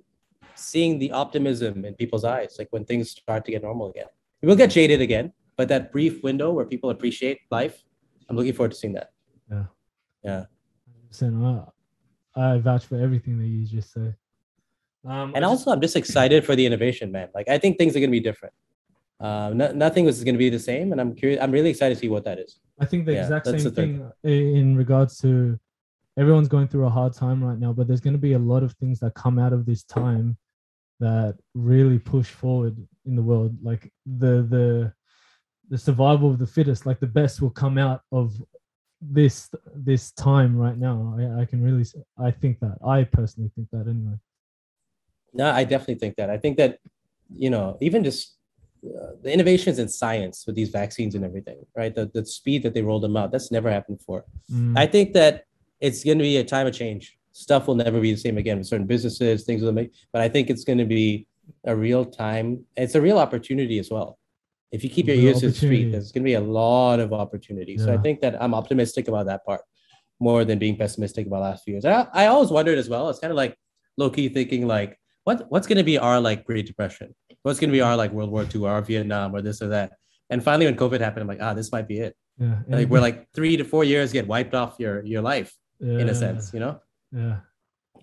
[0.56, 4.08] seeing the optimism in people's eyes, like when things start to get normal again.
[4.42, 7.84] We'll get jaded again, but that brief window where people appreciate life,
[8.30, 9.12] I'm looking forward to seeing that.
[9.50, 9.66] Yeah.
[10.24, 10.46] Yeah.
[11.12, 11.72] 100%.
[12.36, 14.16] I, I vouch for everything that you just said.
[15.06, 18.00] Um, and also i'm just excited for the innovation man like i think things are
[18.00, 18.54] going to be different
[19.20, 21.96] uh, no, nothing was going to be the same and i'm curious i'm really excited
[21.96, 25.18] to see what that is I think the Yeah, exact same the thing in regards
[25.20, 25.60] to
[26.18, 28.64] everyone's going through a hard time right now, but there's going to be a lot
[28.64, 30.38] of things that come out of this time
[31.04, 32.76] that really push forward
[33.06, 33.52] in the world.
[33.62, 34.94] Like the the
[35.70, 38.28] the survival of the fittest, like the best will come out of
[39.02, 40.98] this this time right now.
[41.18, 41.86] I, I can really
[42.18, 44.18] i think that I personally think that anyway.
[45.34, 46.72] no i definitely think that i think that
[47.44, 48.22] you know even just
[48.86, 52.74] uh, the innovations in science with these vaccines and everything right the, the speed that
[52.76, 55.34] they rolled them out that's never happened before Mm, i think that
[55.86, 58.58] it's going to be a time of change stuff will never be the same again
[58.58, 61.28] with certain businesses things will make but i think it's going to be
[61.66, 64.18] a real time it's a real opportunity as well.
[64.72, 67.14] If you keep your ears to the street there's going to be a lot of
[67.14, 67.78] opportunity.
[67.78, 69.62] So i think that i'm optimistic about that part
[70.20, 71.86] more than being pessimistic about last few years.
[71.86, 73.58] I, I always wondered as well it's kind of like
[73.98, 77.14] low-key thinking like what what's going to be our like great depression?
[77.44, 79.68] What's going to be our like world war ii or our vietnam or this or
[79.70, 79.94] that?
[80.30, 82.16] And finally when covid happened i'm like ah this might be it.
[82.40, 86.10] Yeah, like we're like three to four years get wiped off your your life in
[86.10, 86.80] a sense you know
[87.16, 87.38] Yeah.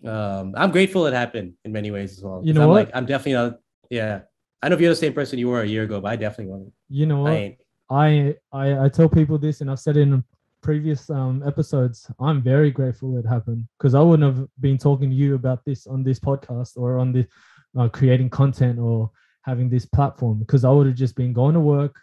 [0.07, 2.87] um i'm grateful it happened in many ways as well You know i'm what?
[2.87, 3.59] like i'm definitely not
[3.91, 4.21] yeah
[4.63, 6.17] i don't know if you're the same person you were a year ago but i
[6.17, 7.33] definitely wasn't You know i what?
[7.33, 7.57] ain't
[7.91, 10.23] I, I I tell people this, and I've said it in
[10.63, 12.09] previous um, episodes.
[12.21, 15.89] I'm very grateful it happened because I wouldn't have been talking to you about this
[15.89, 17.27] on this podcast or on the
[17.77, 19.11] uh, creating content or
[19.43, 21.97] having this platform because I would have just been going to work,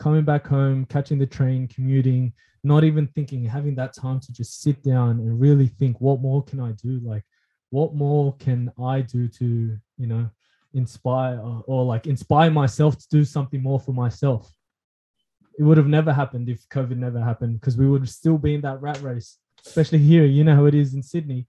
[0.00, 2.32] coming back home, catching the train, commuting,
[2.64, 6.42] not even thinking, having that time to just sit down and really think, what more
[6.42, 7.00] can I do?
[7.04, 7.24] Like,
[7.70, 10.30] what more can I do to you know
[10.72, 14.50] inspire or, or like inspire myself to do something more for myself?
[15.58, 18.60] it would have never happened if COVID never happened because we would still be in
[18.62, 20.24] that rat race, especially here.
[20.24, 21.46] You know how it is in Sydney.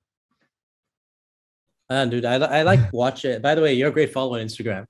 [1.90, 4.46] uh, dude I, I like watch it by the way you're a great follower on
[4.46, 4.86] instagram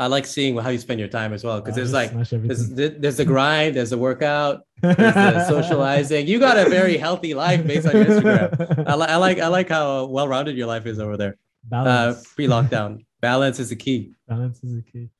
[0.00, 2.70] i like seeing how you spend your time as well because there's like there's,
[3.02, 7.60] there's the grind there's the workout there's the socializing you got a very healthy life
[7.66, 8.48] based on your instagram
[8.88, 11.36] I, li- I like i like how well-rounded your life is over there
[11.70, 12.32] uh Balance.
[12.34, 15.10] pre-lockdown balance is the key Balance is the key.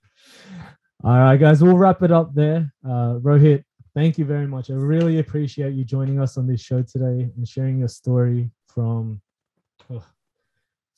[1.02, 2.72] All right, guys, we'll wrap it up there.
[2.84, 4.70] Uh, Rohit, thank you very much.
[4.70, 9.20] I really appreciate you joining us on this show today and sharing your story from
[9.92, 10.04] ugh,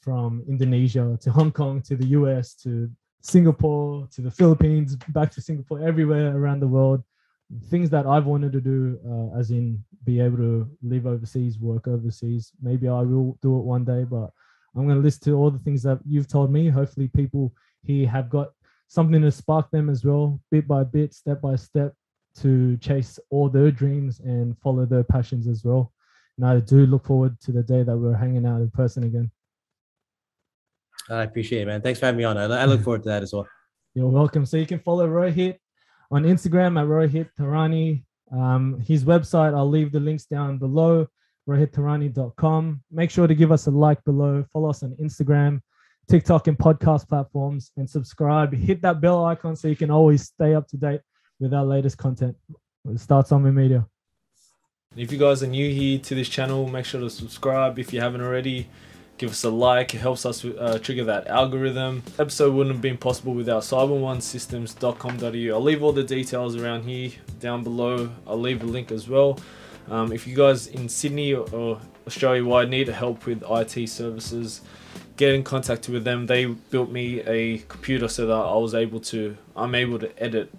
[0.00, 2.90] from Indonesia to Hong Kong to the US to
[3.22, 7.02] Singapore to the Philippines, back to Singapore, everywhere around the world.
[7.70, 11.86] Things that I've wanted to do, uh, as in be able to live overseas, work
[11.86, 12.52] overseas.
[12.60, 14.30] Maybe I will do it one day, but
[14.74, 16.68] I'm going to list to all the things that you've told me.
[16.68, 18.50] Hopefully, people here have got
[18.88, 21.94] something to spark them as well, bit by bit, step by step,
[22.40, 25.92] to chase all their dreams and follow their passions as well.
[26.38, 29.30] And I do look forward to the day that we're hanging out in person again.
[31.12, 33.22] I appreciate it man thanks for having me on i, I look forward to that
[33.22, 33.46] as well
[33.94, 34.46] You're welcome.
[34.46, 35.58] So you can follow Rohit
[36.10, 38.04] on Instagram at Rohit Tharani.
[38.32, 41.06] Um, his website, I'll leave the links down below,
[41.46, 42.82] rohittharani.com.
[42.90, 44.46] Make sure to give us a like below.
[44.50, 45.60] Follow us on Instagram,
[46.08, 48.54] TikTok, and podcast platforms, and subscribe.
[48.54, 51.02] Hit that bell icon so you can always stay up to date
[51.38, 52.34] with our latest content.
[52.88, 53.86] It starts on media.
[54.96, 58.00] If you guys are new here to this channel, make sure to subscribe if you
[58.00, 58.68] haven't already.
[59.22, 62.02] Give us a like, it helps us uh, trigger that algorithm.
[62.18, 65.54] Episode wouldn't have been possible without cyber1systems.com.au.
[65.54, 68.10] I'll leave all the details around here down below.
[68.26, 69.38] I'll leave a link as well.
[69.88, 74.60] Um, if you guys in Sydney or, or Australia wide need help with IT services,
[75.16, 76.26] get in contact with them.
[76.26, 80.52] They built me a computer so that I was able to, I'm able to edit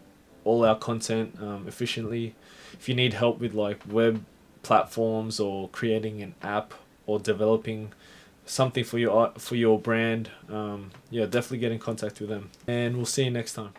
[0.45, 2.33] all our content um, efficiently.
[2.71, 4.23] If you need help with like web
[4.61, 6.73] platforms or creating an app
[7.05, 7.91] or developing
[8.45, 12.49] something for your for your brand, um, yeah, definitely get in contact with them.
[12.67, 13.73] And we'll see you next time.